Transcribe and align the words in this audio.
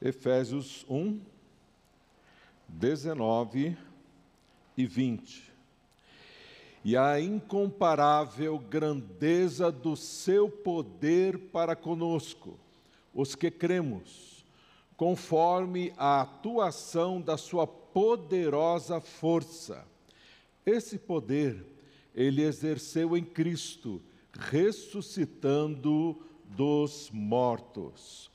Efésios 0.00 0.84
1, 0.88 1.20
19 2.68 3.76
e 4.76 4.86
20. 4.86 5.52
E 6.84 6.96
a 6.96 7.20
incomparável 7.20 8.58
grandeza 8.58 9.72
do 9.72 9.96
seu 9.96 10.50
poder 10.50 11.38
para 11.50 11.74
conosco, 11.74 12.58
os 13.14 13.34
que 13.34 13.50
cremos, 13.50 14.44
conforme 14.96 15.92
a 15.96 16.20
atuação 16.20 17.20
da 17.20 17.36
sua 17.36 17.66
poderosa 17.66 19.00
força. 19.00 19.84
Esse 20.64 20.98
poder 20.98 21.64
ele 22.14 22.42
exerceu 22.42 23.16
em 23.16 23.24
Cristo, 23.24 24.00
ressuscitando 24.32 26.16
dos 26.44 27.10
mortos 27.12 28.30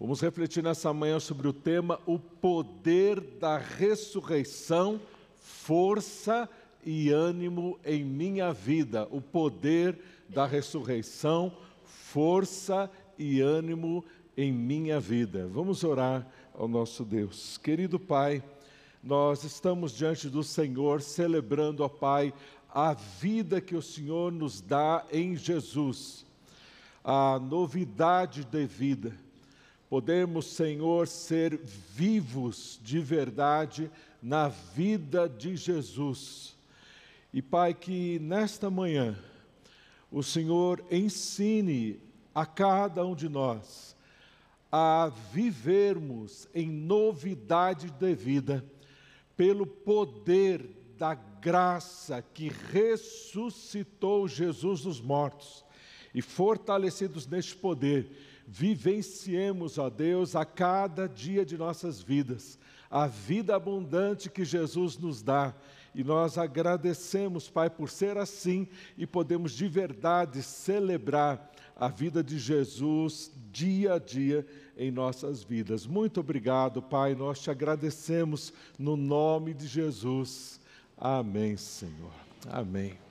Vamos 0.00 0.20
refletir 0.20 0.62
nessa 0.62 0.92
manhã 0.92 1.18
sobre 1.18 1.48
o 1.48 1.52
tema 1.52 1.98
o 2.06 2.20
poder 2.20 3.20
da 3.20 3.58
ressurreição, 3.58 5.00
força 5.34 6.48
e 6.86 7.10
ânimo 7.10 7.80
em 7.84 8.04
minha 8.04 8.52
vida. 8.52 9.08
O 9.10 9.20
poder 9.20 9.98
da 10.28 10.46
ressurreição, 10.46 11.52
força 11.84 12.88
e 13.18 13.40
ânimo 13.40 14.04
em 14.36 14.52
minha 14.52 15.00
vida. 15.00 15.48
Vamos 15.48 15.82
orar 15.82 16.24
ao 16.54 16.68
nosso 16.68 17.04
Deus. 17.04 17.58
Querido 17.58 17.98
Pai, 17.98 18.40
nós 19.02 19.42
estamos 19.42 19.90
diante 19.90 20.28
do 20.28 20.44
Senhor 20.44 21.02
celebrando, 21.02 21.82
ó 21.82 21.88
Pai, 21.88 22.32
a 22.72 22.94
vida 22.94 23.60
que 23.60 23.74
o 23.74 23.82
Senhor 23.82 24.30
nos 24.30 24.60
dá 24.60 25.04
em 25.10 25.34
Jesus, 25.34 26.24
a 27.02 27.40
novidade 27.40 28.44
de 28.44 28.64
vida 28.64 29.27
Podemos, 29.88 30.46
Senhor, 30.46 31.08
ser 31.08 31.56
vivos 31.56 32.78
de 32.82 33.00
verdade 33.00 33.90
na 34.22 34.48
vida 34.48 35.28
de 35.28 35.56
Jesus. 35.56 36.56
E, 37.32 37.40
Pai, 37.40 37.72
que 37.72 38.18
nesta 38.18 38.70
manhã 38.70 39.18
o 40.10 40.22
Senhor 40.22 40.84
ensine 40.90 42.00
a 42.34 42.44
cada 42.44 43.04
um 43.04 43.14
de 43.14 43.28
nós 43.28 43.96
a 44.70 45.10
vivermos 45.32 46.46
em 46.54 46.68
novidade 46.68 47.90
de 47.90 48.14
vida, 48.14 48.64
pelo 49.36 49.66
poder 49.66 50.68
da 50.98 51.14
graça 51.14 52.22
que 52.34 52.48
ressuscitou 52.70 54.28
Jesus 54.28 54.82
dos 54.82 55.00
mortos, 55.00 55.64
e 56.14 56.20
fortalecidos 56.20 57.26
neste 57.26 57.54
poder, 57.56 58.10
vivenciemos, 58.50 59.76
ó 59.76 59.90
Deus, 59.90 60.34
a 60.34 60.44
cada 60.44 61.06
dia 61.06 61.44
de 61.44 61.58
nossas 61.58 62.00
vidas, 62.00 62.58
a 62.90 63.06
vida 63.06 63.54
abundante 63.54 64.30
que 64.30 64.44
Jesus 64.44 64.96
nos 64.96 65.22
dá. 65.22 65.54
E 65.94 66.02
nós 66.02 66.38
agradecemos, 66.38 67.50
Pai, 67.50 67.68
por 67.68 67.90
ser 67.90 68.16
assim 68.16 68.66
e 68.96 69.06
podemos 69.06 69.52
de 69.52 69.68
verdade 69.68 70.42
celebrar 70.42 71.52
a 71.76 71.88
vida 71.88 72.24
de 72.24 72.38
Jesus 72.38 73.30
dia 73.52 73.94
a 73.94 73.98
dia 73.98 74.46
em 74.76 74.90
nossas 74.90 75.42
vidas. 75.42 75.86
Muito 75.86 76.20
obrigado, 76.20 76.80
Pai. 76.80 77.14
Nós 77.14 77.40
te 77.40 77.50
agradecemos 77.50 78.52
no 78.78 78.96
nome 78.96 79.52
de 79.52 79.66
Jesus. 79.66 80.60
Amém, 80.96 81.56
Senhor. 81.56 82.12
Amém. 82.50 83.07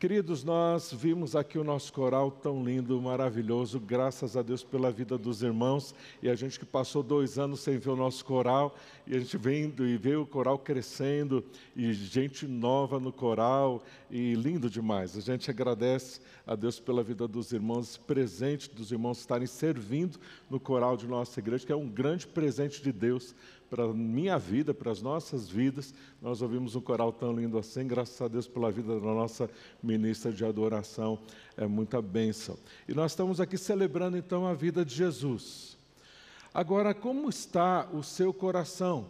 Queridos, 0.00 0.42
nós 0.42 0.90
vimos 0.94 1.36
aqui 1.36 1.58
o 1.58 1.62
nosso 1.62 1.92
coral 1.92 2.30
tão 2.30 2.64
lindo, 2.64 2.98
maravilhoso, 3.02 3.78
graças 3.78 4.34
a 4.34 4.40
Deus 4.40 4.64
pela 4.64 4.90
vida 4.90 5.18
dos 5.18 5.42
irmãos 5.42 5.94
e 6.22 6.30
a 6.30 6.34
gente 6.34 6.58
que 6.58 6.64
passou 6.64 7.02
dois 7.02 7.38
anos 7.38 7.60
sem 7.60 7.76
ver 7.76 7.90
o 7.90 7.96
nosso 7.96 8.24
coral 8.24 8.74
e 9.06 9.14
a 9.14 9.18
gente 9.18 9.36
vendo 9.36 9.86
e 9.86 9.98
vê 9.98 10.16
o 10.16 10.24
coral 10.24 10.58
crescendo 10.58 11.44
e 11.76 11.92
gente 11.92 12.46
nova 12.46 12.98
no 12.98 13.12
coral 13.12 13.84
e 14.10 14.32
lindo 14.32 14.70
demais. 14.70 15.18
A 15.18 15.20
gente 15.20 15.50
agradece 15.50 16.22
a 16.46 16.54
Deus 16.54 16.80
pela 16.80 17.02
vida 17.02 17.28
dos 17.28 17.52
irmãos, 17.52 17.98
presente 17.98 18.70
dos 18.74 18.90
irmãos 18.90 19.18
estarem 19.18 19.46
servindo 19.46 20.18
no 20.48 20.58
coral 20.58 20.96
de 20.96 21.06
nossa 21.06 21.38
igreja, 21.40 21.66
que 21.66 21.72
é 21.72 21.76
um 21.76 21.86
grande 21.86 22.26
presente 22.26 22.82
de 22.82 22.90
Deus 22.90 23.34
para 23.70 23.84
a 23.84 23.94
minha 23.94 24.36
vida, 24.36 24.74
para 24.74 24.90
as 24.90 25.00
nossas 25.00 25.48
vidas. 25.48 25.94
Nós 26.20 26.42
ouvimos 26.42 26.74
um 26.74 26.80
coral 26.80 27.12
tão 27.12 27.32
lindo 27.32 27.56
assim, 27.56 27.86
graças 27.86 28.20
a 28.20 28.26
Deus 28.26 28.48
pela 28.48 28.70
vida 28.70 28.98
da 28.98 29.06
nossa 29.06 29.48
ministra 29.80 30.32
de 30.32 30.44
adoração, 30.44 31.20
é 31.56 31.66
muita 31.66 32.02
bênção. 32.02 32.58
E 32.88 32.92
nós 32.92 33.12
estamos 33.12 33.40
aqui 33.40 33.56
celebrando 33.56 34.18
então 34.18 34.44
a 34.44 34.52
vida 34.52 34.84
de 34.84 34.94
Jesus. 34.94 35.78
Agora, 36.52 36.92
como 36.92 37.28
está 37.28 37.88
o 37.92 38.02
seu 38.02 38.34
coração? 38.34 39.06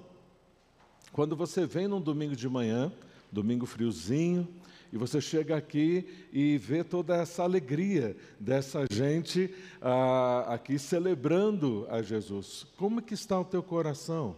Quando 1.11 1.35
você 1.35 1.65
vem 1.67 1.89
num 1.89 2.01
domingo 2.01 2.37
de 2.37 2.49
manhã, 2.49 2.93
domingo 3.33 3.65
friozinho, 3.65 4.47
e 4.93 4.99
você 4.99 5.21
chega 5.21 5.57
aqui 5.57 6.29
e 6.33 6.59
vê 6.59 6.83
toda 6.85 7.17
essa 7.17 7.45
alegria 7.45 8.17
dessa 8.39 8.85
gente 8.91 9.55
ah, 9.81 10.47
aqui 10.49 10.79
celebrando 10.79 11.87
a 11.89 12.03
Jesus. 12.03 12.67
Como 12.77 13.01
que 13.01 13.15
está 13.15 13.39
o 13.39 13.45
teu 13.45 13.63
coração? 13.63 14.37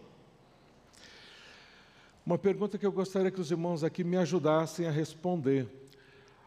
Uma 2.25 2.37
pergunta 2.37 2.77
que 2.77 2.85
eu 2.85 2.91
gostaria 2.91 3.29
que 3.29 3.41
os 3.41 3.51
irmãos 3.51 3.83
aqui 3.83 4.01
me 4.01 4.15
ajudassem 4.15 4.87
a 4.87 4.91
responder. 4.91 5.67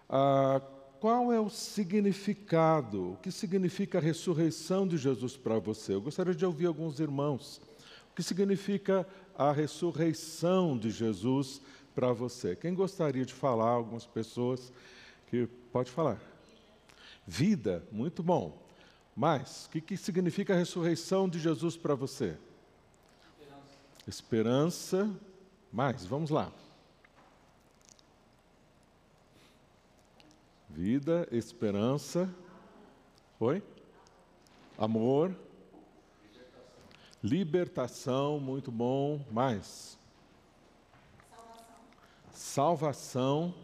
Ah, 0.09 0.63
qual 0.99 1.31
é 1.31 1.39
o 1.39 1.51
significado? 1.51 3.13
O 3.13 3.17
que 3.19 3.31
significa 3.31 3.99
a 3.99 4.01
ressurreição 4.01 4.89
de 4.89 4.97
Jesus 4.97 5.37
para 5.37 5.59
você? 5.59 5.93
Eu 5.93 6.01
gostaria 6.01 6.35
de 6.35 6.47
ouvir 6.47 6.65
alguns 6.65 6.99
irmãos. 6.99 7.61
O 8.11 8.15
que 8.15 8.23
significa 8.23 9.07
a 9.37 9.53
ressurreição 9.53 10.79
de 10.79 10.91
Jesus 10.91 11.61
para 11.95 12.11
você? 12.11 12.57
Quem 12.57 12.75
gostaria 12.75 13.27
de 13.27 13.35
falar? 13.35 13.69
Algumas 13.69 14.07
pessoas 14.07 14.73
que 15.27 15.47
pode 15.71 15.91
falar. 15.91 16.19
Vida, 17.27 17.87
muito 17.93 18.23
bom. 18.23 18.67
Mas 19.15 19.67
o 19.67 19.71
que, 19.71 19.83
que 19.83 19.97
significa 19.99 20.55
a 20.55 20.57
ressurreição 20.57 21.29
de 21.29 21.39
Jesus 21.39 21.77
para 21.77 21.95
você? 21.95 22.35
Esperança. 24.07 25.09
Esperança 25.09 25.26
mais, 25.77 26.07
vamos 26.07 26.31
lá. 26.31 26.51
Vida, 30.71 31.29
esperança. 31.31 32.35
Oi? 33.39 33.63
Amor. 34.79 35.37
Libertação. 37.23 38.41
Muito 38.41 38.73
bom. 38.73 39.23
Mais. 39.31 39.99
Salvação. 42.33 43.53
Salvação. 43.53 43.55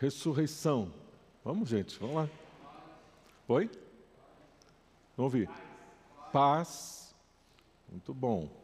Ressurreição. 0.00 0.90
Vamos, 1.44 1.68
gente, 1.68 1.98
vamos 1.98 2.16
lá. 2.16 2.30
Oi? 3.46 3.66
Vamos 5.18 5.34
ouvir. 5.34 5.50
Paz. 6.32 7.14
Muito 7.90 8.14
bom 8.14 8.63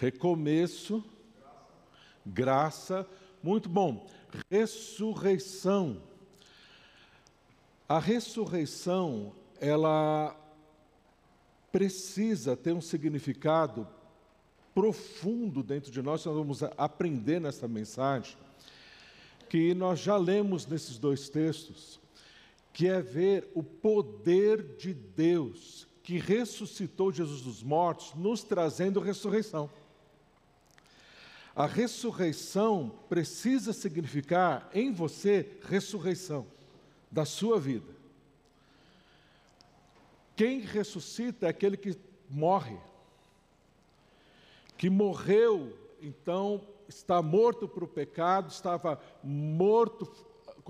recomeço, 0.00 1.04
graça, 2.24 3.06
muito 3.42 3.68
bom. 3.68 4.08
Ressurreição. 4.50 6.02
A 7.86 7.98
ressurreição, 7.98 9.34
ela 9.60 10.34
precisa 11.70 12.56
ter 12.56 12.72
um 12.72 12.80
significado 12.80 13.86
profundo 14.74 15.62
dentro 15.62 15.90
de 15.90 16.00
nós, 16.00 16.24
nós 16.24 16.34
vamos 16.34 16.62
aprender 16.78 17.38
nessa 17.38 17.68
mensagem, 17.68 18.36
que 19.50 19.74
nós 19.74 19.98
já 19.98 20.16
lemos 20.16 20.66
nesses 20.66 20.96
dois 20.96 21.28
textos, 21.28 22.00
que 22.72 22.88
é 22.88 23.02
ver 23.02 23.50
o 23.54 23.62
poder 23.62 24.76
de 24.76 24.94
Deus 24.94 25.86
que 26.02 26.18
ressuscitou 26.18 27.12
Jesus 27.12 27.42
dos 27.42 27.62
mortos, 27.62 28.14
nos 28.14 28.42
trazendo 28.42 28.98
ressurreição. 28.98 29.70
A 31.60 31.66
ressurreição 31.66 32.90
precisa 33.06 33.74
significar 33.74 34.70
em 34.72 34.90
você 34.90 35.58
ressurreição 35.68 36.46
da 37.10 37.26
sua 37.26 37.60
vida. 37.60 37.94
Quem 40.34 40.60
ressuscita 40.60 41.44
é 41.44 41.50
aquele 41.50 41.76
que 41.76 41.98
morre, 42.30 42.78
que 44.78 44.88
morreu, 44.88 45.76
então 46.00 46.66
está 46.88 47.20
morto 47.20 47.68
para 47.68 47.84
o 47.84 47.88
pecado, 47.88 48.50
estava 48.50 48.98
morto 49.22 50.10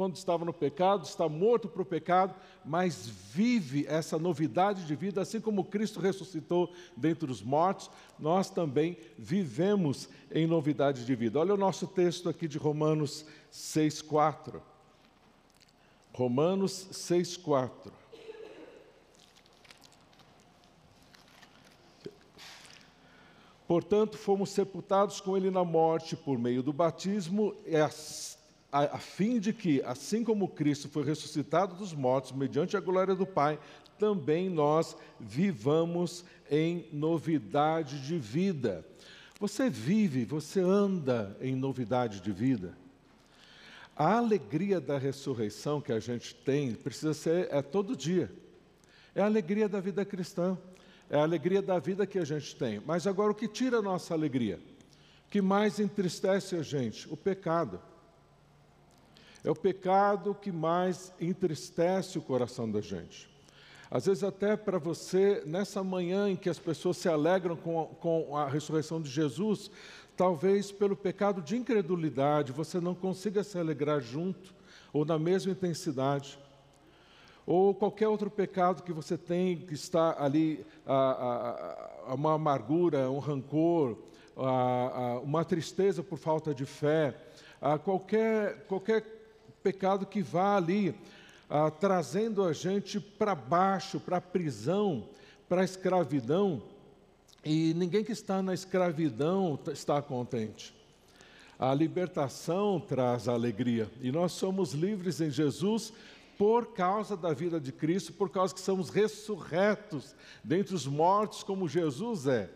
quando 0.00 0.17
estava 0.17 0.47
no 0.47 0.52
pecado, 0.55 1.05
está 1.05 1.29
morto 1.29 1.69
para 1.69 1.82
o 1.82 1.85
pecado, 1.85 2.35
mas 2.64 3.06
vive 3.06 3.85
essa 3.87 4.19
novidade 4.19 4.87
de 4.87 4.97
vida, 4.97 5.20
assim 5.20 5.38
como 5.43 5.62
Cristo 5.62 6.00
ressuscitou 6.00 6.73
dentre 6.97 7.31
os 7.31 7.43
mortos, 7.43 7.91
nós 8.19 8.49
também 8.49 8.97
vivemos 9.19 10.08
em 10.32 10.47
novidade 10.47 11.05
de 11.05 11.14
vida. 11.14 11.38
Olha 11.38 11.52
o 11.52 11.58
nosso 11.58 11.87
texto 11.87 12.31
aqui 12.31 12.49
de 12.49 12.56
Romanos 12.56 13.26
6,4. 13.52 14.62
Romanos 16.14 16.88
6,4. 16.93 17.93
Portanto, 23.69 24.17
fomos 24.17 24.49
sepultados 24.49 25.20
com 25.20 25.37
ele 25.37 25.50
na 25.50 25.62
morte 25.62 26.17
por 26.17 26.38
meio 26.38 26.62
do 26.62 26.73
batismo, 26.73 27.55
a, 28.72 28.96
a 28.96 28.99
fim 28.99 29.38
de 29.38 29.52
que, 29.52 29.82
assim 29.82 30.22
como 30.22 30.49
Cristo 30.49 30.88
foi 30.88 31.05
ressuscitado 31.05 31.75
dos 31.75 31.93
mortos 31.93 32.32
mediante 32.32 32.76
a 32.76 32.81
glória 32.81 33.14
do 33.14 33.26
Pai, 33.26 33.58
também 33.99 34.49
nós 34.49 34.96
vivamos 35.19 36.25
em 36.50 36.87
novidade 36.93 38.00
de 38.06 38.19
vida. 38.19 38.84
Você 39.38 39.69
vive, 39.69 40.25
você 40.25 40.61
anda 40.61 41.37
em 41.40 41.55
novidade 41.55 42.20
de 42.20 42.32
vida. 42.32 42.76
A 43.96 44.17
alegria 44.17 44.81
da 44.81 44.96
ressurreição 44.96 45.81
que 45.81 45.93
a 45.93 46.00
gente 46.00 46.34
tem 46.34 46.75
precisa 46.75 47.12
ser 47.12 47.49
é 47.50 47.61
todo 47.61 47.96
dia. 47.96 48.32
É 49.14 49.20
a 49.20 49.26
alegria 49.26 49.69
da 49.69 49.81
vida 49.81 50.05
cristã. 50.05 50.56
É 51.11 51.16
a 51.19 51.23
alegria 51.23 51.61
da 51.61 51.78
vida 51.78 52.06
que 52.06 52.19
a 52.19 52.25
gente 52.25 52.55
tem. 52.55 52.81
Mas 52.87 53.06
agora 53.06 53.32
o 53.32 53.34
que 53.34 53.49
tira 53.49 53.78
a 53.78 53.82
nossa 53.82 54.14
alegria? 54.14 54.61
O 55.26 55.31
que 55.31 55.43
mais 55.43 55.81
entristece 55.81 56.56
a 56.56 56.62
gente? 56.62 57.12
O 57.12 57.16
pecado. 57.16 57.81
É 59.42 59.50
o 59.50 59.54
pecado 59.54 60.34
que 60.34 60.52
mais 60.52 61.12
entristece 61.20 62.19
o 62.19 62.22
coração 62.22 62.70
da 62.70 62.81
gente. 62.81 63.31
Às 63.90 64.06
vezes, 64.06 64.22
até 64.22 64.56
para 64.56 64.78
você, 64.78 65.42
nessa 65.44 65.82
manhã 65.82 66.28
em 66.28 66.37
que 66.37 66.48
as 66.48 66.58
pessoas 66.58 66.96
se 66.96 67.08
alegram 67.08 67.56
com, 67.56 67.87
com 68.00 68.37
a 68.37 68.46
ressurreição 68.46 69.02
de 69.02 69.10
Jesus, 69.10 69.70
talvez 70.16 70.70
pelo 70.70 70.94
pecado 70.94 71.42
de 71.42 71.56
incredulidade 71.56 72.52
você 72.52 72.78
não 72.78 72.94
consiga 72.94 73.42
se 73.42 73.58
alegrar 73.58 74.00
junto 74.00 74.54
ou 74.92 75.04
na 75.04 75.19
mesma 75.19 75.50
intensidade. 75.52 76.38
Ou 77.46 77.75
qualquer 77.75 78.06
outro 78.06 78.31
pecado 78.31 78.82
que 78.82 78.92
você 78.92 79.19
tem 79.19 79.56
que 79.56 79.75
está 79.75 80.22
ali, 80.22 80.64
a, 80.87 80.94
a, 80.94 82.12
a 82.12 82.14
uma 82.14 82.34
amargura, 82.34 83.10
um 83.10 83.19
rancor, 83.19 83.96
a, 84.37 85.20
uma 85.22 85.44
tristeza 85.44 86.02
por 86.02 86.19
falta 86.19 86.54
de 86.54 86.64
fé, 86.64 87.16
qualquer, 87.84 88.66
qualquer 88.66 89.19
pecado 89.62 90.07
que 90.07 90.23
vá 90.23 90.57
ali 90.57 90.95
ah, 91.49 91.71
trazendo 91.71 92.45
a 92.45 92.53
gente 92.53 93.01
para 93.01 93.35
baixo, 93.35 93.99
para 93.99 94.19
a 94.19 94.21
prisão, 94.21 95.09
para 95.49 95.62
a 95.62 95.65
escravidão, 95.65 96.62
e 97.45 97.75
ninguém 97.75 98.05
que 98.05 98.12
está 98.12 98.41
na 98.41 98.55
escravidão 98.55 99.59
está 99.73 100.01
contente. 100.01 100.75
A 101.59 101.75
libertação 101.75 102.79
traz 102.79 103.29
alegria, 103.29 103.91
e 104.01 104.12
nós 104.12 104.33
somos 104.33 104.73
livres 104.73 105.21
em 105.21 105.31
Jesus 105.31 105.93
por 106.39 106.73
causa 106.73 107.17
da 107.17 107.35
vida 107.35 107.61
de 107.61 107.73
Cristo, 107.73 108.12
por 108.15 108.31
causa 108.31 108.55
que 108.55 108.61
somos 108.61 108.89
ressurretos 108.89 110.15
dentre 110.43 110.75
os 110.75 110.87
mortos, 110.87 111.43
como 111.43 111.69
Jesus 111.69 112.27
é. 112.27 112.49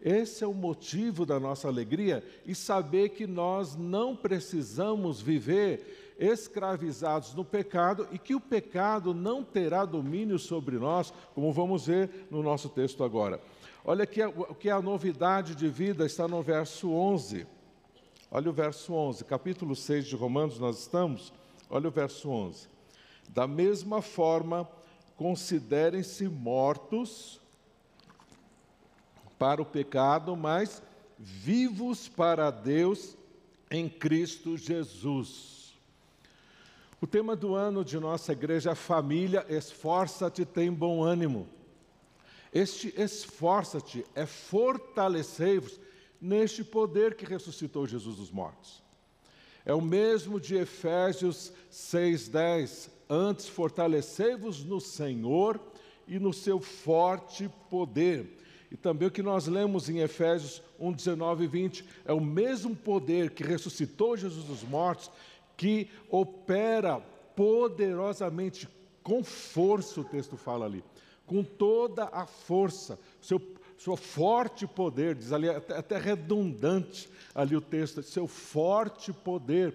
Esse 0.00 0.42
é 0.42 0.46
o 0.46 0.52
motivo 0.52 1.24
da 1.24 1.38
nossa 1.38 1.68
alegria 1.68 2.24
e 2.44 2.54
saber 2.54 3.10
que 3.10 3.26
nós 3.26 3.76
não 3.76 4.16
precisamos 4.16 5.20
viver 5.20 6.03
escravizados 6.18 7.34
no 7.34 7.44
pecado 7.44 8.08
e 8.12 8.18
que 8.18 8.34
o 8.34 8.40
pecado 8.40 9.12
não 9.12 9.42
terá 9.42 9.84
domínio 9.84 10.38
sobre 10.38 10.78
nós, 10.78 11.12
como 11.34 11.52
vamos 11.52 11.86
ver 11.86 12.26
no 12.30 12.42
nosso 12.42 12.68
texto 12.68 13.02
agora. 13.02 13.40
Olha 13.84 14.04
aqui 14.04 14.22
o 14.24 14.54
que 14.54 14.68
é 14.68 14.72
a 14.72 14.80
novidade 14.80 15.54
de 15.54 15.68
vida 15.68 16.06
está 16.06 16.26
no 16.26 16.40
verso 16.42 16.90
11. 16.90 17.46
Olha 18.30 18.50
o 18.50 18.52
verso 18.52 18.92
11, 18.92 19.24
capítulo 19.24 19.76
6 19.76 20.06
de 20.06 20.16
Romanos 20.16 20.58
nós 20.58 20.80
estamos. 20.80 21.32
Olha 21.68 21.88
o 21.88 21.92
verso 21.92 22.30
11. 22.30 22.68
Da 23.28 23.46
mesma 23.46 24.02
forma, 24.02 24.68
considerem-se 25.16 26.28
mortos 26.28 27.40
para 29.38 29.60
o 29.60 29.66
pecado, 29.66 30.36
mas 30.36 30.82
vivos 31.18 32.08
para 32.08 32.50
Deus 32.50 33.16
em 33.70 33.88
Cristo 33.88 34.56
Jesus. 34.56 35.63
O 37.04 37.06
tema 37.06 37.36
do 37.36 37.54
ano 37.54 37.84
de 37.84 38.00
nossa 38.00 38.32
igreja 38.32 38.70
é 38.70 38.74
Família, 38.74 39.44
esforça-te, 39.50 40.42
tem 40.42 40.72
bom 40.72 41.02
ânimo. 41.02 41.46
Este 42.50 42.94
esforça-te 42.96 44.06
é 44.14 44.24
fortalecei-vos 44.24 45.78
neste 46.18 46.64
poder 46.64 47.14
que 47.14 47.26
ressuscitou 47.26 47.86
Jesus 47.86 48.16
dos 48.16 48.30
mortos. 48.30 48.82
É 49.66 49.74
o 49.74 49.82
mesmo 49.82 50.40
de 50.40 50.56
Efésios 50.56 51.52
6,10. 51.70 52.88
Antes, 53.06 53.48
fortalecei-vos 53.48 54.64
no 54.64 54.80
Senhor 54.80 55.60
e 56.08 56.18
no 56.18 56.32
seu 56.32 56.58
forte 56.58 57.50
poder. 57.68 58.38
E 58.70 58.78
também 58.78 59.08
o 59.08 59.10
que 59.10 59.22
nós 59.22 59.46
lemos 59.46 59.90
em 59.90 59.98
Efésios 59.98 60.62
1, 60.80 60.92
19 60.92 61.44
e 61.44 61.46
20. 61.48 61.84
É 62.06 62.14
o 62.14 62.20
mesmo 62.20 62.74
poder 62.74 63.32
que 63.32 63.44
ressuscitou 63.44 64.16
Jesus 64.16 64.46
dos 64.46 64.62
mortos 64.62 65.10
que 65.56 65.90
opera 66.10 67.00
poderosamente, 67.34 68.68
com 69.02 69.22
força, 69.22 70.00
o 70.00 70.04
texto 70.04 70.36
fala 70.36 70.66
ali, 70.66 70.84
com 71.26 71.42
toda 71.42 72.04
a 72.04 72.26
força, 72.26 72.98
seu, 73.20 73.40
seu 73.78 73.96
forte 73.96 74.66
poder, 74.66 75.14
diz 75.14 75.32
ali, 75.32 75.48
até, 75.48 75.76
até 75.76 75.98
redundante 75.98 77.08
ali 77.34 77.56
o 77.56 77.60
texto, 77.60 78.02
seu 78.02 78.26
forte 78.26 79.12
poder 79.12 79.74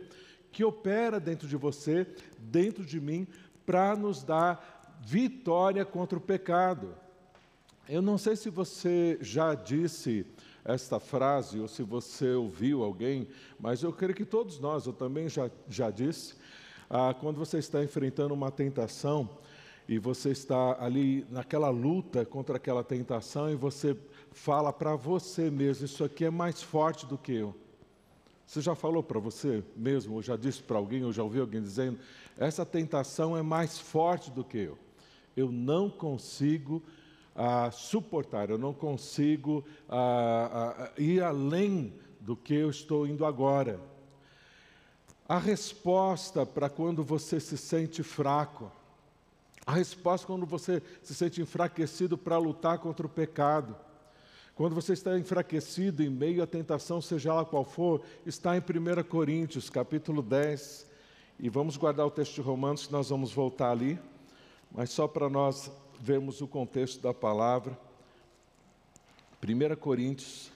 que 0.52 0.64
opera 0.64 1.20
dentro 1.20 1.48
de 1.48 1.56
você, 1.56 2.08
dentro 2.38 2.86
de 2.86 3.00
mim, 3.00 3.28
para 3.66 3.96
nos 3.96 4.24
dar 4.24 5.00
vitória 5.02 5.86
contra 5.86 6.18
o 6.18 6.22
pecado. 6.22 6.96
Eu 7.88 8.02
não 8.02 8.18
sei 8.18 8.36
se 8.36 8.50
você 8.50 9.18
já 9.22 9.54
disse 9.54 10.26
esta 10.64 11.00
frase, 11.00 11.60
ou 11.60 11.68
se 11.68 11.84
você 11.84 12.34
ouviu 12.34 12.84
alguém, 12.84 13.28
mas 13.60 13.84
eu 13.84 13.92
creio 13.92 14.14
que 14.14 14.26
todos 14.26 14.60
nós, 14.60 14.86
eu 14.86 14.94
também 14.94 15.30
já, 15.30 15.50
já 15.68 15.90
disse, 15.90 16.36
ah, 16.90 17.14
quando 17.14 17.38
você 17.38 17.60
está 17.60 17.84
enfrentando 17.84 18.34
uma 18.34 18.52
tentação 18.52 19.30
e 19.88 19.98
você 19.98 20.30
está 20.30 20.78
ali 20.84 21.26
naquela 21.30 21.70
luta 21.70 22.26
contra 22.26 22.58
aquela 22.58 22.84
tentação 22.84 23.50
e 23.50 23.56
você 23.56 23.98
fala 24.32 24.72
para 24.72 24.96
você 24.96 25.50
mesmo: 25.50 25.86
Isso 25.86 26.04
aqui 26.04 26.26
é 26.26 26.30
mais 26.30 26.62
forte 26.62 27.06
do 27.06 27.18
que 27.18 27.34
eu. 27.34 27.56
Você 28.46 28.62
já 28.62 28.74
falou 28.74 29.04
para 29.04 29.20
você 29.20 29.64
mesmo, 29.76 30.16
ou 30.16 30.22
já 30.22 30.36
disse 30.36 30.62
para 30.62 30.78
alguém, 30.78 31.04
ou 31.04 31.12
já 31.12 31.24
ouviu 31.24 31.42
alguém 31.42 31.62
dizendo: 31.62 32.00
Essa 32.38 32.66
tentação 32.66 33.36
é 33.36 33.42
mais 33.42 33.80
forte 33.80 34.30
do 34.32 34.44
que 34.44 34.58
eu. 34.58 34.78
Eu 35.36 35.52
não 35.52 35.90
consigo 35.90 36.84
a 37.42 37.72
suportar, 37.72 38.50
eu 38.50 38.58
não 38.58 38.74
consigo 38.74 39.64
ir 40.98 41.24
além 41.24 41.94
do 42.20 42.36
que 42.36 42.54
eu 42.54 42.70
estou 42.70 43.08
indo 43.08 43.26
agora. 43.26 43.80
A 45.26 45.38
resposta 45.38 46.46
para 46.46 46.70
quando 46.70 47.02
você 47.02 47.40
se 47.40 47.58
sente 47.58 48.04
fraco, 48.04 48.70
a 49.66 49.72
resposta 49.72 50.28
quando 50.28 50.46
você 50.46 50.84
se 51.02 51.16
sente 51.16 51.42
enfraquecido 51.42 52.18
para 52.18 52.38
lutar 52.38 52.78
contra 52.80 53.06
o 53.06 53.10
pecado, 53.10 53.74
quando 54.54 54.76
você 54.76 54.92
está 54.92 55.18
enfraquecido 55.18 56.04
em 56.04 56.10
meio 56.10 56.44
à 56.44 56.48
tentação, 56.48 57.02
seja 57.02 57.30
ela 57.30 57.46
qual 57.46 57.64
for, 57.64 58.02
está 58.26 58.58
em 58.58 58.60
1 58.60 59.04
Coríntios, 59.04 59.70
capítulo 59.70 60.22
10. 60.22 60.88
E 61.40 61.48
vamos 61.48 61.78
guardar 61.78 62.06
o 62.06 62.12
texto 62.12 62.36
de 62.36 62.42
Romanos, 62.42 62.88
que 62.88 62.92
nós 62.92 63.10
vamos 63.10 63.32
voltar 63.32 63.72
ali, 63.72 63.98
mas 64.70 64.90
só 64.90 65.08
para 65.08 65.30
nós 65.30 65.72
vemos 66.00 66.42
o 66.42 66.48
contexto 66.48 67.02
da 67.02 67.14
palavra. 67.14 67.78
1 69.44 69.76
Coríntios, 69.76 70.52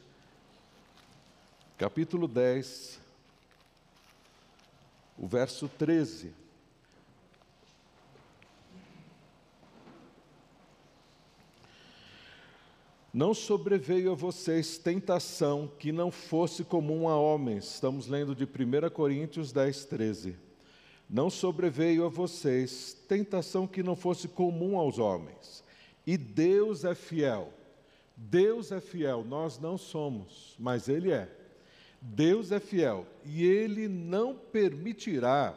capítulo 1.78 2.28
10, 2.28 3.00
o 5.18 5.28
verso 5.28 5.68
13. 5.68 6.32
Não 13.14 13.34
sobreveio 13.34 14.12
a 14.12 14.16
vocês 14.16 14.78
tentação 14.78 15.72
que 15.78 15.92
não 15.92 16.10
fosse 16.10 16.64
comum 16.64 17.08
a 17.08 17.16
homens. 17.16 17.76
Estamos 17.76 18.08
lendo 18.08 18.34
de 18.34 18.44
1 18.44 18.90
Coríntios 18.90 19.52
10, 19.52 19.86
13 19.86 20.53
não 21.14 21.30
sobreveio 21.30 22.08
a 22.08 22.10
vocês 22.10 22.98
tentação 23.08 23.68
que 23.68 23.84
não 23.84 23.96
fosse 23.96 24.28
comum 24.28 24.76
aos 24.76 24.98
homens. 24.98 25.64
E 26.08 26.18
Deus 26.18 26.84
é 26.84 26.96
fiel. 26.96 27.54
Deus 28.18 28.72
é 28.72 28.82
fiel, 28.82 29.24
nós 29.24 29.60
não 29.60 29.78
somos, 29.78 30.56
mas 30.58 30.88
Ele 30.90 31.12
é. 31.12 31.30
Deus 32.02 32.52
é 32.52 32.60
fiel 32.60 33.06
e 33.24 33.46
Ele 33.46 33.88
não 33.88 34.34
permitirá 34.34 35.54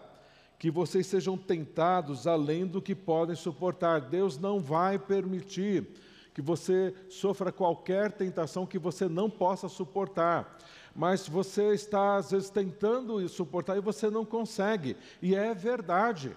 que 0.58 0.70
vocês 0.70 1.06
sejam 1.06 1.38
tentados 1.38 2.26
além 2.26 2.66
do 2.66 2.82
que 2.82 2.94
podem 2.94 3.34
suportar. 3.34 4.02
Deus 4.02 4.36
não 4.36 4.60
vai 4.60 4.98
permitir 4.98 5.86
que 6.34 6.42
você 6.42 6.94
sofra 7.08 7.50
qualquer 7.50 8.12
tentação 8.12 8.66
que 8.66 8.78
você 8.78 9.08
não 9.08 9.30
possa 9.30 9.70
suportar 9.70 10.58
mas 10.96 11.28
você 11.28 11.74
está 11.74 12.16
às 12.16 12.30
vezes 12.30 12.48
tentando 12.48 13.28
suportar 13.28 13.76
e 13.76 13.80
você 13.80 14.08
não 14.08 14.24
consegue, 14.24 14.96
e 15.20 15.34
é 15.34 15.54
verdade. 15.54 16.34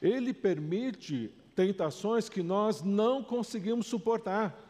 Ele 0.00 0.32
permite 0.32 1.30
tentações 1.54 2.28
que 2.28 2.42
nós 2.42 2.82
não 2.82 3.22
conseguimos 3.22 3.86
suportar. 3.86 4.64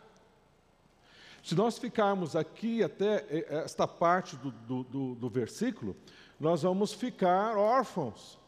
Se 1.45 1.55
nós 1.55 1.79
ficarmos 1.79 2.35
aqui 2.35 2.83
até 2.83 3.25
eh, 3.31 3.47
esta 3.65 3.87
parte 3.87 4.37
do, 4.37 4.51
do, 4.51 4.83
do, 4.83 5.15
do 5.15 5.29
versículo, 5.29 5.95
nós 6.41 6.63
vamos 6.63 6.93
ficar 6.93 7.57
órfãos. 7.57 8.39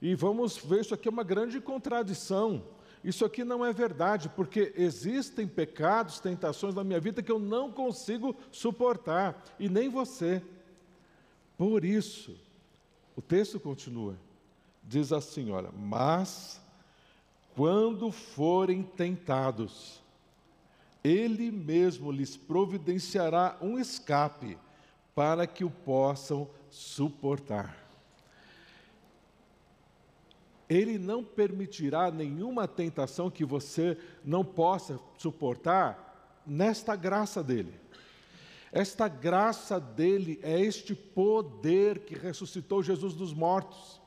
E 0.00 0.14
vamos 0.14 0.56
ver 0.56 0.82
isso 0.82 0.94
aqui 0.94 1.08
é 1.08 1.10
uma 1.10 1.24
grande 1.24 1.60
contradição. 1.60 2.62
Isso 3.02 3.24
aqui 3.24 3.44
não 3.44 3.64
é 3.64 3.72
verdade, 3.72 4.28
porque 4.28 4.72
existem 4.76 5.46
pecados, 5.46 6.20
tentações 6.20 6.74
na 6.74 6.82
minha 6.82 7.00
vida 7.00 7.22
que 7.22 7.30
eu 7.30 7.38
não 7.38 7.70
consigo 7.70 8.36
suportar, 8.50 9.42
e 9.58 9.68
nem 9.68 9.88
você. 9.88 10.42
Por 11.56 11.84
isso, 11.84 12.36
o 13.16 13.22
texto 13.22 13.58
continua, 13.58 14.16
diz 14.84 15.12
assim: 15.12 15.50
olha, 15.50 15.70
mas 15.76 16.60
quando 17.54 18.12
forem 18.12 18.82
tentados, 18.82 20.00
Ele 21.02 21.50
mesmo 21.50 22.12
lhes 22.12 22.36
providenciará 22.36 23.56
um 23.60 23.78
escape 23.78 24.58
para 25.14 25.46
que 25.46 25.64
o 25.64 25.70
possam 25.70 26.48
suportar. 26.70 27.87
Ele 30.68 30.98
não 30.98 31.24
permitirá 31.24 32.10
nenhuma 32.10 32.68
tentação 32.68 33.30
que 33.30 33.44
você 33.44 33.96
não 34.24 34.44
possa 34.44 35.00
suportar 35.16 36.42
nesta 36.46 36.94
graça 36.94 37.42
dele. 37.42 37.74
Esta 38.70 39.08
graça 39.08 39.80
dele 39.80 40.38
é 40.42 40.60
este 40.60 40.94
poder 40.94 42.00
que 42.00 42.14
ressuscitou 42.14 42.82
Jesus 42.82 43.14
dos 43.14 43.32
mortos. 43.32 44.00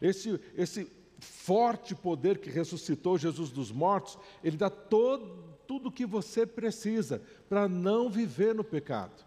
Esse, 0.00 0.40
esse 0.56 0.90
forte 1.20 1.94
poder 1.94 2.38
que 2.38 2.50
ressuscitou 2.50 3.16
Jesus 3.16 3.50
dos 3.50 3.70
mortos, 3.70 4.18
ele 4.42 4.56
dá 4.56 4.68
todo, 4.68 5.44
tudo 5.66 5.88
o 5.88 5.92
que 5.92 6.04
você 6.04 6.44
precisa 6.44 7.22
para 7.48 7.68
não 7.68 8.10
viver 8.10 8.54
no 8.54 8.64
pecado. 8.64 9.24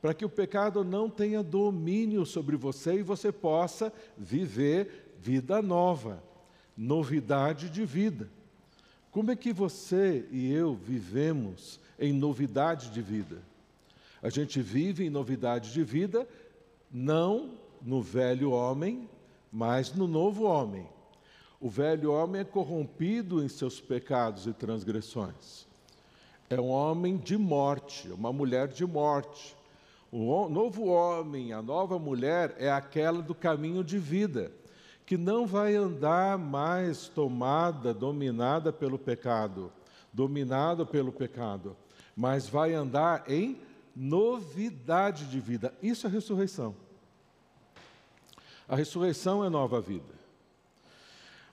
Para 0.00 0.14
que 0.14 0.24
o 0.24 0.28
pecado 0.28 0.84
não 0.84 1.08
tenha 1.10 1.42
domínio 1.42 2.24
sobre 2.24 2.56
você 2.56 2.96
e 2.96 3.02
você 3.02 3.32
possa 3.32 3.92
viver 4.16 5.07
vida 5.20 5.60
nova, 5.60 6.22
novidade 6.76 7.68
de 7.68 7.84
vida. 7.84 8.30
Como 9.10 9.30
é 9.30 9.36
que 9.36 9.52
você 9.52 10.26
e 10.30 10.52
eu 10.52 10.74
vivemos 10.74 11.80
em 11.98 12.12
novidade 12.12 12.90
de 12.90 13.02
vida? 13.02 13.42
A 14.22 14.28
gente 14.28 14.60
vive 14.62 15.04
em 15.04 15.10
novidade 15.10 15.72
de 15.72 15.82
vida, 15.82 16.26
não 16.90 17.50
no 17.82 18.00
velho 18.00 18.52
homem, 18.52 19.08
mas 19.50 19.92
no 19.92 20.06
novo 20.06 20.44
homem. 20.44 20.86
O 21.60 21.68
velho 21.68 22.12
homem 22.12 22.42
é 22.42 22.44
corrompido 22.44 23.42
em 23.42 23.48
seus 23.48 23.80
pecados 23.80 24.46
e 24.46 24.52
transgressões. 24.52 25.66
É 26.48 26.60
um 26.60 26.68
homem 26.68 27.16
de 27.16 27.36
morte, 27.36 28.08
uma 28.08 28.32
mulher 28.32 28.68
de 28.68 28.86
morte. 28.86 29.56
O 30.12 30.48
novo 30.48 30.86
homem, 30.86 31.52
a 31.52 31.60
nova 31.60 31.98
mulher, 31.98 32.54
é 32.58 32.70
aquela 32.70 33.20
do 33.20 33.34
caminho 33.34 33.82
de 33.82 33.98
vida 33.98 34.52
que 35.08 35.16
não 35.16 35.46
vai 35.46 35.74
andar 35.74 36.36
mais 36.36 37.08
tomada, 37.08 37.94
dominada 37.94 38.70
pelo 38.70 38.98
pecado, 38.98 39.72
dominado 40.12 40.84
pelo 40.84 41.10
pecado, 41.10 41.74
mas 42.14 42.46
vai 42.46 42.74
andar 42.74 43.24
em 43.26 43.58
novidade 43.96 45.24
de 45.24 45.40
vida. 45.40 45.72
Isso 45.82 46.06
é 46.06 46.10
ressurreição. 46.10 46.76
A 48.68 48.76
ressurreição 48.76 49.42
é 49.42 49.48
nova 49.48 49.80
vida. 49.80 50.12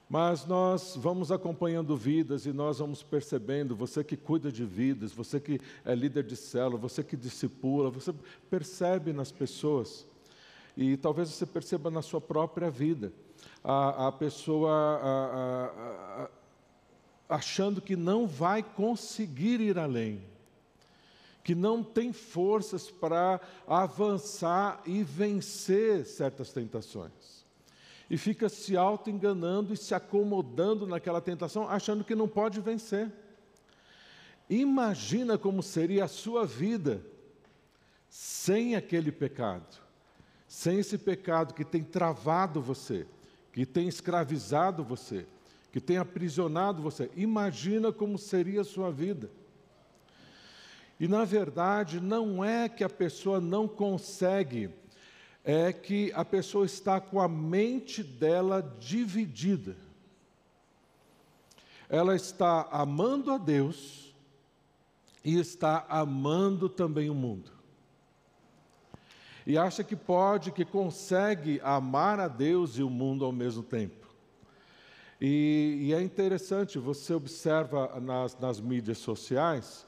Mas 0.10 0.46
nós 0.46 0.94
vamos 0.98 1.32
acompanhando 1.32 1.96
vidas 1.96 2.46
e 2.46 2.52
nós 2.52 2.80
vamos 2.80 3.02
percebendo, 3.02 3.74
você 3.74 4.04
que 4.04 4.18
cuida 4.18 4.52
de 4.52 4.66
vidas, 4.66 5.14
você 5.14 5.40
que 5.40 5.62
é 5.86 5.96
líder 5.96 6.26
de 6.26 6.36
célula, 6.36 6.78
você 6.78 7.02
que 7.02 7.16
discipula, 7.16 7.90
você 7.90 8.14
percebe 8.50 9.14
nas 9.14 9.32
pessoas. 9.32 10.06
E 10.76 10.98
talvez 10.98 11.30
você 11.30 11.46
perceba 11.46 11.90
na 11.90 12.02
sua 12.02 12.20
própria 12.20 12.70
vida 12.70 13.14
a, 13.66 14.08
a 14.08 14.12
pessoa 14.12 14.72
a, 14.72 16.24
a, 16.24 16.30
achando 17.28 17.82
que 17.82 17.96
não 17.96 18.28
vai 18.28 18.62
conseguir 18.62 19.60
ir 19.60 19.80
além, 19.80 20.22
que 21.44 21.56
não 21.56 21.84
tem 21.84 22.14
forças 22.14 22.92
para 22.92 23.42
avançar 23.68 24.82
e 24.86 25.02
vencer 25.04 26.06
certas 26.06 26.54
tentações. 26.54 27.44
E 28.08 28.20
fica 28.20 28.48
se 28.50 28.78
auto-enganando 28.78 29.74
e 29.74 29.78
se 29.78 29.96
acomodando 29.96 30.86
naquela 30.86 31.20
tentação, 31.20 31.68
achando 31.68 32.04
que 32.04 32.14
não 32.14 32.28
pode 32.28 32.62
vencer. 32.62 33.12
Imagina 34.48 35.40
como 35.40 35.64
seria 35.64 36.06
a 36.06 36.08
sua 36.08 36.46
vida 36.46 37.04
sem 38.08 38.76
aquele 38.76 39.12
pecado, 39.12 39.82
sem 40.48 40.78
esse 40.78 41.00
pecado 41.00 41.56
que 41.56 41.66
tem 41.66 41.84
travado 41.84 42.62
você, 42.62 43.08
que 43.56 43.66
tem 43.66 43.88
escravizado 43.88 44.84
você, 44.84 45.26
que 45.72 45.80
tem 45.80 45.96
aprisionado 45.96 46.82
você. 46.82 47.10
Imagina 47.16 47.90
como 47.90 48.18
seria 48.18 48.60
a 48.60 48.66
sua 48.66 48.92
vida. 48.92 49.32
E 51.00 51.08
na 51.08 51.24
verdade, 51.24 52.02
não 52.02 52.44
é 52.44 52.68
que 52.68 52.84
a 52.84 52.90
pessoa 52.90 53.40
não 53.40 53.66
consegue, 53.66 54.70
é 55.42 55.72
que 55.72 56.12
a 56.14 56.26
pessoa 56.26 56.66
está 56.66 57.00
com 57.00 57.22
a 57.22 57.30
mente 57.30 58.04
dela 58.04 58.62
dividida. 58.78 59.78
Ela 61.88 62.14
está 62.14 62.68
amando 62.70 63.32
a 63.32 63.38
Deus 63.38 64.14
e 65.24 65.40
está 65.40 65.86
amando 65.88 66.68
também 66.68 67.10
o 67.10 67.16
mundo 67.16 67.55
e 69.46 69.58
acha 69.58 69.84
que 69.84 69.96
pode, 69.96 70.52
que 70.52 70.66
consegue 70.66 71.62
amar 71.64 72.20
a 72.20 72.28
Deus 72.28 72.78
e 72.78 72.84
o 72.84 72.90
mundo 72.90 73.24
ao 73.24 73.32
mesmo 73.32 73.62
tempo. 73.62 74.08
E, 75.22 75.78
e 75.82 75.94
é 75.94 76.02
interessante, 76.02 76.80
você 76.80 77.14
observa 77.14 78.00
nas, 78.00 78.38
nas, 78.40 78.60
mídias 78.60 78.98
sociais 78.98 79.86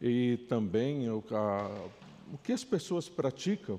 e 0.00 0.38
também 0.48 1.10
o, 1.10 1.22
a, 1.32 1.88
o 2.32 2.38
que 2.38 2.52
as 2.52 2.64
pessoas 2.64 3.08
praticam, 3.08 3.78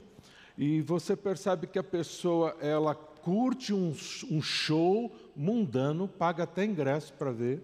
e 0.58 0.82
você 0.82 1.16
percebe 1.16 1.68
que 1.68 1.80
a 1.80 1.84
pessoa 1.84 2.56
ela 2.62 2.94
curte 2.94 3.74
um, 3.74 3.96
um 4.30 4.42
show 4.42 5.12
mundano, 5.36 6.08
paga 6.08 6.44
até 6.44 6.64
ingresso 6.64 7.14
para 7.14 7.32
ver, 7.32 7.62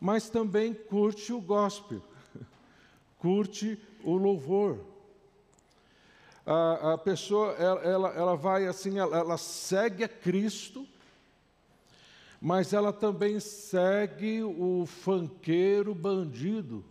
mas 0.00 0.30
também 0.30 0.72
curte 0.72 1.32
o 1.32 1.40
gospel, 1.40 2.02
curte 3.18 3.78
o 4.04 4.14
louvor 4.16 4.95
a, 6.46 6.92
a 6.92 6.98
pessoa 6.98 7.52
ela, 7.54 7.80
ela, 7.82 8.08
ela, 8.10 8.36
vai 8.36 8.66
assim, 8.66 8.98
ela, 8.98 9.16
ela 9.18 9.36
segue 9.36 10.04
a 10.04 10.08
Cristo, 10.08 10.86
mas 12.40 12.72
ela 12.72 12.92
também 12.92 13.40
segue 13.40 14.44
o 14.44 14.86
fanqueiro 14.86 15.92
bandido, 15.92 16.84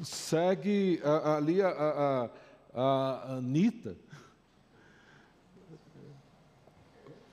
segue 0.00 1.00
a, 1.02 1.36
ali 1.36 1.60
a, 1.60 1.68
a, 1.68 2.30
a 2.72 3.32
Anitta, 3.38 3.96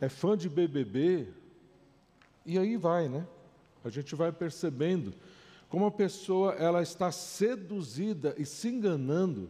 é 0.02 0.10
fã 0.10 0.36
de 0.36 0.50
BBB, 0.50 1.28
e 2.44 2.58
aí 2.58 2.76
vai, 2.76 3.08
né? 3.08 3.26
A 3.86 3.90
gente 3.90 4.16
vai 4.16 4.32
percebendo 4.32 5.14
como 5.70 5.86
a 5.86 5.92
pessoa 5.92 6.54
ela 6.54 6.82
está 6.82 7.12
seduzida 7.12 8.34
e 8.38 8.46
se 8.46 8.68
enganando 8.68 9.50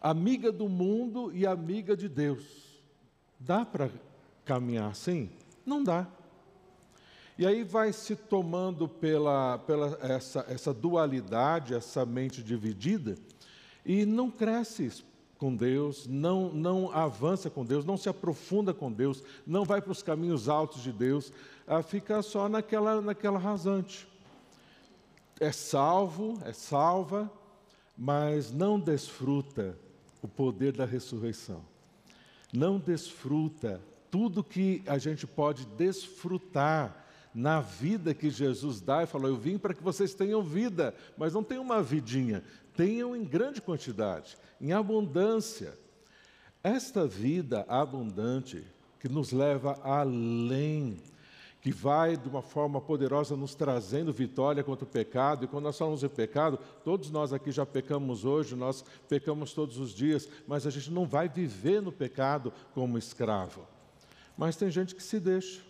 amiga 0.00 0.52
do 0.52 0.68
mundo 0.68 1.30
e 1.34 1.46
amiga 1.46 1.96
de 1.96 2.08
Deus. 2.08 2.44
Dá 3.38 3.64
para 3.64 3.90
caminhar 4.44 4.90
assim? 4.90 5.30
Não 5.64 5.82
dá. 5.82 6.06
E 7.38 7.46
aí 7.46 7.64
vai 7.64 7.92
se 7.92 8.16
tomando 8.16 8.88
pela, 8.88 9.58
pela 9.58 9.98
essa, 10.00 10.46
essa 10.48 10.72
dualidade, 10.72 11.74
essa 11.74 12.06
mente 12.06 12.42
dividida, 12.42 13.14
e 13.84 14.06
não 14.06 14.30
cresce 14.30 15.04
com 15.36 15.54
Deus, 15.54 16.06
não, 16.06 16.50
não 16.50 16.90
avança 16.90 17.50
com 17.50 17.62
Deus, 17.62 17.84
não 17.84 17.98
se 17.98 18.08
aprofunda 18.08 18.72
com 18.72 18.90
Deus, 18.90 19.22
não 19.46 19.64
vai 19.64 19.82
para 19.82 19.92
os 19.92 20.02
caminhos 20.02 20.48
altos 20.48 20.82
de 20.82 20.90
Deus, 20.90 21.30
fica 21.86 22.22
só 22.22 22.48
naquela, 22.48 23.02
naquela 23.02 23.38
rasante. 23.38 24.08
É 25.38 25.52
salvo, 25.52 26.38
é 26.46 26.54
salva, 26.54 27.30
mas 27.98 28.50
não 28.50 28.80
desfruta 28.80 29.78
o 30.22 30.28
poder 30.28 30.72
da 30.72 30.84
ressurreição. 30.84 31.64
Não 32.52 32.78
desfruta 32.78 33.80
tudo 34.10 34.42
que 34.42 34.82
a 34.86 34.98
gente 34.98 35.26
pode 35.26 35.66
desfrutar 35.66 37.04
na 37.34 37.60
vida 37.60 38.14
que 38.14 38.30
Jesus 38.30 38.80
dá 38.80 39.02
e 39.02 39.06
falou: 39.06 39.28
Eu 39.28 39.36
vim 39.36 39.58
para 39.58 39.74
que 39.74 39.82
vocês 39.82 40.14
tenham 40.14 40.42
vida, 40.42 40.94
mas 41.18 41.34
não 41.34 41.44
tenham 41.44 41.62
uma 41.62 41.82
vidinha, 41.82 42.42
tenham 42.74 43.14
em 43.14 43.24
grande 43.24 43.60
quantidade, 43.60 44.38
em 44.60 44.72
abundância. 44.72 45.78
Esta 46.62 47.06
vida 47.06 47.64
abundante 47.68 48.64
que 48.98 49.08
nos 49.08 49.32
leva 49.32 49.78
além, 49.82 50.96
que 51.66 51.72
vai 51.72 52.16
de 52.16 52.28
uma 52.28 52.42
forma 52.42 52.80
poderosa 52.80 53.36
nos 53.36 53.52
trazendo 53.52 54.12
vitória 54.12 54.62
contra 54.62 54.84
o 54.84 54.88
pecado. 54.88 55.44
E 55.44 55.48
quando 55.48 55.64
nós 55.64 55.76
falamos 55.76 55.98
de 55.98 56.08
pecado, 56.08 56.60
todos 56.84 57.10
nós 57.10 57.32
aqui 57.32 57.50
já 57.50 57.66
pecamos 57.66 58.24
hoje, 58.24 58.54
nós 58.54 58.84
pecamos 59.08 59.52
todos 59.52 59.76
os 59.76 59.92
dias, 59.92 60.28
mas 60.46 60.64
a 60.64 60.70
gente 60.70 60.92
não 60.92 61.04
vai 61.04 61.28
viver 61.28 61.82
no 61.82 61.90
pecado 61.90 62.52
como 62.72 62.96
escravo. 62.96 63.66
Mas 64.38 64.54
tem 64.54 64.70
gente 64.70 64.94
que 64.94 65.02
se 65.02 65.18
deixa. 65.18 65.60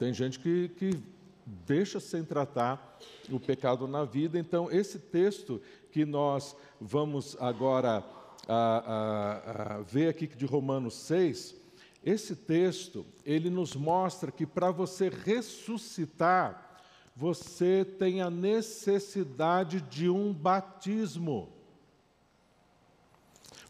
Tem 0.00 0.12
gente 0.12 0.40
que, 0.40 0.68
que 0.70 1.00
deixa 1.46 2.00
sem 2.00 2.24
tratar 2.24 2.98
o 3.30 3.38
pecado 3.38 3.86
na 3.86 4.04
vida. 4.04 4.36
Então, 4.36 4.68
esse 4.68 4.98
texto 4.98 5.62
que 5.92 6.04
nós 6.04 6.56
vamos 6.80 7.36
agora 7.38 8.04
a, 8.48 8.56
a, 8.58 9.74
a 9.76 9.82
ver 9.82 10.08
aqui 10.08 10.26
de 10.26 10.44
Romanos 10.44 10.94
6, 10.94 11.62
esse 12.04 12.36
texto, 12.36 13.06
ele 13.24 13.48
nos 13.48 13.74
mostra 13.74 14.30
que 14.30 14.44
para 14.44 14.70
você 14.70 15.08
ressuscitar, 15.08 16.82
você 17.16 17.84
tem 17.84 18.20
a 18.20 18.28
necessidade 18.28 19.80
de 19.80 20.10
um 20.10 20.32
batismo. 20.32 21.48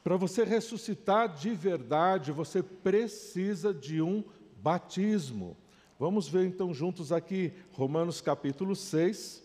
Para 0.03 0.17
você 0.17 0.45
ressuscitar 0.45 1.35
de 1.35 1.51
verdade, 1.55 2.33
você 2.33 2.63
precisa 2.63 3.73
de 3.73 4.03
um 4.03 4.25
batismo. 4.63 5.57
Vamos 5.99 6.27
ver 6.27 6.45
então 6.45 6.75
juntos 6.75 7.13
aqui 7.13 7.53
Romanos 7.73 8.21
capítulo 8.21 8.75
6, 8.75 9.45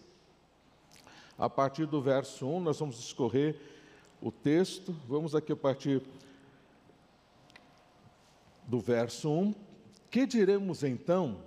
a 1.37 1.49
partir 1.49 1.85
do 1.85 2.01
verso 2.01 2.47
1, 2.47 2.59
nós 2.59 2.79
vamos 2.79 2.99
escorrer 2.99 3.55
o 4.21 4.31
texto. 4.31 4.93
Vamos 5.07 5.33
aqui 5.35 5.53
a 5.53 5.55
partir 5.55 6.01
do 8.69 8.79
verso 8.79 9.29
1. 9.29 9.53
Que 10.09 10.25
diremos 10.25 10.83
então? 10.83 11.39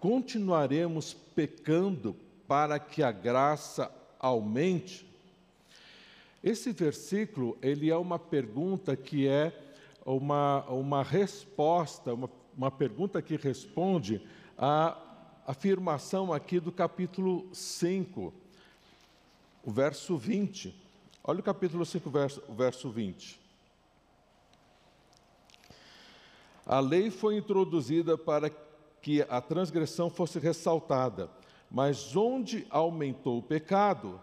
Continuaremos 0.00 1.14
pecando 1.14 2.16
para 2.48 2.80
que 2.80 3.04
a 3.04 3.12
graça 3.12 3.88
aumente? 4.18 5.06
Esse 6.42 6.72
versículo, 6.72 7.56
ele 7.62 7.88
é 7.88 7.96
uma 7.96 8.18
pergunta 8.18 8.96
que 8.96 9.28
é 9.28 9.56
uma, 10.04 10.64
uma 10.64 11.04
resposta, 11.04 12.12
uma 12.12 12.28
uma 12.56 12.70
pergunta 12.70 13.20
que 13.22 13.36
responde 13.36 14.20
à 14.56 14.96
afirmação 15.46 16.32
aqui 16.32 16.60
do 16.60 16.70
capítulo 16.70 17.48
5, 17.52 18.32
o 19.64 19.70
verso 19.70 20.16
20. 20.16 20.74
Olha 21.24 21.40
o 21.40 21.42
capítulo 21.42 21.84
5, 21.84 22.10
verso, 22.10 22.42
o 22.48 22.54
verso 22.54 22.90
20. 22.90 23.40
A 26.72 26.80
lei 26.80 27.10
foi 27.10 27.36
introduzida 27.36 28.16
para 28.16 28.50
que 29.02 29.20
a 29.28 29.42
transgressão 29.42 30.08
fosse 30.08 30.38
ressaltada, 30.38 31.28
mas 31.70 32.16
onde 32.16 32.66
aumentou 32.70 33.36
o 33.36 33.42
pecado, 33.42 34.18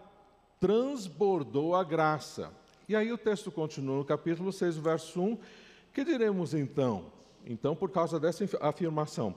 transbordou 0.58 1.76
a 1.76 1.84
graça. 1.84 2.50
E 2.88 2.96
aí 2.96 3.12
o 3.12 3.16
texto 3.16 3.52
continua 3.52 3.98
no 3.98 4.04
capítulo 4.04 4.52
6, 4.52 4.78
verso 4.78 5.22
1. 5.22 5.38
Que 5.94 6.04
diremos 6.04 6.52
então? 6.52 7.12
Então, 7.46 7.76
por 7.76 7.88
causa 7.88 8.18
dessa 8.18 8.44
afirmação, 8.60 9.32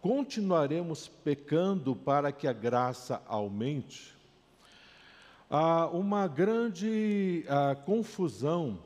continuaremos 0.00 1.08
pecando 1.08 1.96
para 1.96 2.30
que 2.30 2.46
a 2.46 2.52
graça 2.52 3.20
aumente? 3.26 4.16
Há 5.50 5.88
uma 5.88 6.28
grande 6.28 7.44
ah, 7.48 7.74
confusão, 7.74 8.78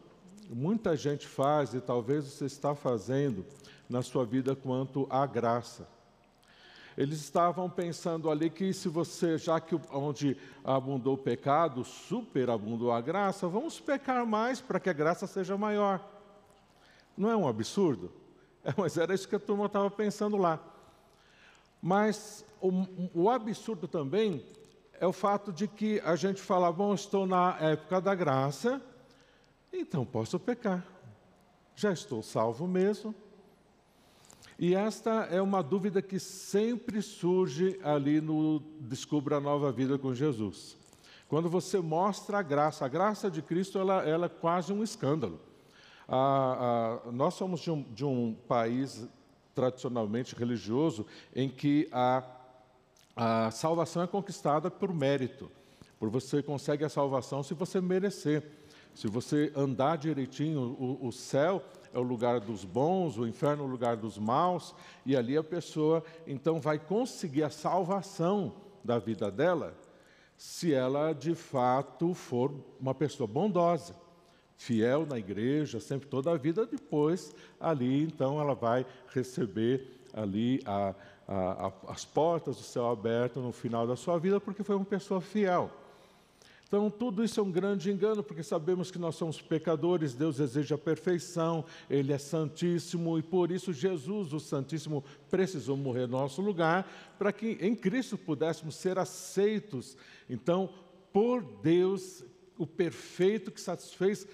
muita 0.49 0.97
gente 0.97 1.27
faz 1.27 1.75
e 1.75 1.81
talvez 1.83 2.25
você 2.25 2.47
está 2.47 2.75
fazendo 2.75 3.45
na 3.89 4.03
sua 4.03 4.25
vida 4.25 4.55
quanto 4.55 5.07
à 5.11 5.27
graça. 5.27 5.89
Eles 6.97 7.21
estavam 7.21 7.69
pensando 7.69 8.31
ali 8.31 8.49
que 8.49 8.73
se 8.73 8.89
você, 8.89 9.37
já 9.37 9.61
que 9.61 9.79
onde 9.93 10.37
abundou 10.65 11.15
o 11.15 11.19
pecado, 11.19 11.85
superabundou 11.85 12.91
a 12.91 13.03
graça, 13.03 13.47
vamos 13.47 13.79
pecar 13.79 14.25
mais 14.25 14.63
para 14.63 14.81
que 14.81 14.89
a 14.89 14.95
graça 14.95 15.27
seja 15.27 15.59
maior. 15.59 16.01
Não 17.17 17.31
é 17.31 17.37
um 17.37 17.47
absurdo? 17.47 18.11
É, 18.65 18.73
mas 18.77 18.97
era 18.97 19.15
isso 19.15 19.29
que 19.29 19.37
a 19.37 19.39
turma 19.39 19.67
estava 19.67 19.91
pensando 19.91 20.37
lá. 20.37 20.59
Mas 21.81 22.45
o, 22.61 22.71
o, 23.15 23.31
absurdo 23.31 23.87
também 23.87 24.45
é 24.95 25.07
o 25.07 25.13
fato 25.13 25.53
de 25.53 25.69
que 25.69 26.01
a 26.01 26.17
gente 26.17 26.41
fala, 26.41 26.73
bom, 26.73 26.95
estou 26.95 27.27
na 27.27 27.57
época 27.61 28.01
da 28.01 28.15
graça, 28.15 28.83
então 29.73 30.05
posso 30.05 30.41
pecar. 30.41 30.85
Já 31.75 31.93
estou 31.93 32.23
salvo 32.23 32.67
mesmo. 32.67 33.15
E 34.59 34.75
esta 34.75 35.29
é 35.31 35.41
uma 35.43 35.63
dúvida 35.63 36.01
que 36.01 36.19
sempre 36.19 37.03
surge 37.03 37.79
ali 37.83 38.23
no 38.23 38.61
Descubra 38.81 39.37
a 39.37 39.41
Nova 39.41 39.71
Vida 39.71 39.99
com 39.99 40.15
Jesus. 40.15 40.79
Quando 41.29 41.51
você 41.51 41.79
mostra 41.79 42.39
a 42.39 42.43
graça, 42.43 42.85
a 42.85 42.89
graça 42.89 43.31
de 43.31 43.43
Cristo 43.43 43.79
ela, 43.79 44.03
ela 44.03 44.27
é 44.27 44.31
quase 44.31 44.73
um 44.73 44.83
escândalo. 44.83 45.41
Ah, 46.09 47.03
ah, 47.07 47.11
nós 47.13 47.35
somos 47.35 47.61
de 47.61 47.71
um, 47.71 47.83
de 47.83 48.05
um, 48.05 48.35
país 48.49 49.07
tradicionalmente 49.55 50.35
religioso 50.35 51.05
em 51.35 51.51
que 51.51 51.89
a, 51.93 52.23
a 53.15 53.51
salvação 53.51 54.03
é 54.03 54.07
conquistada 54.07 54.71
por 54.71 54.95
mérito, 54.95 55.51
por 55.99 56.09
você 56.09 56.43
consegue 56.43 56.85
a 56.85 56.89
salvação 56.89 57.43
se 57.43 57.53
você 57.53 57.81
merecer. 57.81 58.43
Se 58.95 59.07
você 59.09 59.53
andar 59.55 59.99
direitinho, 59.99 60.75
o, 60.79 61.09
o 61.09 61.13
céu 61.13 61.63
é 61.93 61.99
o 61.99 62.03
lugar 62.03 62.41
dos 62.41 62.65
bons, 62.65 63.19
o 63.19 63.27
inferno 63.27 63.65
é 63.65 63.67
o 63.67 63.71
lugar 63.71 63.97
dos 63.97 64.19
maus, 64.19 64.75
e 65.05 65.17
ali 65.17 65.37
a 65.37 65.45
pessoa 65.45 66.03
então 66.27 66.61
vai 66.61 66.79
conseguir 66.79 67.43
a 67.43 67.51
salvação 67.51 68.55
da 68.85 68.99
vida 68.99 69.31
dela, 69.31 69.75
se 70.37 70.73
ela 70.73 71.13
de 71.13 71.35
fato 71.35 72.15
for 72.15 72.53
uma 72.81 72.95
pessoa 72.95 73.27
bondosa 73.27 73.95
fiel 74.57 75.07
na 75.07 75.19
igreja, 75.19 75.81
sempre 75.81 76.09
toda 76.09 76.31
a 76.31 76.37
vida, 76.37 76.67
depois 76.67 77.35
ali 77.61 78.03
então 78.03 78.41
ela 78.41 78.55
vai 78.55 78.87
receber 79.09 79.87
ali 80.13 80.63
a, 80.65 80.95
a, 81.29 81.67
a, 81.67 81.73
as 81.89 82.05
portas 82.05 82.57
do 82.57 82.63
céu 82.63 82.89
aberto 82.89 83.41
no 83.41 83.53
final 83.53 83.87
da 83.87 83.97
sua 83.97 84.19
vida, 84.19 84.41
porque 84.41 84.63
foi 84.63 84.77
uma 84.77 84.85
pessoa 84.85 85.21
fiel. 85.21 85.71
Então, 86.77 86.91
tudo 86.91 87.25
isso 87.25 87.41
é 87.41 87.43
um 87.43 87.51
grande 87.51 87.91
engano, 87.91 88.23
porque 88.23 88.43
sabemos 88.43 88.91
que 88.91 88.99
nós 88.99 89.17
somos 89.17 89.41
pecadores, 89.41 90.13
Deus 90.13 90.37
deseja 90.37 90.75
a 90.75 90.79
perfeição, 90.79 91.65
Ele 91.89 92.13
é 92.13 92.19
santíssimo, 92.19 93.19
e 93.19 93.23
por 93.23 93.51
isso 93.51 93.73
Jesus, 93.73 94.35
o 94.35 94.39
Santíssimo, 94.39 95.03
precisou 95.31 95.75
morrer 95.75 96.07
no 96.07 96.19
nosso 96.19 96.43
lugar, 96.43 96.87
para 97.19 97.33
que 97.33 97.57
em 97.63 97.75
Cristo 97.75 98.19
pudéssemos 98.19 98.75
ser 98.75 98.99
aceitos. 98.99 99.97
Então, 100.29 100.69
por 101.15 101.43
Deus, 101.63 102.23
o 102.59 102.67
perfeito 102.67 103.51
que 103.51 103.61
satisfez 103.61 104.29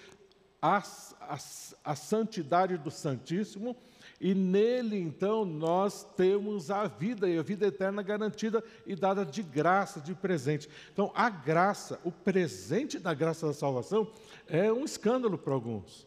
a, 0.61 0.78
a, 1.20 1.38
a 1.85 1.94
santidade 1.94 2.76
do 2.76 2.90
Santíssimo, 2.90 3.76
e 4.22 4.37
nele 4.37 4.96
então 4.96 5.44
nós 5.44 6.06
temos 6.16 6.70
a 6.70 6.87
vida 6.87 7.28
e 7.28 7.37
a 7.37 7.42
vida 7.42 7.66
eterna 7.66 8.02
garantida 8.02 8.62
e 8.87 8.94
dada 8.94 9.26
de 9.26 9.42
graça, 9.42 10.00
de 10.00 10.14
presente. 10.14 10.68
Então 10.92 11.11
a 11.12 11.28
graça, 11.28 11.98
o 12.04 12.12
presente 12.12 13.00
da 13.00 13.12
graça 13.12 13.48
da 13.48 13.52
salvação 13.52 14.12
é 14.46 14.72
um 14.72 14.85
escândalo 14.85 15.37
para 15.37 15.52
alguns. 15.52 16.06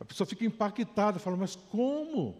A 0.00 0.06
pessoa 0.06 0.26
fica 0.26 0.42
impactada, 0.42 1.18
fala, 1.18 1.36
mas 1.36 1.54
como? 1.54 2.34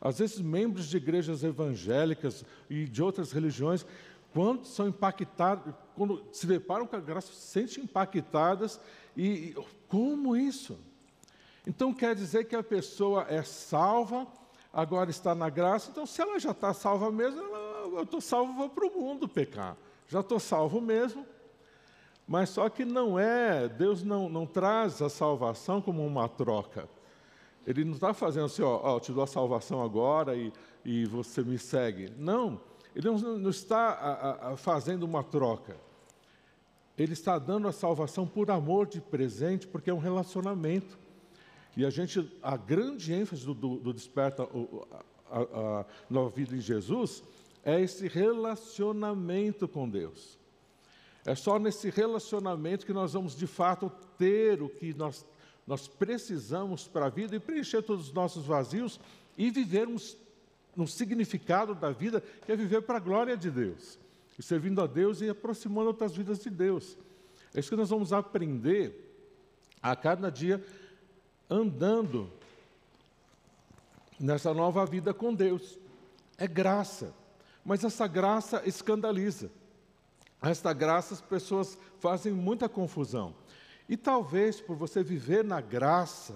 Às 0.00 0.20
vezes 0.20 0.38
membros 0.40 0.86
de 0.86 0.96
igrejas 0.96 1.42
evangélicas 1.42 2.44
e 2.70 2.84
de 2.84 3.02
outras 3.02 3.32
religiões, 3.32 3.84
quando 4.32 4.64
são 4.64 4.86
impactados, 4.86 5.74
quando 5.96 6.24
se 6.30 6.46
deparam 6.46 6.86
com 6.86 6.94
a 6.94 7.00
graça, 7.00 7.32
se 7.32 7.48
sentem 7.48 7.82
impactadas 7.82 8.80
e 9.16 9.56
como 9.88 10.36
isso? 10.36 10.78
Então 11.66 11.92
quer 11.92 12.14
dizer 12.14 12.44
que 12.44 12.54
a 12.54 12.62
pessoa 12.62 13.26
é 13.28 13.42
salva, 13.42 14.26
agora 14.72 15.10
está 15.10 15.34
na 15.34 15.50
graça, 15.50 15.90
então 15.90 16.06
se 16.06 16.22
ela 16.22 16.38
já 16.38 16.52
está 16.52 16.72
salva 16.72 17.10
mesmo, 17.10 17.40
ela, 17.40 17.98
eu 17.98 18.02
estou 18.02 18.20
salvo, 18.20 18.52
vou 18.52 18.68
para 18.68 18.86
o 18.86 18.90
mundo 18.90 19.28
pecar. 19.28 19.76
Já 20.08 20.20
estou 20.20 20.38
salvo 20.38 20.80
mesmo. 20.80 21.26
Mas 22.26 22.50
só 22.50 22.68
que 22.68 22.84
não 22.84 23.18
é, 23.18 23.68
Deus 23.68 24.02
não, 24.02 24.28
não 24.28 24.46
traz 24.46 25.00
a 25.00 25.08
salvação 25.08 25.80
como 25.80 26.04
uma 26.04 26.28
troca. 26.28 26.88
Ele 27.66 27.84
não 27.84 27.94
está 27.94 28.12
fazendo 28.12 28.46
assim, 28.46 28.62
ó, 28.62 28.80
ó, 28.82 29.00
te 29.00 29.12
dou 29.12 29.22
a 29.22 29.26
salvação 29.26 29.82
agora 29.82 30.36
e, 30.36 30.52
e 30.84 31.04
você 31.04 31.42
me 31.42 31.58
segue. 31.58 32.12
Não, 32.16 32.60
ele 32.94 33.08
não, 33.08 33.18
não 33.18 33.50
está 33.50 33.90
a, 33.90 34.52
a, 34.52 34.56
fazendo 34.56 35.04
uma 35.04 35.22
troca. 35.22 35.76
Ele 36.96 37.12
está 37.12 37.38
dando 37.38 37.68
a 37.68 37.72
salvação 37.72 38.26
por 38.26 38.50
amor 38.50 38.86
de 38.86 39.00
presente, 39.00 39.66
porque 39.66 39.90
é 39.90 39.94
um 39.94 39.98
relacionamento. 39.98 40.98
E 41.76 41.84
a 41.84 41.90
gente, 41.90 42.30
a 42.42 42.56
grande 42.56 43.12
ênfase 43.12 43.44
do, 43.44 43.52
do, 43.52 43.76
do 43.76 43.92
desperta 43.92 44.44
a, 44.44 45.38
a, 45.38 45.80
a 45.80 45.86
nova 46.08 46.30
vida 46.30 46.56
em 46.56 46.60
Jesus 46.60 47.22
é 47.62 47.80
esse 47.80 48.08
relacionamento 48.08 49.68
com 49.68 49.88
Deus. 49.88 50.38
É 51.24 51.34
só 51.34 51.58
nesse 51.58 51.90
relacionamento 51.90 52.86
que 52.86 52.92
nós 52.92 53.12
vamos 53.12 53.36
de 53.36 53.46
fato 53.46 53.90
ter 54.16 54.62
o 54.62 54.68
que 54.68 54.94
nós, 54.94 55.26
nós 55.66 55.88
precisamos 55.88 56.86
para 56.86 57.06
a 57.06 57.10
vida 57.10 57.34
e 57.34 57.40
preencher 57.40 57.82
todos 57.82 58.06
os 58.06 58.12
nossos 58.12 58.46
vazios 58.46 59.00
e 59.36 59.50
vivermos 59.50 60.16
um 60.76 60.86
significado 60.86 61.74
da 61.74 61.90
vida 61.90 62.22
que 62.44 62.52
é 62.52 62.56
viver 62.56 62.82
para 62.82 62.98
a 62.98 63.00
glória 63.00 63.36
de 63.36 63.50
Deus, 63.50 63.98
e 64.38 64.42
servindo 64.42 64.80
a 64.82 64.86
Deus 64.86 65.20
e 65.20 65.28
aproximando 65.28 65.88
outras 65.88 66.14
vidas 66.14 66.38
de 66.38 66.50
Deus. 66.50 66.96
É 67.54 67.60
isso 67.60 67.70
que 67.70 67.76
nós 67.76 67.90
vamos 67.90 68.12
aprender 68.12 69.04
a 69.82 69.96
cada 69.96 70.30
dia 70.30 70.62
andando 71.48 72.30
nessa 74.18 74.52
nova 74.52 74.84
vida 74.86 75.14
com 75.14 75.34
Deus. 75.34 75.78
É 76.38 76.46
graça, 76.46 77.14
mas 77.64 77.84
essa 77.84 78.06
graça 78.06 78.62
escandaliza. 78.66 79.50
Esta 80.42 80.72
graça 80.72 81.14
as 81.14 81.20
pessoas 81.20 81.78
fazem 81.98 82.32
muita 82.32 82.68
confusão. 82.68 83.34
E 83.88 83.96
talvez 83.96 84.60
por 84.60 84.76
você 84.76 85.02
viver 85.02 85.44
na 85.44 85.60
graça, 85.60 86.34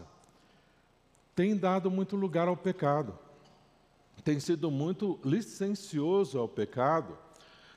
tem 1.35 1.57
dado 1.57 1.91
muito 1.91 2.17
lugar 2.17 2.49
ao 2.49 2.57
pecado. 2.57 3.19
Tem 4.25 4.39
sido 4.39 4.71
muito 4.71 5.19
licencioso 5.25 6.39
ao 6.39 6.49
pecado, 6.49 7.17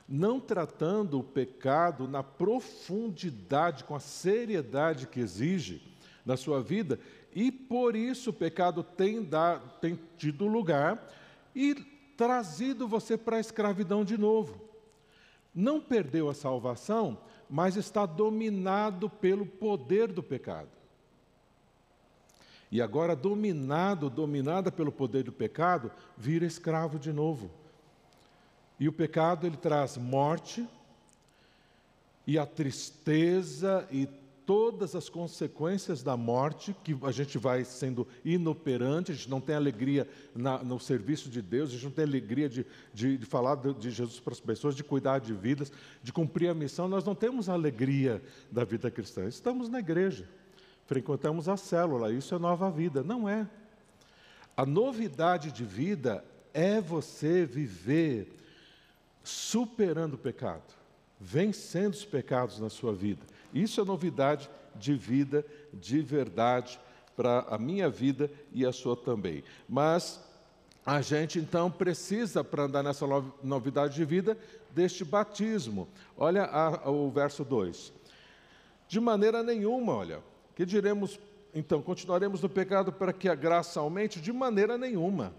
não 0.08 0.38
tratando 0.38 1.18
o 1.18 1.24
pecado 1.24 2.06
na 2.06 2.22
profundidade, 2.22 3.84
com 3.84 3.94
a 3.94 4.00
seriedade 4.00 5.06
que 5.06 5.20
exige 5.20 5.82
na 6.24 6.36
sua 6.36 6.62
vida, 6.62 6.98
e 7.34 7.50
por 7.50 7.96
isso 7.96 8.30
o 8.30 8.34
pecado 8.34 8.82
tem, 8.82 9.22
dado, 9.22 9.68
tem 9.80 9.98
tido 10.16 10.46
lugar 10.46 11.10
e 11.54 11.74
trazido 12.16 12.86
você 12.86 13.18
para 13.18 13.38
a 13.38 13.40
escravidão 13.40 14.04
de 14.04 14.16
novo. 14.16 14.60
Não 15.54 15.80
perdeu 15.80 16.28
a 16.28 16.34
salvação, 16.34 17.18
mas 17.50 17.76
está 17.76 18.06
dominado 18.06 19.10
pelo 19.10 19.44
poder 19.44 20.12
do 20.12 20.22
pecado. 20.22 20.68
E 22.70 22.80
agora, 22.80 23.14
dominado, 23.14 24.10
dominada 24.10 24.70
pelo 24.72 24.90
poder 24.90 25.24
do 25.24 25.32
pecado, 25.32 25.92
vira 26.16 26.44
escravo 26.44 26.98
de 26.98 27.12
novo. 27.12 27.50
E 28.80 28.88
o 28.88 28.92
pecado 28.92 29.46
ele 29.46 29.56
traz 29.56 29.96
morte, 29.96 30.66
e 32.26 32.38
a 32.38 32.46
tristeza 32.46 33.86
e 33.90 34.08
todas 34.46 34.94
as 34.94 35.08
consequências 35.08 36.02
da 36.02 36.16
morte, 36.16 36.74
que 36.84 36.96
a 37.02 37.10
gente 37.10 37.38
vai 37.38 37.64
sendo 37.64 38.06
inoperante, 38.24 39.12
a 39.12 39.14
gente 39.14 39.30
não 39.30 39.40
tem 39.40 39.54
alegria 39.54 40.08
na, 40.34 40.62
no 40.62 40.78
serviço 40.78 41.28
de 41.28 41.40
Deus, 41.40 41.70
a 41.70 41.72
gente 41.72 41.84
não 41.84 41.90
tem 41.90 42.04
alegria 42.04 42.48
de, 42.48 42.66
de, 42.92 43.16
de 43.16 43.26
falar 43.26 43.56
de, 43.56 43.72
de, 43.74 43.90
Jesus 43.90 44.20
para 44.20 44.32
as 44.32 44.40
pessoas, 44.40 44.74
de 44.74 44.84
cuidar 44.84 45.18
de 45.18 45.32
vidas, 45.32 45.72
de 46.02 46.12
cumprir 46.12 46.48
a 46.48 46.54
missão, 46.54 46.88
nós 46.88 47.04
não 47.04 47.14
temos 47.14 47.48
alegria 47.48 48.22
da 48.50 48.64
vida 48.64 48.90
cristã. 48.90 49.26
Estamos 49.26 49.68
na 49.68 49.78
igreja, 49.78 50.28
frequentamos 50.86 51.48
a 51.48 51.56
célula, 51.56 52.12
isso 52.12 52.34
é 52.34 52.38
nova 52.38 52.70
vida. 52.70 53.02
Não 53.02 53.28
é. 53.28 53.48
A 54.56 54.66
novidade 54.66 55.50
de 55.50 55.64
vida 55.64 56.24
é 56.52 56.80
você 56.80 57.44
viver 57.44 58.32
superando 59.22 60.14
o 60.14 60.18
pecado, 60.18 60.74
vencendo 61.18 61.94
os 61.94 62.04
pecados 62.04 62.60
na 62.60 62.68
sua 62.68 62.92
vida. 62.92 63.33
Isso 63.54 63.80
é 63.80 63.84
novidade 63.84 64.50
de 64.74 64.94
vida, 64.94 65.46
de 65.72 66.02
verdade, 66.02 66.78
para 67.16 67.46
a 67.48 67.56
minha 67.56 67.88
vida 67.88 68.30
e 68.52 68.66
a 68.66 68.72
sua 68.72 68.96
também. 68.96 69.44
Mas 69.68 70.20
a 70.84 71.00
gente 71.00 71.38
então 71.38 71.70
precisa, 71.70 72.42
para 72.42 72.64
andar 72.64 72.82
nessa 72.82 73.06
novidade 73.42 73.94
de 73.94 74.04
vida, 74.04 74.36
deste 74.70 75.04
batismo. 75.04 75.88
Olha 76.16 76.44
a, 76.44 76.90
o 76.90 77.10
verso 77.10 77.44
2. 77.44 77.92
De 78.88 79.00
maneira 79.00 79.42
nenhuma, 79.42 79.94
olha, 79.94 80.20
que 80.54 80.66
diremos, 80.66 81.18
então, 81.54 81.80
continuaremos 81.80 82.42
no 82.42 82.48
pecado 82.48 82.92
para 82.92 83.12
que 83.12 83.28
a 83.28 83.34
graça 83.34 83.80
aumente? 83.80 84.20
De 84.20 84.32
maneira 84.32 84.76
nenhuma. 84.76 85.32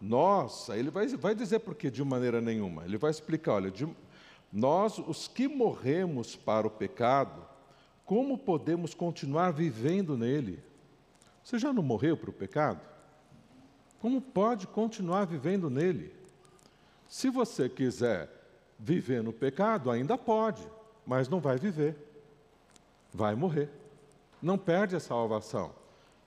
Nós, 0.00 0.68
ele 0.68 0.90
vai, 0.90 1.08
vai 1.08 1.34
dizer 1.34 1.58
por 1.58 1.74
que 1.74 1.90
de 1.90 2.04
maneira 2.04 2.40
nenhuma. 2.40 2.84
Ele 2.84 2.96
vai 2.96 3.10
explicar, 3.10 3.54
olha, 3.54 3.70
de, 3.70 3.88
nós, 4.52 4.98
os 4.98 5.28
que 5.28 5.48
morremos 5.48 6.36
para 6.36 6.66
o 6.66 6.70
pecado, 6.70 7.47
como 8.08 8.38
podemos 8.38 8.94
continuar 8.94 9.50
vivendo 9.50 10.16
nele? 10.16 10.64
Você 11.44 11.58
já 11.58 11.74
não 11.74 11.82
morreu 11.82 12.16
para 12.16 12.30
o 12.30 12.32
pecado? 12.32 12.80
Como 14.00 14.18
pode 14.18 14.66
continuar 14.66 15.26
vivendo 15.26 15.68
nele? 15.68 16.10
Se 17.06 17.28
você 17.28 17.68
quiser 17.68 18.30
viver 18.78 19.22
no 19.22 19.30
pecado, 19.30 19.90
ainda 19.90 20.16
pode, 20.16 20.66
mas 21.06 21.28
não 21.28 21.38
vai 21.38 21.58
viver. 21.58 21.98
Vai 23.12 23.34
morrer. 23.34 23.68
Não 24.40 24.56
perde 24.56 24.96
a 24.96 25.00
salvação, 25.00 25.74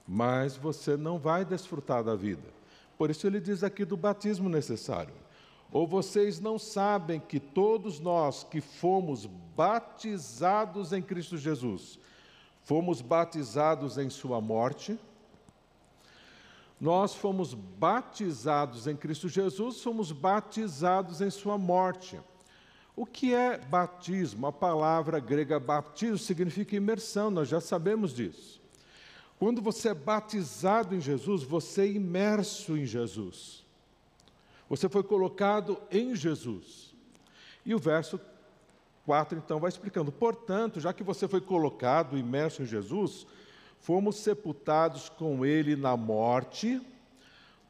mas 0.08 0.56
você 0.56 0.96
não 0.96 1.17
vai 1.17 1.44
desfrutar 1.44 2.04
da 2.04 2.15
vida. 2.15 2.48
Por 2.96 3.10
isso 3.10 3.26
ele 3.26 3.39
diz 3.39 3.63
aqui 3.63 3.86
do 3.86 3.98
batismo 3.98 4.48
necessário. 4.50 5.15
Ou 5.71 5.88
vocês 5.88 6.39
não 6.39 6.60
sabem 6.60 7.19
que 7.19 7.39
todos 7.39 7.99
nós 7.99 8.43
que 8.43 8.60
fomos 8.60 9.25
batizados 9.25 10.91
em 10.91 11.01
Cristo 11.01 11.38
Jesus, 11.38 11.97
fomos 12.63 13.01
batizados 13.01 13.97
em 13.97 14.10
Sua 14.10 14.41
morte? 14.41 14.99
Nós 16.79 17.15
fomos 17.15 17.53
batizados 17.53 18.86
em 18.86 18.95
Cristo 18.95 19.29
Jesus, 19.29 19.81
fomos 19.81 20.12
batizados 20.12 21.21
em 21.21 21.29
Sua 21.29 21.57
morte. 21.57 22.19
O 22.93 23.05
que 23.05 23.34
é 23.34 23.57
batismo? 23.57 24.47
A 24.47 24.51
palavra 24.51 25.19
grega 25.19 25.60
batismo 25.60 26.17
significa 26.17 26.75
imersão, 26.75 27.31
nós 27.31 27.47
já 27.47 27.62
sabemos 27.62 28.13
disso. 28.13 28.60
Quando 29.39 29.62
você 29.62 29.89
é 29.89 29.93
batizado 29.93 30.93
em 30.93 30.99
Jesus, 30.99 31.43
você 31.43 31.84
é 31.84 31.91
imerso 31.91 32.77
em 32.77 32.86
Jesus. 32.86 33.61
Você 34.71 34.88
foi 34.88 35.03
colocado 35.03 35.77
em 35.91 36.15
Jesus. 36.15 36.95
E 37.65 37.75
o 37.75 37.77
verso 37.77 38.17
4 39.05 39.38
então 39.38 39.60
vai 39.60 39.67
explicando: 39.67 40.13
portanto, 40.13 40.79
já 40.79 40.93
que 40.93 41.03
você 41.03 41.27
foi 41.27 41.41
colocado, 41.41 42.17
imerso 42.17 42.62
em 42.62 42.65
Jesus, 42.65 43.27
fomos 43.81 44.15
sepultados 44.15 45.10
com 45.10 45.45
ele 45.45 45.75
na 45.75 45.97
morte 45.97 46.81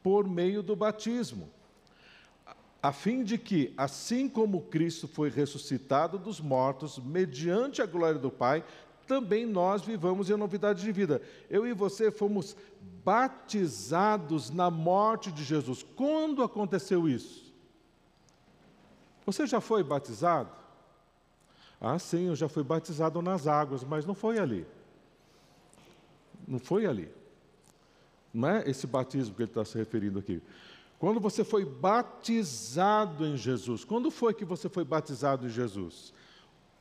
por 0.00 0.28
meio 0.28 0.62
do 0.62 0.76
batismo, 0.76 1.50
a 2.80 2.92
fim 2.92 3.24
de 3.24 3.36
que, 3.36 3.74
assim 3.76 4.28
como 4.28 4.62
Cristo 4.66 5.08
foi 5.08 5.28
ressuscitado 5.28 6.20
dos 6.20 6.40
mortos, 6.40 7.00
mediante 7.00 7.82
a 7.82 7.86
glória 7.86 8.20
do 8.20 8.30
Pai, 8.30 8.64
também 9.06 9.46
nós 9.46 9.82
vivamos 9.82 10.30
em 10.30 10.36
novidade 10.36 10.82
de 10.82 10.92
vida. 10.92 11.20
Eu 11.48 11.66
e 11.66 11.72
você 11.72 12.10
fomos 12.10 12.56
batizados 13.04 14.50
na 14.50 14.70
morte 14.70 15.30
de 15.30 15.44
Jesus. 15.44 15.84
Quando 15.96 16.42
aconteceu 16.42 17.08
isso? 17.08 17.52
Você 19.26 19.46
já 19.46 19.60
foi 19.60 19.82
batizado? 19.82 20.50
Ah, 21.80 21.98
sim, 21.98 22.28
eu 22.28 22.36
já 22.36 22.48
fui 22.48 22.62
batizado 22.62 23.20
nas 23.20 23.46
águas, 23.46 23.82
mas 23.82 24.06
não 24.06 24.14
foi 24.14 24.38
ali. 24.38 24.66
Não 26.46 26.58
foi 26.58 26.86
ali. 26.86 27.10
Não 28.32 28.48
é 28.48 28.68
esse 28.68 28.86
batismo 28.86 29.34
que 29.34 29.42
ele 29.42 29.50
está 29.50 29.64
se 29.64 29.76
referindo 29.76 30.18
aqui. 30.18 30.40
Quando 30.98 31.18
você 31.18 31.42
foi 31.42 31.64
batizado 31.64 33.26
em 33.26 33.36
Jesus, 33.36 33.84
quando 33.84 34.10
foi 34.10 34.32
que 34.32 34.44
você 34.44 34.68
foi 34.68 34.84
batizado 34.84 35.46
em 35.46 35.50
Jesus? 35.50 36.14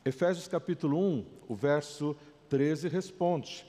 Efésios 0.03 0.47
capítulo 0.47 0.97
1, 0.97 1.25
o 1.47 1.53
verso 1.53 2.15
13 2.49 2.87
responde. 2.87 3.67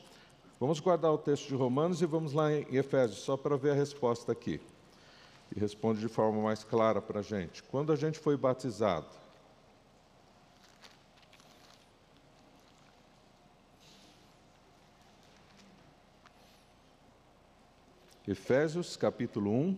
Vamos 0.59 0.81
guardar 0.81 1.13
o 1.13 1.19
texto 1.19 1.49
de 1.49 1.55
Romanos 1.55 2.01
e 2.01 2.07
vamos 2.07 2.33
lá 2.33 2.51
em 2.51 2.75
Efésios, 2.75 3.21
só 3.21 3.37
para 3.37 3.55
ver 3.57 3.73
a 3.73 3.75
resposta 3.75 4.33
aqui. 4.33 4.59
E 5.55 5.61
responde 5.61 6.01
de 6.01 6.09
forma 6.09 6.41
mais 6.41 6.65
clara 6.65 7.03
para 7.03 7.21
a 7.21 7.23
gente. 7.23 7.63
Quando 7.65 7.93
a 7.93 7.97
gente 7.97 8.19
foi 8.19 8.35
batizado, 8.35 9.15
Efésios 18.27 18.97
capítulo 18.97 19.51
1, 19.51 19.77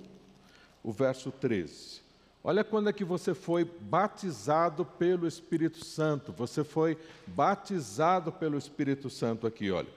o 0.85 0.93
verso 0.93 1.33
13. 1.33 2.04
Olha 2.47 2.63
quando 2.63 2.91
é 2.91 2.93
que 2.93 3.07
você 3.07 3.33
foi 3.33 3.65
batizado 3.65 4.85
pelo 4.85 5.27
Espírito 5.27 5.83
Santo. 5.83 6.31
Você 6.33 6.63
foi 6.63 6.99
batizado 7.27 8.31
pelo 8.31 8.59
Espírito 8.59 9.09
Santo 9.09 9.47
aqui, 9.47 9.71
olha. 9.71 9.89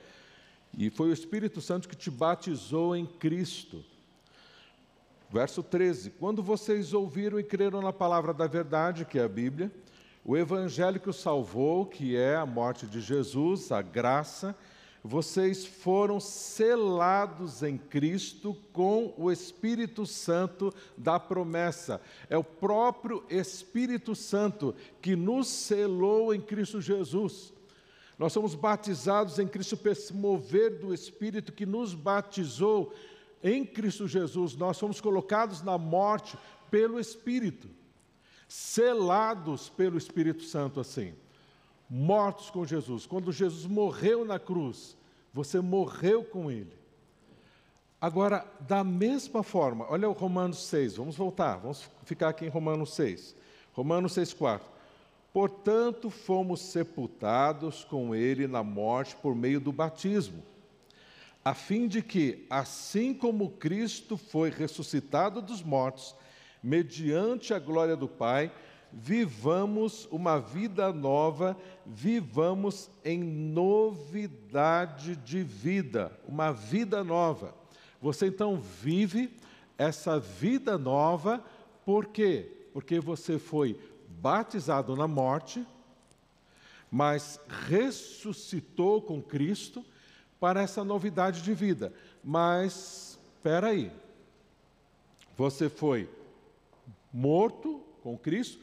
E 0.78 0.90
foi 0.90 1.10
o 1.10 1.14
Espírito 1.14 1.60
Santo 1.60 1.90
que 1.90 1.96
te 1.96 2.10
batizou 2.10 2.96
em 2.96 3.06
Cristo. 3.06 3.84
Verso 5.30 5.62
13: 5.62 6.12
Quando 6.12 6.42
vocês 6.42 6.94
ouviram 6.94 7.38
e 7.38 7.44
creram 7.44 7.82
na 7.82 7.92
palavra 7.92 8.34
da 8.34 8.48
verdade, 8.48 9.04
que 9.04 9.20
é 9.20 9.24
a 9.26 9.28
Bíblia, 9.28 9.70
o 10.24 10.38
Evangelho 10.38 11.02
que 11.02 11.12
salvou, 11.12 11.86
que 11.86 12.16
é 12.16 12.38
a 12.38 12.46
morte 12.46 12.88
de 12.88 13.02
Jesus, 13.02 13.74
a 13.74 13.82
graça, 13.82 14.56
vocês 15.08 15.66
foram 15.66 16.20
selados 16.20 17.64
em 17.64 17.78
Cristo 17.78 18.54
com 18.74 19.14
o 19.18 19.32
Espírito 19.32 20.06
Santo 20.06 20.74
da 20.98 21.18
promessa. 21.18 22.02
É 22.30 22.38
o 22.38 22.44
próprio 22.44 23.24
Espírito 23.30 24.14
Santo 24.14 24.76
que 25.02 25.16
nos 25.16 25.48
selou 25.48 26.34
em 26.34 26.42
Cristo 26.42 26.82
Jesus. 26.82 27.54
Nós 28.20 28.34
somos 28.34 28.54
batizados 28.54 29.40
em 29.40 29.48
Cristo 29.48 29.78
pelo 29.78 29.96
mover 30.14 30.78
do 30.78 30.94
Espírito 30.94 31.54
que 31.54 31.66
nos 31.66 31.94
batizou 31.94 32.94
em 33.42 33.64
Cristo 33.64 34.08
Jesus, 34.08 34.56
nós 34.56 34.80
fomos 34.80 35.00
colocados 35.00 35.62
na 35.62 35.78
morte 35.78 36.38
pelo 36.72 37.00
Espírito, 37.00 37.70
selados 38.48 39.70
pelo 39.70 39.98
Espírito 39.98 40.44
Santo 40.44 40.80
assim, 40.80 41.14
mortos 41.90 42.50
com 42.50 42.66
Jesus. 42.66 43.06
Quando 43.06 43.32
Jesus 43.32 43.66
morreu 43.66 44.26
na 44.26 44.40
cruz, 44.40 44.98
você 45.34 45.60
morreu 45.60 46.24
com 46.24 46.52
Ele. 46.52 46.76
Agora, 48.00 48.46
da 48.62 48.84
mesma 48.84 49.42
forma, 49.42 49.86
olha 49.90 50.08
o 50.08 50.14
Romanos 50.14 50.68
6, 50.68 50.98
vamos 50.98 51.16
voltar, 51.16 51.58
vamos 51.58 51.90
ficar 52.04 52.30
aqui 52.30 52.46
em 52.46 52.50
Romanos 52.50 52.94
6. 52.94 53.36
Romanos 53.74 54.14
6, 54.14 54.34
4. 54.34 54.68
Portanto, 55.34 56.10
fomos 56.10 56.62
sepultados 56.62 57.84
com 57.84 58.14
Ele 58.14 58.48
na 58.48 58.64
morte 58.64 59.16
por 59.16 59.36
meio 59.36 59.60
do 59.60 59.72
batismo, 59.72 60.44
a 61.44 61.54
fim 61.54 61.88
de 61.88 62.02
que, 62.02 62.46
assim 62.50 63.14
como 63.14 63.52
Cristo 63.52 64.18
foi 64.18 64.50
ressuscitado 64.50 65.42
dos 65.42 65.64
mortos, 65.64 66.16
mediante 66.62 67.54
a 67.54 67.60
glória 67.60 67.96
do 67.96 68.08
Pai, 68.08 68.52
vivamos 68.92 70.08
uma 70.12 70.40
vida 70.40 70.92
nova, 70.94 71.58
vivamos 71.86 72.90
em 73.04 73.20
novidade 73.24 75.16
de 75.16 75.44
vida, 75.44 76.12
uma 76.28 76.52
vida 76.52 77.04
nova. 77.04 77.54
Você 78.02 78.28
então 78.28 78.60
vive 78.60 79.36
essa 79.78 80.20
vida 80.20 80.78
nova, 80.78 81.44
por 81.86 82.08
quê? 82.08 82.52
Porque 82.74 83.00
você 83.00 83.38
foi 83.40 83.80
batizado 84.08 84.96
na 84.96 85.08
morte, 85.08 85.66
mas 86.90 87.40
ressuscitou 87.68 89.02
com 89.02 89.22
Cristo 89.22 89.86
para 90.40 90.62
essa 90.62 90.84
novidade 90.84 91.42
de 91.42 91.54
vida. 91.54 91.94
Mas, 92.24 93.20
espera 93.36 93.68
aí, 93.68 93.92
você 95.36 95.70
foi 95.70 96.10
morto 97.12 97.82
com 98.02 98.18
Cristo, 98.18 98.60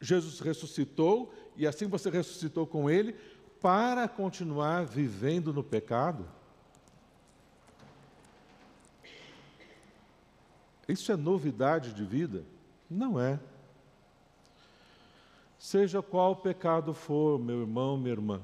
Jesus 0.00 0.40
ressuscitou, 0.40 1.32
e 1.56 1.66
assim 1.66 1.86
você 1.86 2.08
ressuscitou 2.10 2.66
com 2.66 2.88
Ele, 2.88 3.14
para 3.60 4.06
continuar 4.06 4.84
vivendo 4.84 5.52
no 5.52 5.64
pecado? 5.64 6.26
Isso 10.88 11.12
é 11.12 11.16
novidade 11.16 11.92
de 11.92 12.04
vida? 12.04 12.44
Não 12.88 13.20
é. 13.20 13.38
Seja 15.58 16.00
qual 16.00 16.36
pecado 16.36 16.94
for, 16.94 17.38
meu 17.38 17.60
irmão, 17.60 17.98
minha 17.98 18.12
irmã, 18.12 18.40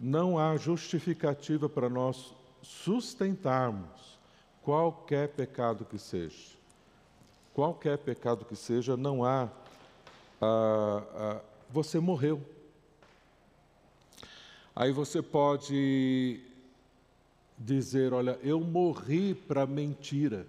não 0.00 0.38
há 0.38 0.56
justificativa 0.56 1.68
para 1.68 1.88
nós 1.88 2.32
sustentarmos 2.62 4.18
qualquer 4.62 5.28
pecado 5.28 5.84
que 5.84 5.98
seja. 5.98 6.56
Qualquer 7.52 7.98
pecado 7.98 8.44
que 8.44 8.54
seja, 8.54 8.96
não 8.96 9.24
há. 9.24 9.48
Ah, 10.40 11.02
ah, 11.14 11.40
você 11.68 11.98
morreu. 11.98 12.40
Aí 14.74 14.92
você 14.92 15.20
pode 15.20 16.40
dizer: 17.58 18.12
olha, 18.12 18.38
eu 18.42 18.60
morri 18.60 19.34
para 19.34 19.66
mentira. 19.66 20.46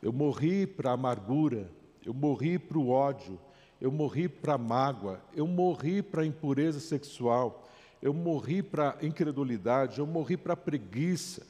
Eu 0.00 0.12
morri 0.12 0.64
para 0.64 0.92
amargura, 0.92 1.68
eu 2.06 2.14
morri 2.14 2.56
para 2.56 2.78
o 2.78 2.88
ódio, 2.88 3.36
eu 3.80 3.90
morri 3.90 4.28
para 4.28 4.56
mágoa, 4.56 5.20
eu 5.34 5.44
morri 5.44 6.02
para 6.02 6.24
impureza 6.24 6.78
sexual, 6.78 7.68
eu 8.00 8.14
morri 8.14 8.62
para 8.62 8.96
incredulidade, 9.02 9.98
eu 9.98 10.06
morri 10.06 10.36
para 10.36 10.56
preguiça, 10.56 11.44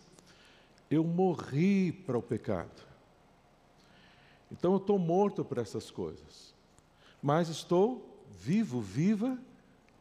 eu 0.91 1.05
morri 1.05 1.93
para 1.93 2.17
o 2.17 2.23
pecado. 2.23 2.88
Então 4.51 4.73
eu 4.73 4.79
estou 4.79 4.99
morto 4.99 5.45
para 5.45 5.63
essas 5.63 5.91
coisas, 5.91 6.55
mas 7.23 7.49
estou 7.49 8.25
vivo, 8.31 8.81
viva 8.81 9.39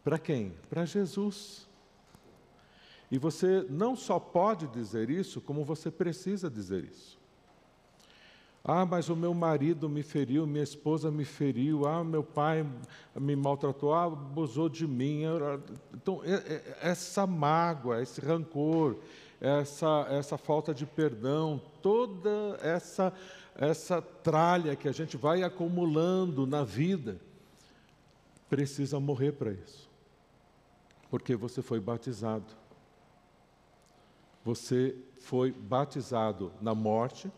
para 0.03 0.17
quem? 0.17 0.53
Para 0.69 0.85
Jesus. 0.85 1.67
E 3.11 3.17
você 3.17 3.65
não 3.69 3.95
só 3.95 4.19
pode 4.19 4.67
dizer 4.67 5.09
isso, 5.09 5.39
como 5.41 5.63
você 5.63 5.89
precisa 5.89 6.49
dizer 6.49 6.83
isso. 6.83 7.17
Ah, 8.69 8.85
mas 8.85 9.07
o 9.07 9.15
meu 9.15 9.33
marido 9.33 9.87
me 9.87 10.03
feriu, 10.03 10.45
minha 10.45 10.63
esposa 10.63 11.09
me 11.09 11.23
feriu, 11.23 11.87
ah, 11.87 12.03
meu 12.03 12.21
pai 12.21 12.65
me 13.15 13.33
maltratou, 13.33 13.93
ah, 13.93 14.03
abusou 14.03 14.67
de 14.67 14.85
mim. 14.85 15.21
Então, 15.93 16.21
é, 16.25 16.33
é, 16.33 16.77
essa 16.81 17.25
mágoa, 17.25 18.01
esse 18.01 18.19
rancor, 18.19 18.97
essa, 19.39 20.05
essa 20.09 20.37
falta 20.37 20.73
de 20.73 20.85
perdão, 20.85 21.61
toda 21.81 22.59
essa, 22.61 23.13
essa 23.57 24.01
tralha 24.01 24.75
que 24.75 24.87
a 24.87 24.91
gente 24.91 25.17
vai 25.17 25.41
acumulando 25.41 26.45
na 26.45 26.63
vida, 26.63 27.19
precisa 28.47 28.99
morrer 28.99 29.31
para 29.31 29.51
isso. 29.51 29.89
Porque 31.09 31.35
você 31.35 31.61
foi 31.61 31.79
batizado. 31.79 32.45
Você 34.45 34.95
foi 35.19 35.51
batizado 35.51 36.53
na 36.61 36.75
morte 36.75 37.31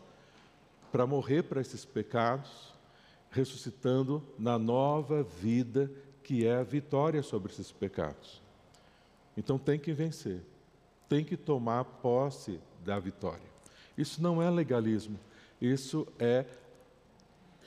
para 0.92 1.06
morrer 1.06 1.44
para 1.44 1.60
esses 1.60 1.84
pecados, 1.84 2.74
ressuscitando 3.30 4.22
na 4.38 4.58
nova 4.58 5.22
vida 5.22 5.90
que 6.22 6.46
é 6.46 6.56
a 6.56 6.62
vitória 6.62 7.22
sobre 7.22 7.50
esses 7.50 7.72
pecados. 7.72 8.42
Então 9.36 9.58
tem 9.58 9.78
que 9.78 9.92
vencer, 9.92 10.42
tem 11.08 11.24
que 11.24 11.36
tomar 11.36 11.84
posse 11.84 12.60
da 12.84 12.98
vitória. 12.98 13.48
Isso 13.96 14.22
não 14.22 14.42
é 14.42 14.50
legalismo, 14.50 15.18
isso 15.60 16.06
é 16.18 16.46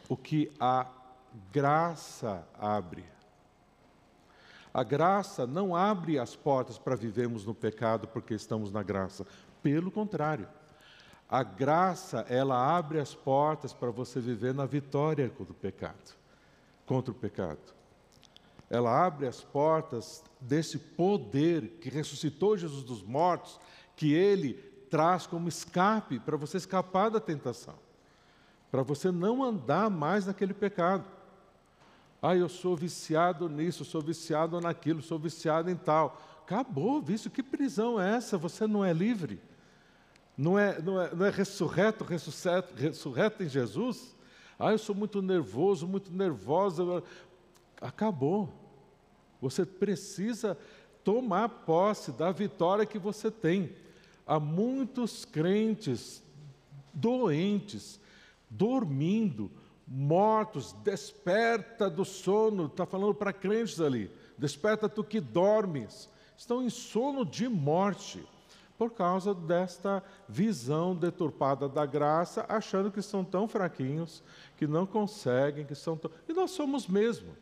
o 0.09 0.17
que 0.17 0.51
a 0.59 0.87
graça 1.51 2.47
abre. 2.59 3.05
A 4.73 4.83
graça 4.83 5.45
não 5.45 5.75
abre 5.75 6.17
as 6.17 6.35
portas 6.35 6.79
para 6.79 6.95
vivermos 6.95 7.45
no 7.45 7.53
pecado 7.53 8.07
porque 8.07 8.33
estamos 8.33 8.71
na 8.71 8.81
graça. 8.81 9.25
Pelo 9.61 9.91
contrário, 9.91 10.47
a 11.29 11.43
graça, 11.43 12.25
ela 12.27 12.75
abre 12.75 12.99
as 12.99 13.13
portas 13.13 13.71
para 13.71 13.91
você 13.91 14.19
viver 14.19 14.53
na 14.53 14.65
vitória 14.65 15.29
contra 15.29 15.53
o 15.53 15.55
pecado. 15.55 16.15
Contra 16.85 17.11
o 17.11 17.15
pecado. 17.15 17.73
Ela 18.69 19.05
abre 19.05 19.27
as 19.27 19.43
portas 19.43 20.23
desse 20.41 20.79
poder 20.79 21.77
que 21.79 21.89
ressuscitou 21.89 22.57
Jesus 22.57 22.83
dos 22.83 23.03
mortos, 23.03 23.59
que 23.95 24.13
ele 24.13 24.53
traz 24.89 25.27
como 25.27 25.47
escape 25.47 26.19
para 26.19 26.37
você 26.37 26.57
escapar 26.57 27.09
da 27.09 27.19
tentação. 27.19 27.82
Para 28.73 28.81
você 28.81 29.11
não 29.11 29.43
andar 29.43 29.87
mais 29.87 30.25
naquele 30.25 30.55
pecado. 30.55 31.05
Ah, 32.19 32.35
eu 32.35 32.49
sou 32.49 32.75
viciado 32.75 33.47
nisso, 33.47 33.85
sou 33.85 34.01
viciado 34.01 34.59
naquilo, 34.59 35.03
sou 35.03 35.19
viciado 35.19 35.69
em 35.69 35.75
tal. 35.75 36.19
Acabou, 36.43 36.99
vício, 36.99 37.29
que 37.29 37.43
prisão 37.43 38.01
é 38.01 38.15
essa? 38.15 38.35
Você 38.35 38.65
não 38.65 38.83
é 38.83 38.91
livre 38.91 39.39
não 40.37 40.57
é, 40.57 40.81
não 40.81 41.01
é, 41.01 41.15
não 41.15 41.25
é 41.25 41.29
ressurreto, 41.29 42.03
ressurreto, 42.03 42.73
ressurreto 42.75 43.43
em 43.43 43.49
Jesus? 43.49 44.15
Ah, 44.57 44.71
eu 44.71 44.77
sou 44.77 44.95
muito 44.95 45.21
nervoso, 45.21 45.87
muito 45.87 46.11
nervosa. 46.11 47.03
Acabou. 47.79 48.51
Você 49.41 49.65
precisa 49.65 50.57
tomar 51.03 51.49
posse 51.49 52.11
da 52.11 52.31
vitória 52.31 52.85
que 52.85 52.97
você 52.97 53.29
tem. 53.29 53.75
Há 54.25 54.39
muitos 54.39 55.25
crentes 55.25 56.23
doentes, 56.93 57.99
dormindo, 58.57 59.51
mortos, 59.87 60.73
desperta 60.83 61.89
do 61.89 62.05
sono, 62.05 62.67
está 62.67 62.85
falando 62.85 63.13
para 63.13 63.33
crentes 63.33 63.79
ali, 63.81 64.11
desperta 64.37 64.87
tu 64.87 65.03
que 65.03 65.19
dormes, 65.19 66.09
estão 66.37 66.61
em 66.61 66.69
sono 66.69 67.25
de 67.25 67.47
morte 67.47 68.25
por 68.77 68.91
causa 68.91 69.33
desta 69.33 70.03
visão 70.27 70.95
deturpada 70.95 71.69
da 71.69 71.85
graça, 71.85 72.45
achando 72.49 72.91
que 72.91 73.01
são 73.01 73.23
tão 73.23 73.47
fraquinhos, 73.47 74.23
que 74.57 74.67
não 74.67 74.85
conseguem, 74.85 75.65
que 75.65 75.75
são 75.75 75.95
tão. 75.95 76.11
E 76.27 76.33
nós 76.33 76.51
somos 76.51 76.87
mesmo. 76.87 77.35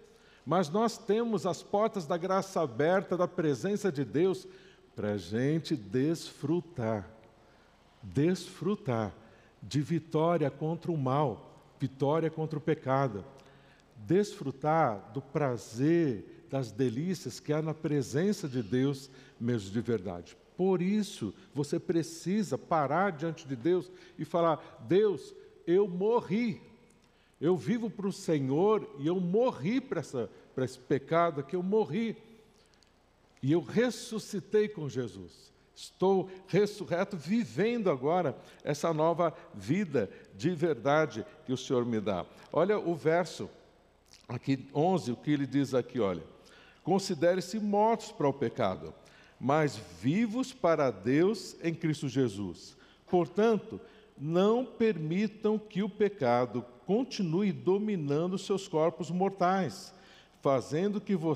Mas 0.45 0.69
nós 0.69 0.97
temos 0.97 1.45
as 1.45 1.63
portas 1.63 2.06
da 2.06 2.17
graça 2.17 2.62
aberta, 2.62 3.15
da 3.15 3.28
presença 3.28 3.91
de 3.91 4.04
Deus, 4.04 4.47
para 4.95 5.13
a 5.13 5.17
gente 5.17 5.76
desfrutar 5.76 7.08
desfrutar 8.04 9.13
de 9.62 9.82
vitória 9.82 10.50
contra 10.50 10.91
o 10.91 10.97
mal, 10.97 11.74
vitória 11.80 12.30
contra 12.30 12.58
o 12.58 12.62
pecado, 12.62 13.24
desfrutar 13.97 15.12
do 15.13 15.21
prazer, 15.21 16.45
das 16.50 16.71
delícias 16.71 17.39
que 17.39 17.54
há 17.54 17.62
na 17.62 17.74
presença 17.74 18.47
de 18.47 18.62
Deus 18.62 19.10
mesmo 19.39 19.71
de 19.71 19.82
verdade. 19.82 20.38
Por 20.58 20.82
isso, 20.82 21.34
você 21.54 21.80
precisa 21.80 22.58
parar 22.58 23.12
diante 23.12 23.47
de 23.47 23.56
Deus 23.56 23.89
e 24.17 24.26
falar: 24.26 24.86
Deus, 24.88 25.34
eu 25.65 25.88
morri. 25.88 26.62
Eu 27.39 27.58
vivo 27.58 27.89
para 27.89 28.08
o 28.08 28.13
Senhor 28.13 28.88
e 29.00 29.08
eu 29.08 29.19
morri 29.19 29.82
para, 29.82 30.02
esse 30.63 30.78
pecado 30.78 31.43
que 31.43 31.56
eu 31.56 31.63
morri. 31.63 32.15
E 33.41 33.52
eu 33.52 33.62
ressuscitei 33.62 34.67
com 34.67 34.88
Jesus. 34.88 35.51
Estou 35.82 36.30
ressurreto, 36.46 37.17
vivendo 37.17 37.89
agora 37.89 38.38
essa 38.63 38.94
nova 38.94 39.34
vida 39.52 40.12
de 40.36 40.52
verdade 40.52 41.26
que 41.44 41.52
o 41.52 41.58
Senhor 41.58 41.84
me 41.88 42.00
dá. 42.00 42.24
Olha 42.54 42.78
o 42.78 42.94
verso 42.94 43.50
aqui 44.30 44.70
11, 44.76 45.13
o 45.13 45.15
que 45.15 45.32
ele 45.32 45.48
diz 45.48 45.74
aqui, 45.74 46.00
olha. 46.00 46.22
Considere-se 46.84 47.60
mortos 47.60 48.12
para 48.12 48.30
o 48.30 48.34
pecado, 48.34 48.94
mas 49.39 49.82
vivos 50.00 50.54
para 50.54 50.91
Deus 50.91 51.56
em 51.63 51.74
Cristo 51.74 52.08
Jesus. 52.08 52.78
Portanto, 53.10 53.82
não 54.15 54.63
permitam 54.63 55.58
que 55.58 55.82
o 55.82 55.89
pecado 55.89 56.63
continue 56.86 57.52
dominando 57.52 58.38
seus 58.38 58.67
corpos 58.67 59.10
mortais, 59.10 59.91
fazendo 60.44 61.02
que, 61.02 61.15
vo 61.15 61.34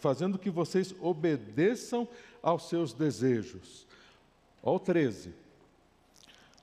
fazendo 0.00 0.38
que 0.38 0.48
vocês 0.48 0.94
obedeçam 0.98 2.08
aos 2.42 2.68
seus 2.68 2.92
desejos. 2.92 3.86
Ao 4.62 4.78
13. 4.78 5.32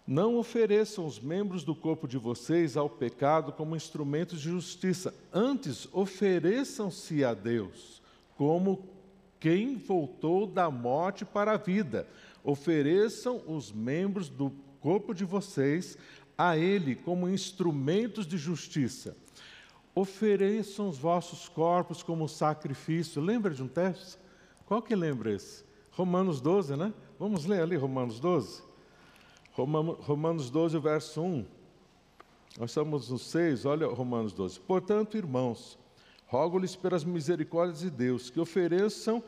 Não 0.06 0.38
ofereçam 0.38 1.06
os 1.06 1.20
membros 1.20 1.64
do 1.64 1.76
corpo 1.76 2.08
de 2.08 2.18
vocês 2.18 2.76
ao 2.76 2.90
pecado 2.90 3.52
como 3.52 3.76
instrumentos 3.76 4.42
de 4.42 4.50
justiça. 4.50 5.14
Antes, 5.32 5.88
ofereçam-se 5.94 7.24
a 7.24 7.34
Deus 7.34 8.02
como 8.36 8.88
quem 9.40 9.78
voltou 9.78 10.48
da 10.48 10.72
morte 10.72 11.24
para 11.24 11.52
a 11.52 11.58
vida. 11.58 12.08
Ofereçam 12.44 13.44
os 13.46 13.72
membros 13.72 14.30
do 14.30 14.52
corpo 14.82 15.14
de 15.14 15.26
vocês 15.26 15.96
a 16.36 16.58
Ele 16.58 16.96
como 16.96 17.30
instrumentos 17.30 18.26
de 18.26 18.38
justiça. 18.38 19.16
Ofereçam 19.94 20.90
os 20.90 20.98
vossos 20.98 21.48
corpos 21.48 22.02
como 22.02 22.28
sacrifício. 22.28 23.22
Lembra 23.22 23.54
de 23.54 23.62
um 23.62 23.68
texto? 23.68 24.18
Qual 24.66 24.82
que 24.82 24.96
lembra 24.96 25.34
esse? 25.34 25.69
Romanos 25.92 26.40
12, 26.40 26.76
né? 26.76 26.94
Vamos 27.20 27.46
ler 27.46 27.62
ali 27.62 27.76
Romanos 27.76 28.20
12? 28.20 28.64
Romanos 29.54 30.50
12, 30.50 30.80
verso 30.80 31.22
1. 31.22 31.46
Nós 32.58 32.72
estamos 32.72 33.10
no 33.10 33.20
6, 33.20 33.66
olha 33.66 33.88
Romanos 33.88 34.34
12. 34.34 34.60
Portanto, 34.62 35.18
irmãos, 35.18 35.78
rogo-lhes 36.28 36.76
pelas 36.76 37.04
misericórdias 37.04 37.80
de 37.80 37.90
Deus 37.90 38.30
que 38.30 38.40
ofereçam 38.40 39.24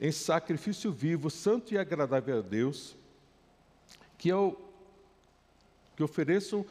em 0.00 0.10
sacrifício 0.10 0.90
vivo, 0.90 1.30
santo 1.30 1.72
e 1.74 1.78
agradável 1.78 2.38
a 2.38 2.40
Deus, 2.40 2.96
que 4.18 4.30
é 4.30 4.36
o 4.36 4.56
que 5.96 6.02
ofereçam, 6.02 6.66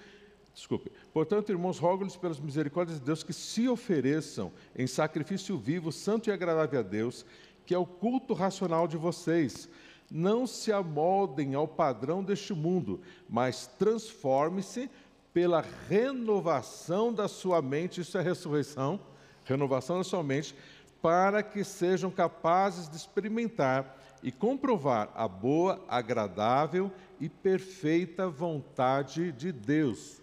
desculpe, 0.53 0.91
portanto, 1.13 1.49
irmãos, 1.49 1.79
rogo-lhes 1.79 2.15
pelas 2.15 2.39
misericórdias 2.39 2.99
de 2.99 3.06
Deus 3.06 3.23
que 3.23 3.34
se 3.34 3.69
ofereçam 3.69 4.51
em 4.75 4.86
sacrifício 4.86 5.58
vivo, 5.58 5.91
santo 5.91 6.29
e 6.29 6.34
agradável 6.34 6.79
a 6.79 6.84
Deus, 6.84 7.25
que 7.65 7.73
é 7.73 7.78
o 7.78 7.86
culto 7.86 8.34
racional 8.34 8.88
de 8.88 8.97
vocês. 8.97 9.69
Não 10.12 10.45
se 10.45 10.71
amoldem 10.71 11.56
ao 11.56 11.67
padrão 11.67 12.23
deste 12.23 12.54
mundo, 12.54 13.02
mas 13.30 13.67
transforme-se 13.80 14.89
pela 15.34 15.65
renovação 15.89 17.12
da 17.12 17.28
sua 17.28 17.62
mente, 17.62 18.02
isso 18.02 18.17
é 18.17 18.21
ressurreição, 18.21 18.99
renovação 19.43 19.97
da 19.97 20.04
sua 20.04 20.21
mente, 20.21 20.56
para 21.02 21.41
que 21.41 21.63
sejam 21.63 22.12
capazes 22.12 22.88
de 22.88 22.95
experimentar 22.95 23.97
e 24.21 24.32
comprovar 24.32 25.10
a 25.15 25.28
boa, 25.28 25.84
agradável 25.88 26.91
e 27.19 27.28
perfeita 27.28 28.30
vontade 28.30 29.32
de 29.32 29.52
Deus. 29.52 30.21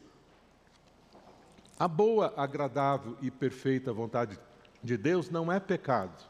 A 1.79 1.89
boa, 1.89 2.33
agradável 2.37 3.17
e 3.21 3.31
perfeita 3.31 3.93
vontade 3.93 4.39
de 4.83 4.97
Deus 4.97 5.29
não 5.29 5.51
é 5.51 5.59
pecado. 5.59 6.30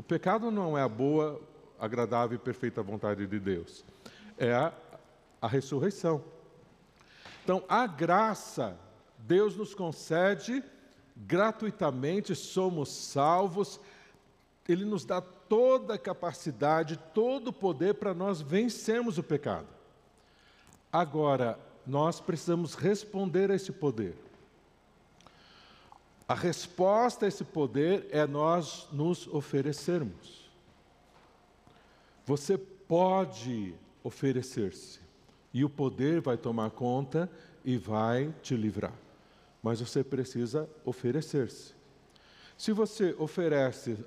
O 0.00 0.02
pecado 0.02 0.50
não 0.50 0.78
é 0.78 0.82
a 0.82 0.88
boa, 0.88 1.38
agradável 1.78 2.34
e 2.34 2.38
perfeita 2.38 2.82
vontade 2.82 3.26
de 3.26 3.38
Deus. 3.38 3.84
É 4.38 4.50
a, 4.50 4.72
a 5.42 5.46
ressurreição. 5.46 6.24
Então, 7.44 7.62
a 7.68 7.86
graça, 7.86 8.78
Deus 9.18 9.54
nos 9.54 9.74
concede 9.74 10.64
gratuitamente, 11.14 12.34
somos 12.34 12.88
salvos, 12.88 13.78
Ele 14.66 14.86
nos 14.86 15.04
dá 15.04 15.20
toda 15.20 15.96
a 15.96 15.98
capacidade, 15.98 16.98
todo 17.12 17.48
o 17.48 17.52
poder 17.52 17.96
para 17.96 18.14
nós 18.14 18.40
vencermos 18.40 19.18
o 19.18 19.22
pecado. 19.22 19.68
Agora, 20.90 21.58
nós 21.86 22.20
precisamos 22.20 22.74
responder 22.74 23.50
a 23.50 23.54
esse 23.54 23.70
poder. 23.70 24.16
A 26.30 26.34
resposta 26.34 27.24
a 27.24 27.28
esse 27.28 27.42
poder 27.42 28.06
é 28.12 28.24
nós 28.24 28.86
nos 28.92 29.26
oferecermos. 29.26 30.48
Você 32.24 32.56
pode 32.56 33.74
oferecer-se, 34.04 35.00
e 35.52 35.64
o 35.64 35.68
poder 35.68 36.20
vai 36.20 36.36
tomar 36.36 36.70
conta 36.70 37.28
e 37.64 37.76
vai 37.76 38.32
te 38.44 38.54
livrar. 38.54 38.92
Mas 39.60 39.80
você 39.80 40.04
precisa 40.04 40.70
oferecer-se. 40.84 41.74
Se 42.56 42.70
você 42.70 43.12
oferece 43.18 43.98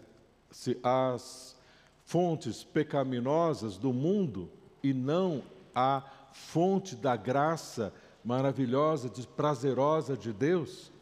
se 0.50 0.80
as 0.82 1.58
fontes 2.06 2.64
pecaminosas 2.64 3.76
do 3.78 3.92
mundo 3.92 4.50
e 4.82 4.94
não 4.94 5.44
a 5.76 6.02
fonte 6.32 6.96
da 6.96 7.18
graça 7.18 7.94
maravilhosa, 8.24 9.12
prazerosa 9.36 10.16
de 10.16 10.32
Deus, 10.32 10.93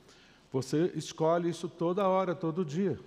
você 0.51 0.91
escolhe 0.95 1.49
isso 1.49 1.69
toda 1.69 2.07
hora, 2.07 2.35
todo 2.35 2.65
dia. 2.65 2.99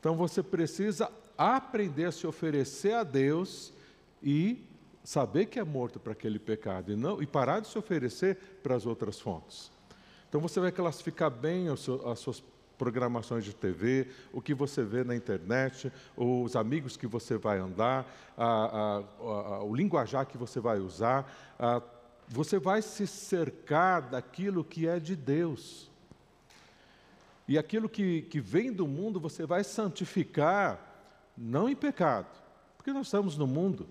Então 0.00 0.16
você 0.16 0.42
precisa 0.42 1.10
aprender 1.36 2.06
a 2.06 2.12
se 2.12 2.26
oferecer 2.26 2.94
a 2.94 3.02
Deus 3.02 3.72
e 4.22 4.64
saber 5.04 5.46
que 5.46 5.58
é 5.58 5.64
morto 5.64 6.00
para 6.00 6.12
aquele 6.12 6.38
pecado 6.38 6.92
e 6.92 6.96
não 6.96 7.22
e 7.22 7.26
parar 7.26 7.60
de 7.60 7.68
se 7.68 7.78
oferecer 7.78 8.36
para 8.62 8.74
as 8.74 8.86
outras 8.86 9.20
fontes. 9.20 9.70
Então 10.28 10.40
você 10.40 10.58
vai 10.58 10.72
classificar 10.72 11.30
bem 11.30 11.74
seu, 11.76 12.08
as 12.08 12.18
suas 12.18 12.42
programações 12.76 13.44
de 13.44 13.54
TV, 13.54 14.08
o 14.32 14.40
que 14.40 14.54
você 14.54 14.82
vê 14.82 15.02
na 15.02 15.14
internet, 15.16 15.90
os 16.16 16.56
amigos 16.56 16.96
que 16.96 17.06
você 17.06 17.36
vai 17.36 17.58
andar, 17.58 18.06
a, 18.36 18.44
a, 18.44 18.96
a, 19.20 19.64
o 19.64 19.74
linguajar 19.74 20.26
que 20.26 20.36
você 20.36 20.60
vai 20.60 20.78
usar. 20.78 21.30
você 22.28 22.58
vai 22.58 22.82
se 22.82 23.06
cercar 23.06 24.02
daquilo 24.10 24.64
que 24.64 24.86
é 24.86 24.98
de 24.98 25.16
Deus. 25.16 25.90
E 27.48 27.56
aquilo 27.56 27.88
que, 27.88 28.22
que 28.22 28.40
vem 28.40 28.72
do 28.72 28.86
mundo 28.86 29.20
você 29.20 29.46
vai 29.46 29.62
santificar, 29.62 31.32
não 31.36 31.68
em 31.68 31.76
pecado, 31.76 32.28
porque 32.76 32.92
nós 32.92 33.06
estamos 33.06 33.36
no 33.38 33.46
mundo. 33.46 33.86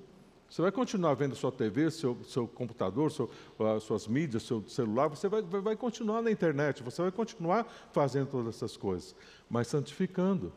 Você 0.49 0.61
vai 0.61 0.71
continuar 0.71 1.15
vendo 1.15 1.35
sua 1.35 1.51
TV, 1.51 1.89
seu, 1.89 2.17
seu 2.23 2.47
computador, 2.47 3.11
seu, 3.11 3.29
uh, 3.59 3.79
suas 3.81 4.07
mídias, 4.07 4.43
seu 4.43 4.63
celular, 4.67 5.07
você 5.07 5.27
vai, 5.27 5.41
vai, 5.41 5.75
continuar 5.75 6.21
na 6.21 6.31
internet, 6.31 6.83
você 6.83 7.01
vai 7.01 7.11
continuar 7.11 7.67
fazendo 7.91 8.27
todas 8.27 8.55
essas 8.55 8.77
coisas, 8.77 9.15
mas 9.49 9.67
santificando, 9.67 10.53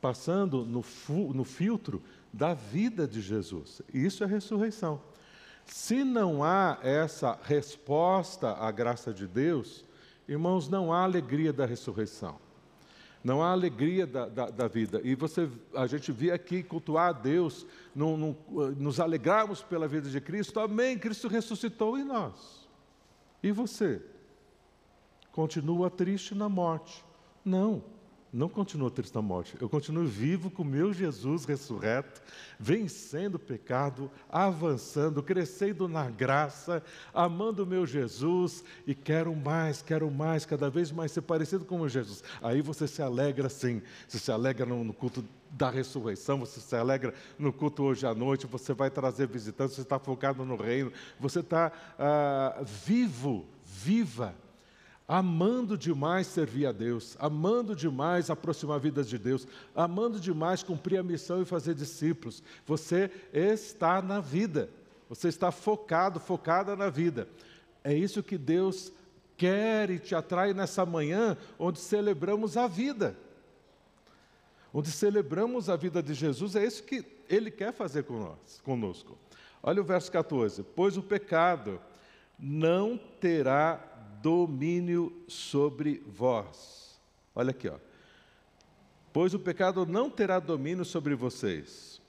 passando 0.00 0.64
no, 0.64 0.84
no 1.32 1.44
filtro 1.44 2.02
da 2.32 2.52
vida 2.52 3.06
de 3.06 3.20
Jesus. 3.20 3.80
Isso 3.92 4.24
é 4.24 4.26
ressurreição. 4.26 5.00
Se 5.64 6.04
não 6.04 6.44
há 6.44 6.78
essa 6.82 7.38
resposta 7.42 8.52
à 8.52 8.70
graça 8.70 9.14
de 9.14 9.26
Deus, 9.26 9.84
irmãos, 10.28 10.68
não 10.68 10.92
há 10.92 11.02
alegria 11.02 11.52
da 11.52 11.66
ressurreição 11.66 12.38
não 13.24 13.42
há 13.42 13.52
alegria 13.52 14.06
da, 14.06 14.28
da, 14.28 14.50
da, 14.50 14.68
vida. 14.68 15.00
E 15.02 15.14
você, 15.14 15.48
a 15.74 15.86
gente 15.86 16.12
vê 16.12 16.30
aqui 16.30 16.62
cultuar 16.62 17.08
a 17.08 17.12
Deus, 17.12 17.66
no, 17.94 18.18
no, 18.18 18.36
nos 18.72 19.00
alegrarmos 19.00 19.62
pela 19.62 19.88
vida 19.88 20.10
de 20.10 20.20
Cristo. 20.20 20.60
Amém, 20.60 20.98
Cristo 20.98 21.26
ressuscitou 21.26 21.98
em 21.98 22.04
nós. 22.04 22.68
E 23.42 23.50
você? 23.50 24.02
Continua 25.32 25.90
triste 25.90 26.34
na 26.34 26.50
morte? 26.50 27.02
Não. 27.42 27.82
Não 28.34 28.48
continuo 28.48 28.90
triste 28.90 29.14
na 29.14 29.22
morte, 29.22 29.56
eu 29.60 29.68
continuo 29.68 30.04
vivo 30.04 30.50
com 30.50 30.64
meu 30.64 30.92
Jesus 30.92 31.44
ressurreto, 31.44 32.20
vencendo 32.58 33.36
o 33.36 33.38
pecado, 33.38 34.10
avançando, 34.28 35.22
crescendo 35.22 35.86
na 35.86 36.10
graça, 36.10 36.82
amando 37.14 37.62
o 37.62 37.66
meu 37.66 37.86
Jesus 37.86 38.64
e 38.88 38.92
quero 38.92 39.32
mais, 39.36 39.82
quero 39.82 40.10
mais, 40.10 40.44
cada 40.44 40.68
vez 40.68 40.90
mais 40.90 41.12
ser 41.12 41.22
parecido 41.22 41.64
com 41.64 41.76
o 41.76 41.78
meu 41.78 41.88
Jesus. 41.88 42.24
Aí 42.42 42.60
você 42.60 42.88
se 42.88 43.00
alegra 43.00 43.48
sim, 43.48 43.80
você 44.08 44.18
se 44.18 44.32
alegra 44.32 44.66
no, 44.66 44.82
no 44.82 44.92
culto 44.92 45.24
da 45.48 45.70
ressurreição, 45.70 46.40
você 46.40 46.58
se 46.58 46.74
alegra 46.74 47.14
no 47.38 47.52
culto 47.52 47.84
hoje 47.84 48.04
à 48.04 48.12
noite, 48.16 48.48
você 48.48 48.74
vai 48.74 48.90
trazer 48.90 49.28
visitantes, 49.28 49.76
você 49.76 49.82
está 49.82 50.00
focado 50.00 50.44
no 50.44 50.56
reino, 50.56 50.92
você 51.20 51.38
está 51.38 51.70
ah, 51.96 52.64
vivo, 52.64 53.46
viva 53.64 54.34
amando 55.06 55.76
demais 55.76 56.26
servir 56.26 56.66
a 56.66 56.72
Deus, 56.72 57.16
amando 57.20 57.76
demais 57.76 58.30
aproximar 58.30 58.80
vidas 58.80 59.08
de 59.08 59.18
Deus, 59.18 59.46
amando 59.74 60.18
demais 60.18 60.62
cumprir 60.62 60.98
a 60.98 61.02
missão 61.02 61.42
e 61.42 61.44
fazer 61.44 61.74
discípulos. 61.74 62.42
Você 62.66 63.10
está 63.32 64.00
na 64.00 64.20
vida, 64.20 64.70
você 65.08 65.28
está 65.28 65.50
focado, 65.50 66.18
focada 66.18 66.74
na 66.74 66.88
vida. 66.88 67.28
É 67.82 67.92
isso 67.92 68.22
que 68.22 68.38
Deus 68.38 68.90
quer 69.36 69.90
e 69.90 69.98
te 69.98 70.14
atrai 70.14 70.54
nessa 70.54 70.86
manhã, 70.86 71.36
onde 71.58 71.78
celebramos 71.78 72.56
a 72.56 72.66
vida. 72.66 73.16
Onde 74.72 74.90
celebramos 74.90 75.68
a 75.68 75.76
vida 75.76 76.02
de 76.02 76.14
Jesus, 76.14 76.56
é 76.56 76.64
isso 76.64 76.82
que 76.82 77.04
Ele 77.28 77.50
quer 77.50 77.72
fazer 77.72 78.04
conosco. 78.04 79.16
Olha 79.62 79.80
o 79.80 79.84
verso 79.84 80.10
14: 80.10 80.64
Pois 80.74 80.96
o 80.96 81.02
pecado 81.02 81.80
não 82.38 82.98
terá 83.20 83.93
domínio 84.24 85.12
sobre 85.28 86.02
vós. 86.06 86.98
Olha 87.34 87.50
aqui, 87.50 87.68
ó. 87.68 87.76
Pois 89.12 89.34
o 89.34 89.38
pecado 89.38 89.84
não 89.84 90.08
terá 90.08 90.40
domínio 90.40 90.82
sobre 90.82 91.14
vocês. 91.14 92.00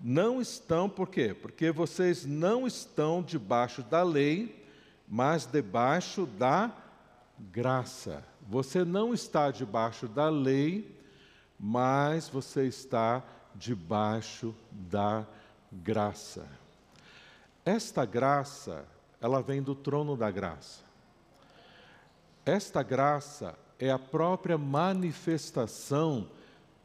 Não 0.00 0.40
estão, 0.40 0.88
por 0.90 1.08
quê? 1.08 1.32
Porque 1.32 1.70
vocês 1.70 2.26
não 2.26 2.66
estão 2.66 3.22
debaixo 3.22 3.80
da 3.84 4.02
lei, 4.02 4.66
mas 5.06 5.46
debaixo 5.46 6.26
da 6.26 6.76
graça. 7.38 8.24
Você 8.48 8.84
não 8.84 9.14
está 9.14 9.52
debaixo 9.52 10.08
da 10.08 10.28
lei, 10.28 11.00
mas 11.58 12.28
você 12.28 12.66
está 12.66 13.22
debaixo 13.54 14.52
da 14.72 15.24
graça. 15.70 16.44
Esta 17.64 18.04
graça, 18.04 18.84
ela 19.20 19.40
vem 19.40 19.62
do 19.62 19.76
trono 19.76 20.16
da 20.16 20.28
graça. 20.28 20.85
Esta 22.46 22.80
graça 22.80 23.58
é 23.76 23.90
a 23.90 23.98
própria 23.98 24.56
manifestação 24.56 26.30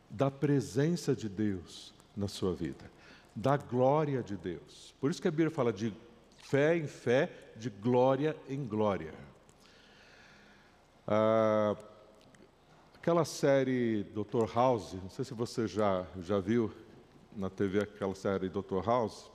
da 0.10 0.32
presença 0.32 1.16
de 1.16 1.30
Deus 1.30 1.94
na 2.18 2.28
sua 2.28 2.52
vida, 2.56 2.92
da 3.36 3.58
glória 3.58 4.24
de 4.24 4.36
Deus. 4.36 4.96
Por 5.00 5.12
isso 5.12 5.22
que 5.22 5.28
a 5.28 5.32
Bíblia 5.32 5.52
fala 5.52 5.72
de 5.72 5.94
fé 6.38 6.76
em 6.76 6.88
fé, 6.88 7.32
de 7.56 7.70
glória 7.70 8.36
em 8.50 8.66
glória. 8.66 9.14
Ah, 11.08 11.76
aquela 12.96 13.24
série 13.24 14.04
Dr. 14.16 14.52
House, 14.56 14.94
não 14.94 15.12
sei 15.12 15.24
se 15.24 15.36
você 15.36 15.68
já, 15.68 16.08
já 16.22 16.40
viu 16.40 16.74
na 17.38 17.52
TV 17.52 17.84
aquela 17.84 18.16
série 18.16 18.50
Dr. 18.50 18.84
House, 18.84 19.30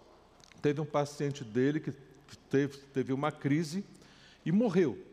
teve 0.61 0.81
um 0.81 0.87
paciente 0.87 1.45
dele 1.45 1.79
que 1.79 1.93
teve, 2.51 2.79
teve 2.79 3.13
uma 3.13 3.31
crise 3.31 3.85
e 4.45 4.51
morreu. 4.51 5.06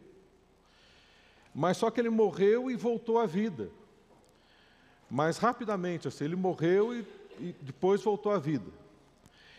Mas 1.53 1.77
só 1.77 1.91
que 1.91 1.99
ele 1.99 2.09
morreu 2.09 2.71
e 2.71 2.75
voltou 2.75 3.19
à 3.19 3.25
vida. 3.25 3.69
Mas 5.09 5.37
rapidamente, 5.37 6.07
assim, 6.07 6.25
ele 6.25 6.35
morreu 6.35 6.95
e, 6.95 7.05
e 7.39 7.55
depois 7.61 8.01
voltou 8.01 8.31
à 8.31 8.39
vida. 8.39 8.65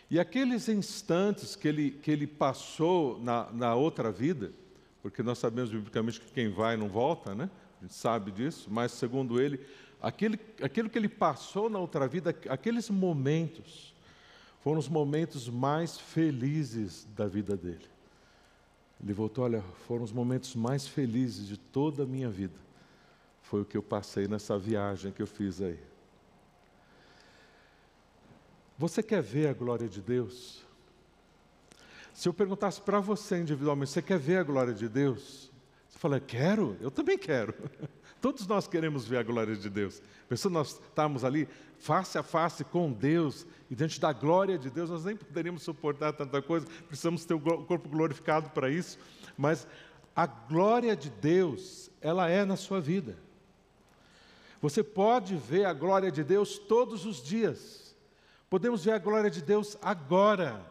E 0.09 0.19
aqueles 0.19 0.69
instantes 0.69 1.55
que 1.55 1.67
ele, 1.67 1.91
que 1.91 2.11
ele 2.11 2.27
passou 2.27 3.19
na, 3.19 3.49
na 3.51 3.75
outra 3.75 4.11
vida, 4.11 4.51
porque 5.01 5.23
nós 5.23 5.39
sabemos 5.39 5.71
biblicamente 5.71 6.19
que 6.19 6.31
quem 6.31 6.49
vai 6.49 6.75
não 6.75 6.89
volta, 6.89 7.33
né? 7.33 7.49
A 7.79 7.83
gente 7.83 7.95
sabe 7.95 8.31
disso, 8.31 8.67
mas 8.71 8.91
segundo 8.91 9.41
ele, 9.41 9.59
aquele, 10.01 10.39
aquilo 10.61 10.89
que 10.89 10.97
ele 10.97 11.09
passou 11.09 11.69
na 11.69 11.79
outra 11.79 12.07
vida, 12.07 12.35
aqueles 12.49 12.89
momentos, 12.89 13.93
foram 14.61 14.79
os 14.79 14.89
momentos 14.89 15.47
mais 15.47 15.97
felizes 15.97 17.07
da 17.15 17.27
vida 17.27 17.55
dele. 17.55 17.85
Ele 19.03 19.13
voltou, 19.13 19.43
olha, 19.43 19.61
foram 19.87 20.03
os 20.03 20.11
momentos 20.11 20.55
mais 20.55 20.87
felizes 20.87 21.47
de 21.47 21.57
toda 21.57 22.03
a 22.03 22.05
minha 22.05 22.29
vida. 22.29 22.57
Foi 23.41 23.61
o 23.61 23.65
que 23.65 23.77
eu 23.77 23.83
passei 23.83 24.27
nessa 24.27 24.57
viagem 24.57 25.11
que 25.11 25.21
eu 25.21 25.27
fiz 25.27 25.61
aí. 25.61 25.79
Você 28.77 29.01
quer 29.01 29.21
ver 29.21 29.47
a 29.47 29.53
glória 29.53 29.87
de 29.87 30.01
Deus? 30.01 30.65
Se 32.13 32.27
eu 32.27 32.33
perguntasse 32.33 32.81
para 32.81 32.99
você 32.99 33.37
individualmente, 33.37 33.91
você 33.91 34.01
quer 34.01 34.17
ver 34.17 34.37
a 34.37 34.43
glória 34.43 34.73
de 34.73 34.87
Deus? 34.89 35.51
Você 35.87 35.99
fala, 35.99 36.19
quero, 36.19 36.77
eu 36.81 36.89
também 36.89 37.17
quero. 37.17 37.53
Todos 38.25 38.47
nós 38.47 38.65
queremos 38.65 39.05
ver 39.05 39.17
a 39.17 39.23
glória 39.23 39.55
de 39.55 39.69
Deus. 39.69 40.01
Pensando 40.27 40.53
nós 40.53 40.81
estamos 40.81 41.23
ali 41.23 41.47
face 41.77 42.17
a 42.17 42.23
face 42.23 42.63
com 42.63 42.91
Deus 42.91 43.45
e 43.69 43.75
diante 43.75 44.01
da 44.01 44.11
glória 44.11 44.57
de 44.57 44.71
Deus, 44.71 44.89
nós 44.89 45.05
nem 45.05 45.15
poderíamos 45.15 45.61
suportar 45.61 46.11
tanta 46.11 46.41
coisa, 46.41 46.65
precisamos 46.87 47.23
ter 47.23 47.35
o 47.35 47.39
corpo 47.39 47.87
glorificado 47.87 48.49
para 48.49 48.67
isso, 48.67 48.97
mas 49.37 49.67
a 50.15 50.25
glória 50.25 50.95
de 50.95 51.11
Deus, 51.11 51.91
ela 52.01 52.27
é 52.27 52.43
na 52.43 52.55
sua 52.55 52.81
vida. 52.81 53.15
Você 54.59 54.81
pode 54.81 55.35
ver 55.35 55.65
a 55.65 55.73
glória 55.73 56.11
de 56.11 56.23
Deus 56.23 56.57
todos 56.57 57.05
os 57.05 57.21
dias. 57.21 57.95
Podemos 58.49 58.83
ver 58.83 58.93
a 58.93 58.97
glória 58.97 59.29
de 59.29 59.43
Deus 59.43 59.77
agora. 59.83 60.65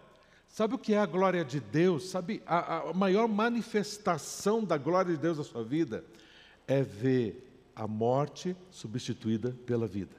Sabe 0.48 0.74
o 0.74 0.78
que 0.78 0.92
é 0.92 0.98
a 0.98 1.06
glória 1.06 1.44
de 1.44 1.60
Deus? 1.60 2.10
Sabe 2.10 2.42
a, 2.44 2.90
a 2.90 2.92
maior 2.92 3.28
manifestação 3.28 4.64
da 4.64 4.76
glória 4.76 5.12
de 5.14 5.20
Deus 5.20 5.38
na 5.38 5.44
sua 5.44 5.62
vida? 5.62 6.04
É 6.66 6.82
ver 6.82 7.44
a 7.74 7.86
morte 7.86 8.56
substituída 8.70 9.54
pela 9.66 9.86
vida. 9.86 10.14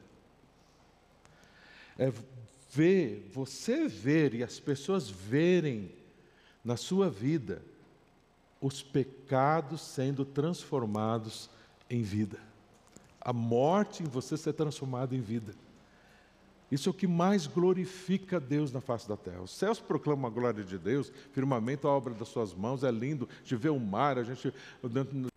É 1.97 2.11
ver, 2.71 3.29
você 3.33 3.87
ver 3.87 4.33
e 4.33 4.43
as 4.43 4.59
pessoas 4.59 5.09
verem 5.09 5.91
na 6.63 6.75
sua 6.75 7.09
vida 7.09 7.61
os 8.59 8.81
pecados 8.81 9.81
sendo 9.81 10.25
transformados 10.25 11.49
em 11.89 12.01
vida. 12.01 12.39
A 13.21 13.31
morte 13.31 14.03
em 14.03 14.07
você 14.07 14.35
ser 14.37 14.53
transformada 14.53 15.15
em 15.15 15.21
vida. 15.21 15.53
Isso 16.71 16.89
é 16.89 16.91
o 16.91 16.93
que 16.93 17.05
mais 17.05 17.45
glorifica 17.45 18.39
Deus 18.39 18.71
na 18.71 18.81
face 18.81 19.07
da 19.07 19.15
terra. 19.15 19.41
Os 19.41 19.51
céus 19.51 19.79
proclamam 19.79 20.25
a 20.25 20.33
glória 20.33 20.63
de 20.63 20.77
Deus, 20.77 21.11
firmamento 21.31 21.87
a 21.87 21.91
obra 21.91 22.13
das 22.13 22.27
suas 22.27 22.53
mãos, 22.53 22.83
é 22.83 22.91
lindo 22.91 23.29
de 23.43 23.55
ver 23.55 23.69
o 23.69 23.79
mar, 23.79 24.17
a 24.17 24.23
gente, 24.23 24.51
dentro 24.83 25.29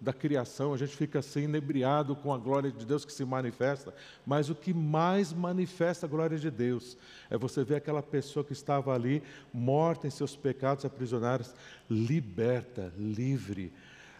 da 0.00 0.12
criação, 0.12 0.72
a 0.72 0.78
gente 0.78 0.96
fica 0.96 1.18
assim 1.18 1.42
inebriado 1.42 2.16
com 2.16 2.32
a 2.32 2.38
glória 2.38 2.70
de 2.72 2.86
Deus 2.86 3.04
que 3.04 3.12
se 3.12 3.24
manifesta, 3.24 3.94
mas 4.24 4.48
o 4.48 4.54
que 4.54 4.72
mais 4.72 5.32
manifesta 5.32 6.06
a 6.06 6.08
glória 6.08 6.38
de 6.38 6.50
Deus 6.50 6.96
é 7.28 7.36
você 7.36 7.62
ver 7.62 7.76
aquela 7.76 8.02
pessoa 8.02 8.44
que 8.44 8.52
estava 8.52 8.94
ali, 8.94 9.22
morta 9.52 10.06
em 10.06 10.10
seus 10.10 10.34
pecados, 10.34 10.86
aprisionados, 10.86 11.54
liberta, 11.88 12.92
livre, 12.96 13.72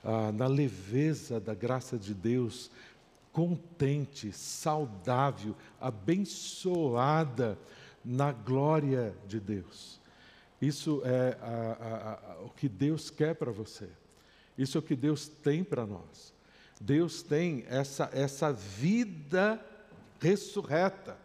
ah, 0.05 0.33
na 0.33 0.47
leveza 0.47 1.41
da 1.41 1.55
graça 1.55 1.97
de 1.97 2.13
Deus, 2.13 2.71
contente, 3.33 4.31
saudável, 4.33 5.57
abençoada 5.81 7.59
na 8.05 8.31
glória 8.31 9.17
de 9.27 9.41
Deus. 9.41 10.01
Isso 10.61 11.03
é 11.05 11.37
a, 11.41 11.51
a, 11.51 12.13
a, 12.13 12.45
o 12.45 12.51
que 12.51 12.69
Deus 12.69 13.11
quer 13.11 13.35
para 13.35 13.51
você. 13.51 13.89
Isso 14.57 14.77
é 14.77 14.81
o 14.81 14.83
que 14.83 14.95
Deus 14.95 15.27
tem 15.27 15.65
para 15.65 15.87
nós. 15.87 16.33
Deus 16.81 17.23
tem 17.23 17.65
essa, 17.69 18.11
essa 18.13 18.53
vida 18.53 19.61
ressurreta 20.21 21.17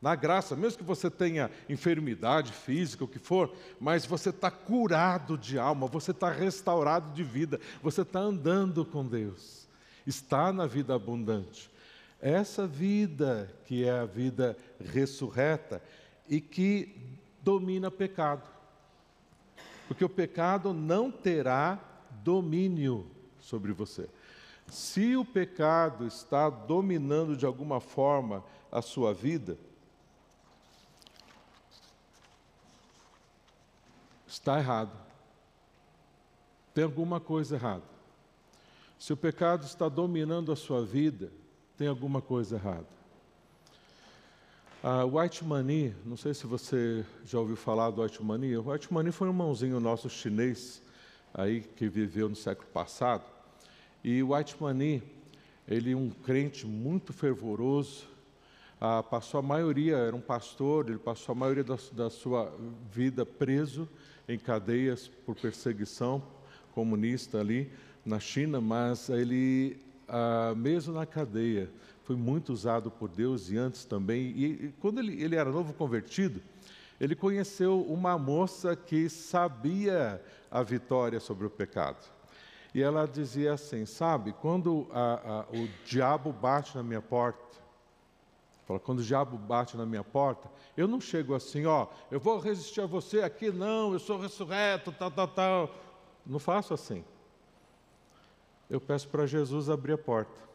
na 0.00 0.14
graça, 0.14 0.56
mesmo 0.56 0.78
que 0.78 0.84
você 0.84 1.10
tenha 1.10 1.50
enfermidade 1.68 2.52
física, 2.52 3.04
o 3.04 3.08
que 3.08 3.18
for, 3.18 3.54
mas 3.78 4.06
você 4.06 4.30
está 4.30 4.50
curado 4.50 5.36
de 5.36 5.58
alma, 5.58 5.86
você 5.86 6.10
está 6.10 6.30
restaurado 6.30 7.12
de 7.12 7.22
vida, 7.22 7.60
você 7.82 8.00
está 8.00 8.18
andando 8.18 8.82
com 8.82 9.06
Deus 9.06 9.59
está 10.06 10.52
na 10.52 10.66
vida 10.66 10.94
abundante. 10.94 11.70
Essa 12.20 12.66
vida 12.66 13.50
que 13.64 13.84
é 13.84 13.90
a 13.90 14.04
vida 14.04 14.56
ressurreta 14.78 15.82
e 16.28 16.40
que 16.40 17.18
domina 17.42 17.90
pecado. 17.90 18.48
Porque 19.88 20.04
o 20.04 20.08
pecado 20.08 20.72
não 20.72 21.10
terá 21.10 21.80
domínio 22.22 23.10
sobre 23.40 23.72
você. 23.72 24.08
Se 24.68 25.16
o 25.16 25.24
pecado 25.24 26.06
está 26.06 26.48
dominando 26.48 27.36
de 27.36 27.44
alguma 27.44 27.80
forma 27.80 28.44
a 28.70 28.80
sua 28.80 29.12
vida, 29.12 29.58
está 34.28 34.58
errado. 34.58 34.96
Tem 36.72 36.84
alguma 36.84 37.18
coisa 37.18 37.56
errada. 37.56 37.82
Se 39.00 39.14
o 39.14 39.16
pecado 39.16 39.64
está 39.64 39.88
dominando 39.88 40.52
a 40.52 40.56
sua 40.56 40.84
vida, 40.84 41.32
tem 41.74 41.88
alguma 41.88 42.20
coisa 42.20 42.56
errada. 42.56 42.86
A 44.82 45.06
White 45.06 45.42
Money, 45.42 45.94
não 46.04 46.18
sei 46.18 46.34
se 46.34 46.46
você 46.46 47.02
já 47.24 47.38
ouviu 47.38 47.56
falar 47.56 47.88
do 47.88 48.02
White 48.02 48.22
Money. 48.22 48.58
O 48.58 48.70
White 48.70 48.92
Money 48.92 49.10
foi 49.10 49.26
um 49.30 49.32
mãozinho 49.32 49.80
nosso 49.80 50.10
chinês 50.10 50.82
aí 51.32 51.62
que 51.62 51.88
viveu 51.88 52.28
no 52.28 52.36
século 52.36 52.68
passado. 52.74 53.24
E 54.04 54.22
o 54.22 54.34
White 54.34 54.56
Money, 54.60 55.02
ele 55.66 55.94
um 55.94 56.10
crente 56.10 56.66
muito 56.66 57.14
fervoroso, 57.14 58.06
ah, 58.78 59.02
passou 59.02 59.40
a 59.40 59.42
maioria, 59.42 59.96
era 59.96 60.14
um 60.14 60.20
pastor, 60.20 60.90
ele 60.90 60.98
passou 60.98 61.32
a 61.32 61.36
maioria 61.36 61.64
da, 61.64 61.78
da 61.92 62.10
sua 62.10 62.54
vida 62.92 63.24
preso 63.24 63.88
em 64.28 64.38
cadeias 64.38 65.08
por 65.08 65.34
perseguição 65.34 66.22
comunista 66.74 67.40
ali 67.40 67.72
na 68.10 68.18
China, 68.18 68.60
mas 68.60 69.08
ele, 69.08 69.80
ah, 70.08 70.52
mesmo 70.56 70.92
na 70.92 71.06
cadeia, 71.06 71.70
foi 72.02 72.16
muito 72.16 72.52
usado 72.52 72.90
por 72.90 73.08
Deus 73.08 73.50
e 73.50 73.56
antes 73.56 73.84
também. 73.84 74.32
E, 74.36 74.44
e 74.46 74.74
quando 74.80 74.98
ele, 74.98 75.22
ele 75.22 75.36
era 75.36 75.50
novo 75.50 75.72
convertido, 75.72 76.42
ele 77.00 77.14
conheceu 77.14 77.80
uma 77.82 78.18
moça 78.18 78.74
que 78.74 79.08
sabia 79.08 80.20
a 80.50 80.62
vitória 80.62 81.20
sobre 81.20 81.46
o 81.46 81.50
pecado. 81.50 82.04
E 82.74 82.82
ela 82.82 83.06
dizia 83.06 83.52
assim: 83.52 83.86
Sabe, 83.86 84.34
quando 84.40 84.88
a, 84.92 85.46
a, 85.48 85.56
o 85.56 85.68
diabo 85.86 86.32
bate 86.32 86.76
na 86.76 86.82
minha 86.82 87.00
porta, 87.00 87.38
quando 88.82 88.98
o 88.98 89.04
diabo 89.04 89.38
bate 89.38 89.76
na 89.76 89.86
minha 89.86 90.04
porta, 90.04 90.48
eu 90.76 90.86
não 90.86 91.00
chego 91.00 91.34
assim, 91.34 91.66
ó, 91.66 91.88
eu 92.08 92.20
vou 92.20 92.38
resistir 92.38 92.80
a 92.80 92.86
você 92.86 93.20
aqui, 93.20 93.50
não, 93.50 93.92
eu 93.92 93.98
sou 93.98 94.16
ressurreto, 94.16 94.92
tal, 94.92 95.10
tal, 95.10 95.28
tal. 95.28 95.74
Não 96.24 96.38
faço 96.38 96.72
assim. 96.72 97.04
Eu 98.70 98.80
peço 98.80 99.08
para 99.08 99.26
Jesus 99.26 99.68
abrir 99.68 99.94
a 99.94 99.98
porta. 99.98 100.48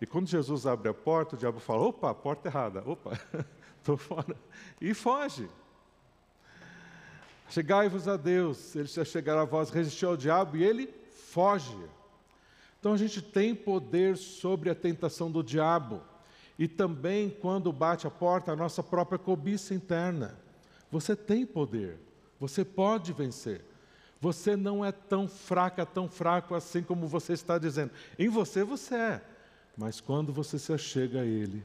E 0.00 0.06
quando 0.06 0.28
Jesus 0.28 0.66
abre 0.66 0.88
a 0.88 0.94
porta, 0.94 1.34
o 1.34 1.38
diabo 1.38 1.58
fala: 1.58 1.82
opa, 1.82 2.14
porta 2.14 2.48
errada, 2.48 2.82
opa, 2.86 3.18
estou 3.78 3.96
fora. 3.96 4.36
E 4.80 4.94
foge. 4.94 5.48
Chegai-vos 7.50 8.08
a 8.08 8.16
Deus, 8.16 8.74
ele 8.74 8.86
já 8.86 9.04
chegará 9.04 9.42
a 9.42 9.44
vós, 9.44 9.70
resistir 9.70 10.06
ao 10.06 10.16
diabo 10.16 10.56
e 10.56 10.64
ele 10.64 10.92
foge. 11.10 11.76
Então 12.78 12.92
a 12.92 12.96
gente 12.96 13.20
tem 13.22 13.54
poder 13.54 14.16
sobre 14.16 14.70
a 14.70 14.74
tentação 14.74 15.30
do 15.30 15.42
diabo 15.42 16.02
e 16.58 16.68
também 16.68 17.30
quando 17.30 17.72
bate 17.72 18.06
a 18.06 18.10
porta 18.10 18.52
a 18.52 18.56
nossa 18.56 18.82
própria 18.82 19.18
cobiça 19.18 19.74
interna. 19.74 20.38
Você 20.90 21.16
tem 21.16 21.44
poder, 21.44 21.98
você 22.38 22.64
pode 22.64 23.12
vencer. 23.12 23.64
Você 24.24 24.56
não 24.56 24.82
é 24.82 24.90
tão 24.90 25.28
fraca, 25.28 25.84
tão 25.84 26.08
fraco 26.08 26.54
assim 26.54 26.82
como 26.82 27.06
você 27.06 27.34
está 27.34 27.58
dizendo. 27.58 27.90
Em 28.18 28.26
você 28.26 28.64
você 28.64 28.94
é, 28.94 29.22
mas 29.76 30.00
quando 30.00 30.32
você 30.32 30.58
se 30.58 30.72
achega 30.72 31.20
a 31.20 31.26
Ele, 31.26 31.62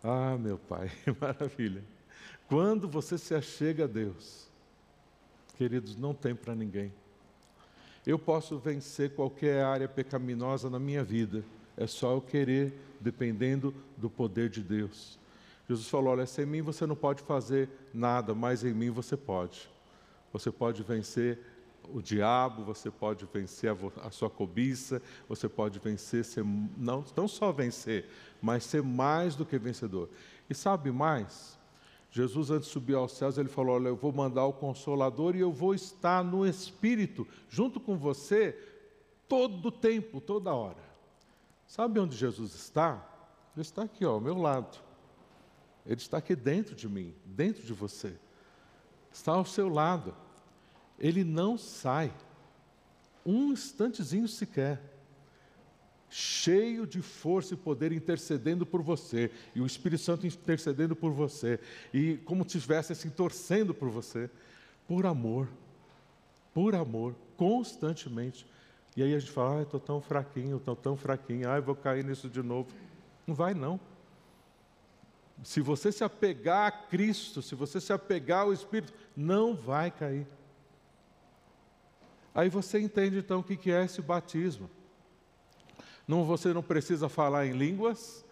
ah, 0.00 0.38
meu 0.38 0.58
Pai, 0.58 0.92
maravilha. 1.20 1.82
Quando 2.48 2.86
você 2.86 3.18
se 3.18 3.34
achega 3.34 3.82
a 3.82 3.86
Deus, 3.88 4.46
queridos, 5.58 5.96
não 5.96 6.14
tem 6.14 6.36
para 6.36 6.54
ninguém. 6.54 6.92
Eu 8.06 8.16
posso 8.16 8.56
vencer 8.56 9.12
qualquer 9.12 9.64
área 9.64 9.88
pecaminosa 9.88 10.70
na 10.70 10.78
minha 10.78 11.02
vida 11.02 11.44
é 11.76 11.88
só 11.88 12.12
eu 12.12 12.20
querer, 12.20 12.72
dependendo 13.00 13.74
do 13.96 14.08
poder 14.08 14.48
de 14.48 14.62
Deus. 14.62 15.18
Jesus 15.68 15.88
falou: 15.88 16.12
Olha, 16.12 16.26
sem 16.26 16.46
mim 16.46 16.62
você 16.62 16.86
não 16.86 16.94
pode 16.94 17.22
fazer 17.22 17.68
nada, 17.92 18.36
mas 18.36 18.62
em 18.62 18.72
mim 18.72 18.90
você 18.90 19.16
pode. 19.16 19.71
Você 20.32 20.50
pode 20.50 20.82
vencer 20.82 21.38
o 21.92 22.00
diabo, 22.00 22.64
você 22.64 22.90
pode 22.90 23.26
vencer 23.26 23.70
a, 23.70 24.06
a 24.06 24.10
sua 24.10 24.30
cobiça, 24.30 25.02
você 25.28 25.48
pode 25.48 25.78
vencer, 25.78 26.24
ser, 26.24 26.44
não, 26.76 27.04
não 27.16 27.28
só 27.28 27.50
vencer, 27.52 28.08
mas 28.40 28.64
ser 28.64 28.82
mais 28.82 29.34
do 29.34 29.44
que 29.44 29.58
vencedor. 29.58 30.08
E 30.48 30.54
sabe 30.54 30.90
mais? 30.90 31.58
Jesus, 32.10 32.50
antes 32.50 32.68
de 32.68 32.72
subir 32.72 32.94
aos 32.94 33.12
céus, 33.12 33.38
ele 33.38 33.48
falou: 33.48 33.76
Olha, 33.76 33.88
eu 33.88 33.96
vou 33.96 34.12
mandar 34.12 34.44
o 34.44 34.52
Consolador 34.52 35.34
e 35.34 35.40
eu 35.40 35.50
vou 35.50 35.74
estar 35.74 36.22
no 36.22 36.46
Espírito, 36.46 37.26
junto 37.48 37.80
com 37.80 37.96
você, 37.96 38.56
todo 39.26 39.68
o 39.68 39.72
tempo, 39.72 40.20
toda 40.20 40.54
hora. 40.54 40.92
Sabe 41.66 41.98
onde 41.98 42.14
Jesus 42.14 42.54
está? 42.54 43.02
Ele 43.56 43.62
está 43.62 43.84
aqui, 43.84 44.04
ó, 44.04 44.12
ao 44.12 44.20
meu 44.20 44.36
lado. 44.36 44.78
Ele 45.86 45.96
está 45.96 46.18
aqui 46.18 46.36
dentro 46.36 46.74
de 46.74 46.86
mim, 46.86 47.14
dentro 47.24 47.62
de 47.62 47.72
você. 47.72 48.14
Está 49.12 49.32
ao 49.32 49.44
seu 49.44 49.68
lado. 49.68 50.14
Ele 50.98 51.24
não 51.24 51.58
sai. 51.58 52.12
Um 53.24 53.52
instantezinho 53.52 54.26
sequer. 54.26 54.80
Cheio 56.08 56.86
de 56.86 57.00
força 57.00 57.54
e 57.54 57.56
poder 57.56 57.92
intercedendo 57.92 58.66
por 58.66 58.82
você. 58.82 59.30
E 59.54 59.60
o 59.60 59.66
Espírito 59.66 60.02
Santo 60.02 60.26
intercedendo 60.26 60.94
por 60.94 61.12
você. 61.12 61.58
E 61.92 62.16
como 62.24 62.44
tivesse 62.44 62.92
assim, 62.92 63.10
torcendo 63.10 63.72
por 63.72 63.88
você. 63.88 64.30
Por 64.86 65.06
amor. 65.06 65.48
Por 66.52 66.74
amor. 66.74 67.14
Constantemente. 67.36 68.46
E 68.96 69.02
aí 69.02 69.14
a 69.14 69.18
gente 69.18 69.32
fala, 69.32 69.60
ah, 69.60 69.62
estou 69.62 69.80
tão 69.80 70.02
fraquinho, 70.02 70.58
estou 70.58 70.76
tão 70.76 70.96
fraquinho, 70.96 71.48
ah, 71.48 71.58
vou 71.60 71.74
cair 71.74 72.04
nisso 72.04 72.28
de 72.28 72.42
novo. 72.42 72.68
Não 73.26 73.34
vai 73.34 73.54
não. 73.54 73.80
Se 75.42 75.60
você 75.60 75.90
se 75.90 76.04
apegar 76.04 76.66
a 76.66 76.70
Cristo, 76.70 77.42
se 77.42 77.54
você 77.54 77.80
se 77.80 77.92
apegar 77.92 78.42
ao 78.42 78.52
Espírito, 78.52 78.92
não 79.16 79.54
vai 79.54 79.90
cair. 79.90 80.26
Aí 82.34 82.48
você 82.48 82.80
entende 82.80 83.18
então 83.18 83.40
o 83.40 83.44
que 83.44 83.70
é 83.70 83.84
esse 83.84 84.00
batismo. 84.00 84.70
Não, 86.06 86.24
você 86.24 86.52
não 86.52 86.62
precisa 86.62 87.08
falar 87.08 87.46
em 87.46 87.52
línguas, 87.52 88.24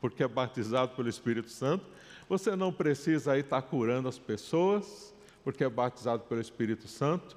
porque 0.00 0.22
é 0.22 0.28
batizado 0.28 0.94
pelo 0.94 1.08
Espírito 1.08 1.50
Santo. 1.50 1.86
Você 2.28 2.54
não 2.54 2.72
precisa 2.72 3.32
aí 3.32 3.40
estar 3.40 3.62
curando 3.62 4.08
as 4.08 4.18
pessoas, 4.18 5.14
porque 5.42 5.64
é 5.64 5.68
batizado 5.68 6.24
pelo 6.24 6.40
Espírito 6.40 6.88
Santo. 6.88 7.36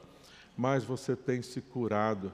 Mas 0.56 0.84
você 0.84 1.16
tem 1.16 1.42
se 1.42 1.62
curado 1.62 2.32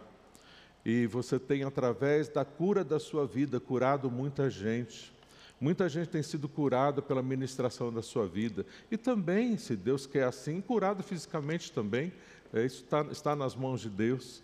e 0.86 1.08
você 1.08 1.40
tem, 1.40 1.64
através 1.64 2.28
da 2.28 2.44
cura 2.44 2.84
da 2.84 3.00
sua 3.00 3.26
vida, 3.26 3.60
curado 3.60 4.12
muita 4.12 4.50
gente. 4.50 5.14
Muita 5.60 5.88
gente 5.88 6.10
tem 6.10 6.22
sido 6.22 6.50
curada 6.50 7.02
pela 7.02 7.22
ministração 7.22 7.92
da 7.92 8.02
sua 8.02 8.28
vida. 8.28 8.66
E 8.92 8.98
também, 8.98 9.58
se 9.58 9.76
Deus 9.76 10.06
quer 10.06 10.26
assim, 10.26 10.60
curado 10.60 11.02
fisicamente 11.04 11.72
também. 11.72 12.12
É, 12.54 12.66
isso 12.66 12.84
está, 12.84 13.02
está 13.12 13.36
nas 13.36 13.56
mãos 13.56 13.82
de 13.82 13.90
Deus. 13.90 14.44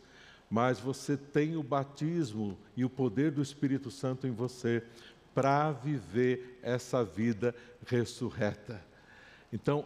Mas 0.50 0.80
você 0.80 1.16
tem 1.18 1.56
o 1.56 1.64
batismo 1.64 2.58
e 2.76 2.84
o 2.84 2.90
poder 2.90 3.32
do 3.32 3.42
Espírito 3.42 3.92
Santo 3.92 4.26
em 4.26 4.32
você 4.32 4.84
para 5.34 5.72
viver 5.72 6.60
essa 6.64 7.04
vida 7.04 7.54
ressurreta. 7.86 8.84
Então, 9.54 9.86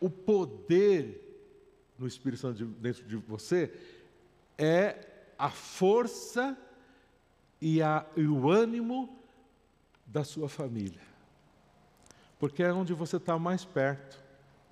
o 0.00 0.10
poder 0.10 1.22
no 1.98 2.06
Espírito 2.06 2.40
Santo 2.40 2.64
dentro 2.64 3.04
de 3.04 3.16
você 3.16 3.72
é 4.58 5.06
a 5.38 5.50
força 5.50 6.56
e, 7.60 7.80
a, 7.80 8.04
e 8.16 8.26
o 8.26 8.50
ânimo 8.50 9.18
da 10.06 10.24
sua 10.24 10.48
família. 10.48 11.00
Porque 12.38 12.62
é 12.62 12.72
onde 12.72 12.92
você 12.94 13.16
está 13.16 13.38
mais 13.38 13.64
perto. 13.64 14.24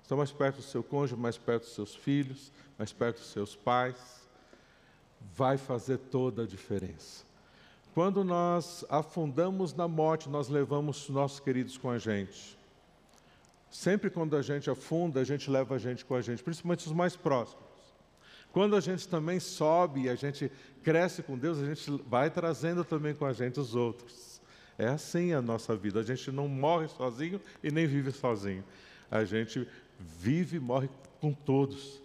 Está 0.03 0.15
mais 0.15 0.31
perto 0.31 0.57
do 0.57 0.61
seu 0.61 0.83
cônjuge, 0.83 1.19
mais 1.19 1.37
perto 1.37 1.63
dos 1.63 1.73
seus 1.73 1.95
filhos, 1.95 2.51
mais 2.77 2.93
perto 2.93 3.17
dos 3.17 3.31
seus 3.31 3.55
pais. 3.55 3.97
Vai 5.35 5.57
fazer 5.57 5.97
toda 5.97 6.43
a 6.43 6.47
diferença. 6.47 7.25
Quando 7.93 8.23
nós 8.23 8.85
afundamos 8.89 9.73
na 9.73 9.87
morte, 9.87 10.29
nós 10.29 10.47
levamos 10.47 11.03
os 11.03 11.09
nossos 11.09 11.39
queridos 11.39 11.77
com 11.77 11.89
a 11.89 11.97
gente. 11.97 12.57
Sempre 13.71 14.09
quando 14.09 14.35
a 14.37 14.41
gente 14.41 14.69
afunda, 14.69 15.19
a 15.21 15.23
gente 15.23 15.49
leva 15.49 15.75
a 15.75 15.77
gente 15.77 16.05
com 16.05 16.15
a 16.15 16.21
gente, 16.21 16.43
principalmente 16.43 16.85
os 16.85 16.93
mais 16.93 17.15
próximos. 17.15 17.63
Quando 18.51 18.75
a 18.75 18.79
gente 18.79 19.07
também 19.07 19.39
sobe 19.39 20.03
e 20.03 20.09
a 20.09 20.15
gente 20.15 20.51
cresce 20.83 21.23
com 21.23 21.37
Deus, 21.37 21.57
a 21.59 21.65
gente 21.65 21.91
vai 22.07 22.29
trazendo 22.29 22.85
também 22.85 23.13
com 23.13 23.25
a 23.25 23.33
gente 23.33 23.59
os 23.59 23.75
outros. 23.75 24.39
É 24.77 24.87
assim 24.87 25.33
a 25.33 25.41
nossa 25.41 25.75
vida. 25.75 25.99
A 25.99 26.03
gente 26.03 26.31
não 26.31 26.47
morre 26.47 26.87
sozinho 26.87 27.39
e 27.63 27.71
nem 27.71 27.87
vive 27.87 28.11
sozinho. 28.11 28.63
A 29.09 29.23
gente 29.23 29.67
vive 29.99 30.57
e 30.57 30.59
morre 30.59 30.89
com 31.21 31.33
todos. 31.33 32.01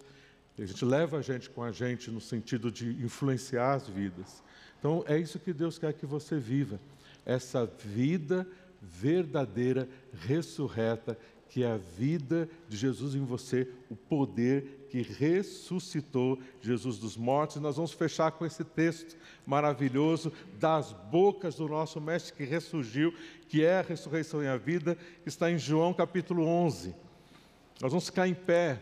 A 0.57 0.65
gente 0.65 0.85
leva 0.85 1.17
a 1.17 1.21
gente 1.21 1.49
com 1.49 1.63
a 1.63 1.71
gente 1.71 2.11
no 2.11 2.21
sentido 2.21 2.71
de 2.71 3.03
influenciar 3.03 3.73
as 3.73 3.87
vidas. 3.87 4.43
Então 4.79 5.03
é 5.07 5.17
isso 5.17 5.39
que 5.39 5.53
Deus 5.53 5.77
quer 5.77 5.93
que 5.93 6.05
você 6.05 6.37
viva. 6.37 6.79
Essa 7.25 7.65
vida 7.65 8.47
verdadeira, 8.81 9.87
ressurreta, 10.13 11.17
que 11.49 11.63
é 11.63 11.71
a 11.71 11.77
vida 11.77 12.49
de 12.67 12.77
Jesus 12.77 13.13
em 13.13 13.23
você, 13.23 13.67
o 13.89 13.95
poder 13.95 14.80
que 14.91 15.01
ressuscitou 15.01 16.37
Jesus 16.61 16.97
dos 16.97 17.15
mortos. 17.15 17.55
E 17.55 17.59
nós 17.61 17.77
vamos 17.77 17.93
fechar 17.93 18.31
com 18.33 18.45
esse 18.45 18.63
texto 18.63 19.15
maravilhoso 19.45 20.33
das 20.59 20.91
bocas 20.91 21.55
do 21.55 21.67
nosso 21.69 22.01
mestre 22.01 22.33
que 22.33 22.43
ressurgiu, 22.43 23.13
que 23.47 23.63
é 23.63 23.79
a 23.79 23.81
ressurreição 23.81 24.43
e 24.43 24.47
a 24.47 24.57
vida, 24.57 24.97
que 25.23 25.29
está 25.29 25.49
em 25.49 25.57
João 25.57 25.93
capítulo 25.93 26.45
11. 26.45 26.93
Nós 27.79 27.91
vamos 27.91 28.05
ficar 28.05 28.27
em 28.27 28.33
pé, 28.33 28.81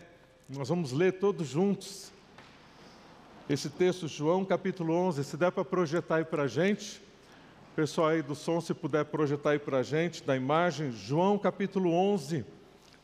nós 0.49 0.67
vamos 0.67 0.91
ler 0.91 1.19
todos 1.19 1.47
juntos 1.47 2.11
esse 3.47 3.69
texto, 3.69 4.07
João 4.07 4.43
capítulo 4.43 4.93
11. 4.93 5.23
Se 5.23 5.37
der 5.37 5.51
para 5.51 5.63
projetar 5.63 6.15
aí 6.15 6.25
para 6.25 6.43
a 6.43 6.47
gente, 6.47 6.99
pessoal 7.75 8.07
aí 8.07 8.23
do 8.23 8.33
som, 8.33 8.59
se 8.59 8.73
puder 8.73 9.05
projetar 9.05 9.51
aí 9.51 9.59
para 9.59 9.77
a 9.77 9.83
gente, 9.83 10.23
da 10.23 10.35
imagem, 10.35 10.91
João 10.91 11.37
capítulo 11.37 11.91
11 11.91 12.43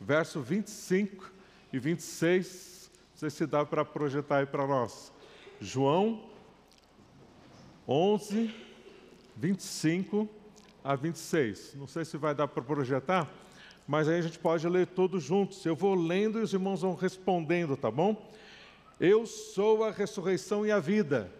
verso 0.00 0.40
25 0.40 1.32
e 1.72 1.78
26. 1.78 2.75
Não 3.16 3.20
sei 3.20 3.30
se 3.30 3.46
dá 3.46 3.64
para 3.64 3.82
projetar 3.82 4.40
aí 4.40 4.46
para 4.46 4.66
nós. 4.66 5.10
João 5.58 6.22
11, 7.88 8.54
25 9.34 10.28
a 10.84 10.94
26. 10.94 11.76
Não 11.76 11.86
sei 11.86 12.04
se 12.04 12.18
vai 12.18 12.34
dar 12.34 12.46
para 12.46 12.62
projetar, 12.62 13.26
mas 13.88 14.06
aí 14.06 14.18
a 14.18 14.20
gente 14.20 14.38
pode 14.38 14.68
ler 14.68 14.86
todos 14.88 15.22
juntos. 15.22 15.64
Eu 15.64 15.74
vou 15.74 15.94
lendo 15.94 16.38
e 16.38 16.42
os 16.42 16.52
irmãos 16.52 16.82
vão 16.82 16.94
respondendo, 16.94 17.74
tá 17.74 17.90
bom? 17.90 18.30
Eu 19.00 19.24
sou 19.24 19.82
a 19.82 19.90
ressurreição 19.90 20.66
e 20.66 20.70
a 20.70 20.78
vida. 20.78 21.32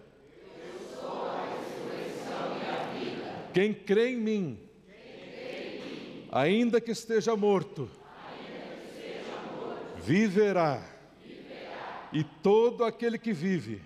Quem 3.52 3.74
crê 3.74 4.12
em 4.12 4.16
mim, 4.16 4.58
ainda 6.32 6.80
que 6.80 6.92
esteja 6.92 7.36
morto, 7.36 7.86
viverá. 10.02 10.95
E 12.12 12.24
todo 12.24 12.84
aquele 12.84 13.18
que 13.18 13.32
vive, 13.32 13.82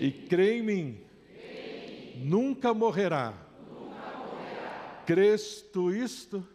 e 0.00 0.10
crê 0.10 0.58
em 0.58 0.62
mim, 0.62 1.00
crê 1.34 2.14
em 2.16 2.20
mim 2.20 2.28
nunca, 2.28 2.72
morrerá. 2.72 3.34
nunca 3.70 5.02
Crês 5.04 5.62
tu 5.72 5.90
isto? 5.90 6.46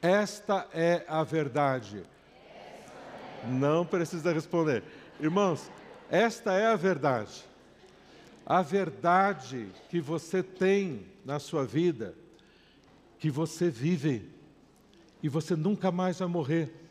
Esta 0.00 0.68
é 0.74 1.04
a 1.06 1.22
verdade. 1.22 2.02
Não 3.48 3.86
precisa 3.86 4.32
responder. 4.32 4.82
Irmãos, 5.20 5.70
esta 6.10 6.54
é 6.54 6.66
a 6.66 6.76
verdade. 6.76 7.44
A 8.44 8.60
verdade 8.60 9.68
que 9.88 10.00
você 10.00 10.42
tem 10.42 11.06
na 11.24 11.38
sua 11.38 11.64
vida, 11.64 12.14
que 13.20 13.30
você 13.30 13.70
vive 13.70 14.28
e 15.22 15.28
você 15.28 15.54
nunca 15.54 15.92
mais 15.92 16.18
vai 16.18 16.26
morrer. 16.26 16.81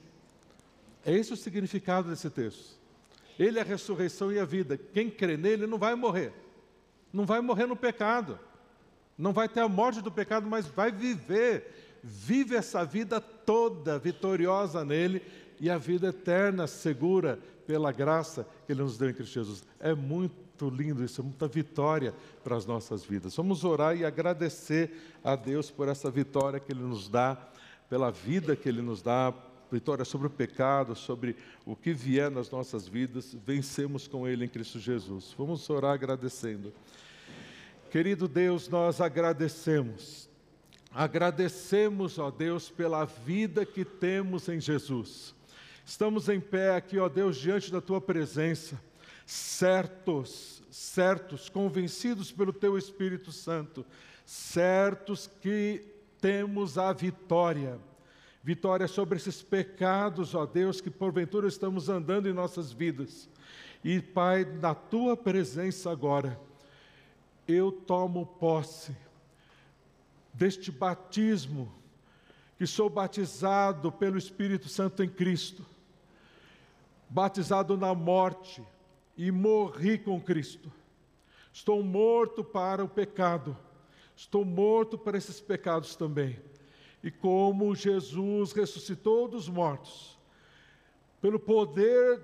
É 1.05 1.11
esse 1.11 1.33
o 1.33 1.37
significado 1.37 2.09
desse 2.09 2.29
texto. 2.29 2.79
Ele 3.39 3.57
é 3.57 3.61
a 3.61 3.65
ressurreição 3.65 4.31
e 4.31 4.39
a 4.39 4.45
vida. 4.45 4.77
Quem 4.77 5.09
crê 5.09 5.35
nele 5.35 5.65
não 5.65 5.77
vai 5.77 5.95
morrer. 5.95 6.33
Não 7.11 7.25
vai 7.25 7.41
morrer 7.41 7.65
no 7.65 7.75
pecado. 7.75 8.39
Não 9.17 9.33
vai 9.33 9.49
ter 9.49 9.61
a 9.61 9.67
morte 9.67 10.01
do 10.01 10.11
pecado, 10.11 10.47
mas 10.47 10.67
vai 10.67 10.91
viver. 10.91 11.99
Vive 12.03 12.55
essa 12.55 12.83
vida 12.83 13.19
toda 13.19 13.99
vitoriosa 13.99 14.83
nele 14.83 15.21
e 15.59 15.69
a 15.69 15.77
vida 15.77 16.07
eterna 16.07 16.65
segura 16.65 17.39
pela 17.67 17.91
graça 17.91 18.45
que 18.65 18.73
ele 18.73 18.81
nos 18.81 18.97
deu 18.97 19.09
em 19.09 19.13
Cristo 19.13 19.33
Jesus. 19.33 19.63
É 19.79 19.93
muito 19.93 20.69
lindo 20.69 21.03
isso, 21.03 21.21
é 21.21 21.23
muita 21.23 21.47
vitória 21.47 22.13
para 22.43 22.55
as 22.55 22.65
nossas 22.65 23.03
vidas. 23.03 23.35
Vamos 23.35 23.63
orar 23.63 23.95
e 23.95 24.03
agradecer 24.03 24.91
a 25.23 25.35
Deus 25.35 25.69
por 25.69 25.87
essa 25.87 26.09
vitória 26.09 26.59
que 26.59 26.71
ele 26.71 26.81
nos 26.81 27.07
dá, 27.07 27.37
pela 27.89 28.11
vida 28.11 28.55
que 28.55 28.67
ele 28.67 28.81
nos 28.81 29.01
dá, 29.01 29.33
vitória 29.71 30.03
sobre 30.03 30.27
o 30.27 30.29
pecado, 30.29 30.95
sobre 30.95 31.35
o 31.65 31.75
que 31.75 31.93
vier 31.93 32.29
nas 32.29 32.49
nossas 32.49 32.87
vidas, 32.87 33.35
vencemos 33.45 34.07
com 34.07 34.27
Ele 34.27 34.45
em 34.45 34.49
Cristo 34.49 34.79
Jesus. 34.79 35.33
Vamos 35.37 35.69
orar 35.69 35.93
agradecendo. 35.93 36.73
Querido 37.89 38.27
Deus, 38.27 38.67
nós 38.67 38.99
agradecemos. 38.99 40.29
Agradecemos, 40.93 42.19
ó 42.19 42.29
Deus, 42.29 42.69
pela 42.69 43.05
vida 43.05 43.65
que 43.65 43.85
temos 43.85 44.49
em 44.49 44.59
Jesus. 44.59 45.33
Estamos 45.85 46.27
em 46.27 46.39
pé 46.39 46.75
aqui, 46.75 46.99
ó 46.99 47.07
Deus, 47.07 47.37
diante 47.37 47.71
da 47.71 47.81
tua 47.81 48.01
presença, 48.01 48.79
certos, 49.25 50.61
certos, 50.69 51.49
convencidos 51.49 52.31
pelo 52.31 52.51
teu 52.51 52.77
Espírito 52.77 53.31
Santo, 53.31 53.85
certos 54.25 55.27
que 55.27 55.85
temos 56.19 56.77
a 56.77 56.93
vitória 56.93 57.79
vitória 58.43 58.87
sobre 58.87 59.17
esses 59.17 59.41
pecados, 59.41 60.33
ó 60.33 60.45
Deus, 60.45 60.81
que 60.81 60.89
porventura 60.89 61.47
estamos 61.47 61.89
andando 61.89 62.27
em 62.27 62.33
nossas 62.33 62.71
vidas. 62.71 63.29
E, 63.83 63.99
Pai, 64.01 64.45
na 64.45 64.73
tua 64.73 65.15
presença 65.15 65.91
agora, 65.91 66.39
eu 67.47 67.71
tomo 67.71 68.25
posse 68.25 68.95
deste 70.33 70.71
batismo, 70.71 71.71
que 72.57 72.65
sou 72.65 72.89
batizado 72.89 73.91
pelo 73.91 74.17
Espírito 74.17 74.69
Santo 74.69 75.03
em 75.03 75.09
Cristo, 75.09 75.65
batizado 77.09 77.75
na 77.75 77.93
morte 77.93 78.63
e 79.17 79.31
morri 79.31 79.97
com 79.97 80.21
Cristo. 80.21 80.71
Estou 81.51 81.83
morto 81.83 82.43
para 82.43 82.83
o 82.83 82.87
pecado, 82.87 83.57
estou 84.15 84.45
morto 84.45 84.97
para 84.97 85.17
esses 85.17 85.41
pecados 85.41 85.95
também 85.95 86.39
e 87.03 87.09
como 87.09 87.75
Jesus 87.75 88.51
ressuscitou 88.51 89.27
dos 89.27 89.49
mortos, 89.49 90.17
pelo 91.21 91.39
poder 91.39 92.21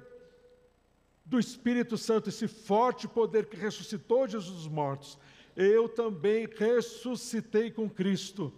do 1.26 1.40
Espírito 1.40 1.98
Santo, 1.98 2.30
esse 2.30 2.48
forte 2.48 3.08
poder 3.08 3.48
que 3.48 3.58
ressuscitou 3.58 4.28
Jesus 4.28 4.56
dos 4.56 4.68
mortos, 4.68 5.18
eu 5.56 5.90
também 5.90 6.48
ressuscitei 6.58 7.70
com 7.70 7.90
Cristo. 7.90 8.54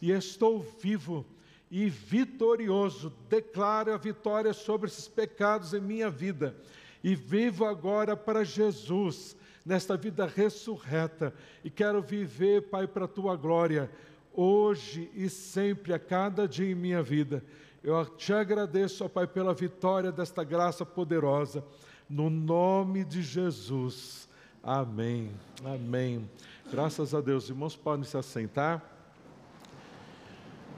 E 0.00 0.10
estou 0.10 0.60
vivo 0.60 1.24
e 1.70 1.88
vitorioso. 1.88 3.12
Declaro 3.28 3.92
a 3.92 3.96
vitória 3.96 4.52
sobre 4.52 4.88
esses 4.88 5.08
pecados 5.08 5.72
em 5.72 5.80
minha 5.80 6.10
vida. 6.10 6.54
E 7.02 7.14
vivo 7.14 7.64
agora 7.64 8.16
para 8.16 8.44
Jesus, 8.44 9.36
nesta 9.64 9.96
vida 9.96 10.26
ressurreta, 10.26 11.34
e 11.64 11.70
quero 11.70 12.02
viver, 12.02 12.68
Pai, 12.68 12.86
para 12.86 13.06
a 13.06 13.08
tua 13.08 13.34
glória 13.34 13.90
hoje 14.34 15.10
e 15.14 15.28
sempre, 15.28 15.92
a 15.92 15.98
cada 15.98 16.46
dia 16.46 16.70
em 16.70 16.74
minha 16.74 17.02
vida. 17.02 17.44
Eu 17.82 18.04
te 18.04 18.32
agradeço, 18.32 19.04
ó 19.04 19.08
Pai, 19.08 19.26
pela 19.26 19.52
vitória 19.52 20.12
desta 20.12 20.44
graça 20.44 20.86
poderosa, 20.86 21.64
no 22.08 22.30
nome 22.30 23.04
de 23.04 23.22
Jesus. 23.22 24.28
Amém. 24.62 25.32
Amém. 25.64 26.28
Graças 26.70 27.14
a 27.14 27.20
Deus. 27.20 27.48
Irmãos, 27.48 27.74
podem 27.74 28.04
se 28.04 28.16
assentar. 28.16 28.82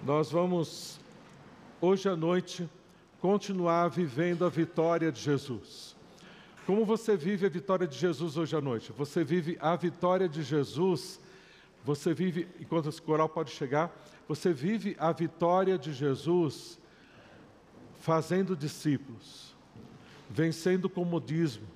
Nós 0.04 0.30
vamos, 0.30 0.98
hoje 1.80 2.08
à 2.08 2.16
noite, 2.16 2.68
continuar 3.20 3.88
vivendo 3.88 4.44
a 4.44 4.48
vitória 4.48 5.12
de 5.12 5.20
Jesus. 5.20 5.94
Como 6.66 6.84
você 6.84 7.16
vive 7.16 7.44
a 7.44 7.50
vitória 7.50 7.86
de 7.86 7.98
Jesus 7.98 8.38
hoje 8.38 8.56
à 8.56 8.60
noite? 8.60 8.92
Você 8.92 9.22
vive 9.22 9.58
a 9.60 9.76
vitória 9.76 10.28
de 10.28 10.42
Jesus 10.42 11.20
você 11.84 12.14
vive, 12.14 12.48
enquanto 12.58 12.88
esse 12.88 13.00
coral 13.00 13.28
pode 13.28 13.50
chegar, 13.50 13.94
você 14.26 14.52
vive 14.52 14.96
a 14.98 15.12
vitória 15.12 15.76
de 15.76 15.92
Jesus 15.92 16.80
fazendo 17.98 18.56
discípulos, 18.56 19.54
vencendo 20.30 20.86
o 20.86 20.90
comodismo, 20.90 21.66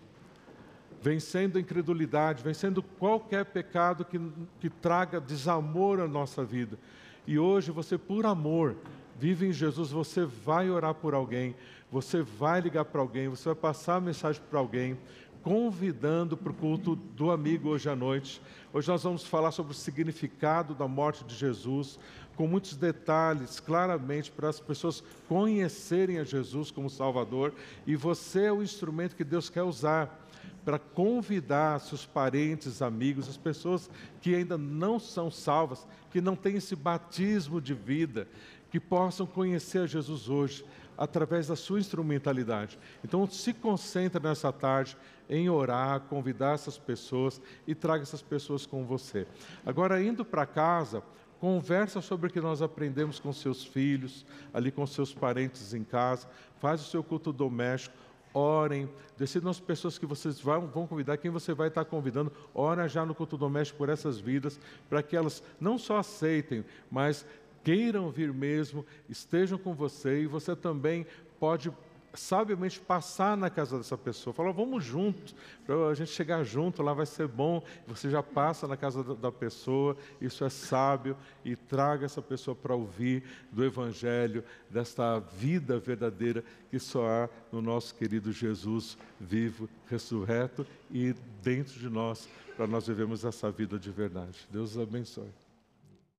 vencendo 1.02 1.58
a 1.58 1.60
incredulidade, 1.60 2.42
vencendo 2.42 2.82
qualquer 2.82 3.44
pecado 3.44 4.04
que, 4.04 4.18
que 4.58 4.70
traga 4.70 5.20
desamor 5.20 6.00
à 6.00 6.08
nossa 6.08 6.42
vida. 6.42 6.78
E 7.26 7.38
hoje 7.38 7.70
você, 7.70 7.98
por 7.98 8.24
amor, 8.24 8.76
vive 9.18 9.46
em 9.46 9.52
Jesus, 9.52 9.90
você 9.90 10.24
vai 10.24 10.70
orar 10.70 10.94
por 10.94 11.12
alguém, 11.12 11.54
você 11.90 12.22
vai 12.22 12.62
ligar 12.62 12.86
para 12.86 13.02
alguém, 13.02 13.28
você 13.28 13.50
vai 13.50 13.54
passar 13.54 13.96
a 13.96 14.00
mensagem 14.00 14.40
para 14.48 14.58
alguém, 14.58 14.98
convidando 15.42 16.36
para 16.36 16.52
o 16.52 16.54
culto 16.54 16.96
do 16.96 17.30
amigo 17.30 17.70
hoje 17.70 17.88
à 17.88 17.96
noite. 17.96 18.40
Hoje 18.72 18.88
nós 18.88 19.02
vamos 19.02 19.24
falar 19.24 19.50
sobre 19.50 19.72
o 19.72 19.74
significado 19.74 20.74
da 20.74 20.86
morte 20.86 21.24
de 21.24 21.34
Jesus, 21.34 21.98
com 22.36 22.46
muitos 22.46 22.76
detalhes, 22.76 23.60
claramente, 23.60 24.30
para 24.30 24.48
as 24.48 24.60
pessoas 24.60 25.02
conhecerem 25.28 26.18
a 26.18 26.24
Jesus 26.24 26.70
como 26.70 26.90
Salvador. 26.90 27.54
E 27.86 27.96
você 27.96 28.44
é 28.44 28.52
o 28.52 28.62
instrumento 28.62 29.16
que 29.16 29.24
Deus 29.24 29.48
quer 29.48 29.62
usar 29.62 30.26
para 30.64 30.78
convidar 30.78 31.80
seus 31.80 32.04
parentes, 32.04 32.82
amigos, 32.82 33.28
as 33.28 33.36
pessoas 33.36 33.88
que 34.20 34.34
ainda 34.34 34.58
não 34.58 34.98
são 34.98 35.30
salvas, 35.30 35.86
que 36.10 36.20
não 36.20 36.36
têm 36.36 36.56
esse 36.56 36.76
batismo 36.76 37.60
de 37.60 37.72
vida, 37.72 38.28
que 38.70 38.78
possam 38.78 39.26
conhecer 39.26 39.78
a 39.78 39.86
Jesus 39.86 40.28
hoje 40.28 40.64
através 40.98 41.46
da 41.46 41.54
sua 41.54 41.78
instrumentalidade. 41.78 42.76
Então, 43.04 43.24
se 43.30 43.54
concentre 43.54 44.20
nessa 44.20 44.52
tarde 44.52 44.96
em 45.30 45.48
orar, 45.48 46.00
convidar 46.00 46.54
essas 46.54 46.76
pessoas 46.76 47.40
e 47.66 47.74
traga 47.74 48.02
essas 48.02 48.20
pessoas 48.20 48.66
com 48.66 48.84
você. 48.84 49.26
Agora, 49.64 50.02
indo 50.02 50.24
para 50.24 50.44
casa, 50.44 51.02
conversa 51.40 52.00
sobre 52.00 52.26
o 52.26 52.30
que 52.30 52.40
nós 52.40 52.60
aprendemos 52.60 53.20
com 53.20 53.32
seus 53.32 53.64
filhos, 53.64 54.26
ali 54.52 54.72
com 54.72 54.84
seus 54.86 55.14
parentes 55.14 55.72
em 55.72 55.84
casa, 55.84 56.26
faz 56.58 56.80
o 56.80 56.90
seu 56.90 57.04
culto 57.04 57.32
doméstico, 57.32 57.96
orem, 58.34 58.88
decidam 59.16 59.50
as 59.50 59.60
pessoas 59.60 59.98
que 59.98 60.06
vocês 60.06 60.40
vão, 60.40 60.66
vão 60.66 60.86
convidar, 60.86 61.16
quem 61.16 61.30
você 61.30 61.54
vai 61.54 61.68
estar 61.68 61.84
convidando, 61.84 62.32
ora 62.54 62.88
já 62.88 63.06
no 63.06 63.14
culto 63.14 63.36
doméstico 63.36 63.78
por 63.78 63.88
essas 63.88 64.18
vidas, 64.18 64.60
para 64.88 65.02
que 65.02 65.16
elas 65.16 65.42
não 65.60 65.78
só 65.78 65.98
aceitem, 65.98 66.64
mas 66.90 67.24
queiram 67.68 68.10
vir 68.10 68.32
mesmo, 68.32 68.82
estejam 69.10 69.58
com 69.58 69.74
você 69.74 70.22
e 70.22 70.26
você 70.26 70.56
também 70.56 71.06
pode 71.38 71.70
sabiamente 72.14 72.80
passar 72.80 73.36
na 73.36 73.50
casa 73.50 73.76
dessa 73.76 73.98
pessoa, 73.98 74.32
falar, 74.32 74.52
vamos 74.52 74.82
juntos, 74.82 75.36
para 75.66 75.88
a 75.88 75.94
gente 75.94 76.10
chegar 76.10 76.42
junto, 76.44 76.82
lá 76.82 76.94
vai 76.94 77.04
ser 77.04 77.28
bom. 77.28 77.62
Você 77.86 78.08
já 78.08 78.22
passa 78.22 78.66
na 78.66 78.74
casa 78.74 79.14
da 79.14 79.30
pessoa, 79.30 79.94
isso 80.18 80.46
é 80.46 80.48
sábio, 80.48 81.14
e 81.44 81.54
traga 81.56 82.06
essa 82.06 82.22
pessoa 82.22 82.54
para 82.54 82.74
ouvir 82.74 83.22
do 83.52 83.62
Evangelho, 83.62 84.42
desta 84.70 85.18
vida 85.18 85.78
verdadeira 85.78 86.42
que 86.70 86.78
só 86.78 87.06
há 87.06 87.28
no 87.52 87.60
nosso 87.60 87.94
querido 87.94 88.32
Jesus 88.32 88.96
vivo, 89.20 89.68
ressurreto 89.90 90.66
e 90.90 91.14
dentro 91.42 91.78
de 91.78 91.90
nós, 91.90 92.26
para 92.56 92.66
nós 92.66 92.86
vivemos 92.86 93.26
essa 93.26 93.50
vida 93.50 93.78
de 93.78 93.90
verdade. 93.90 94.48
Deus 94.50 94.78
abençoe. 94.78 95.47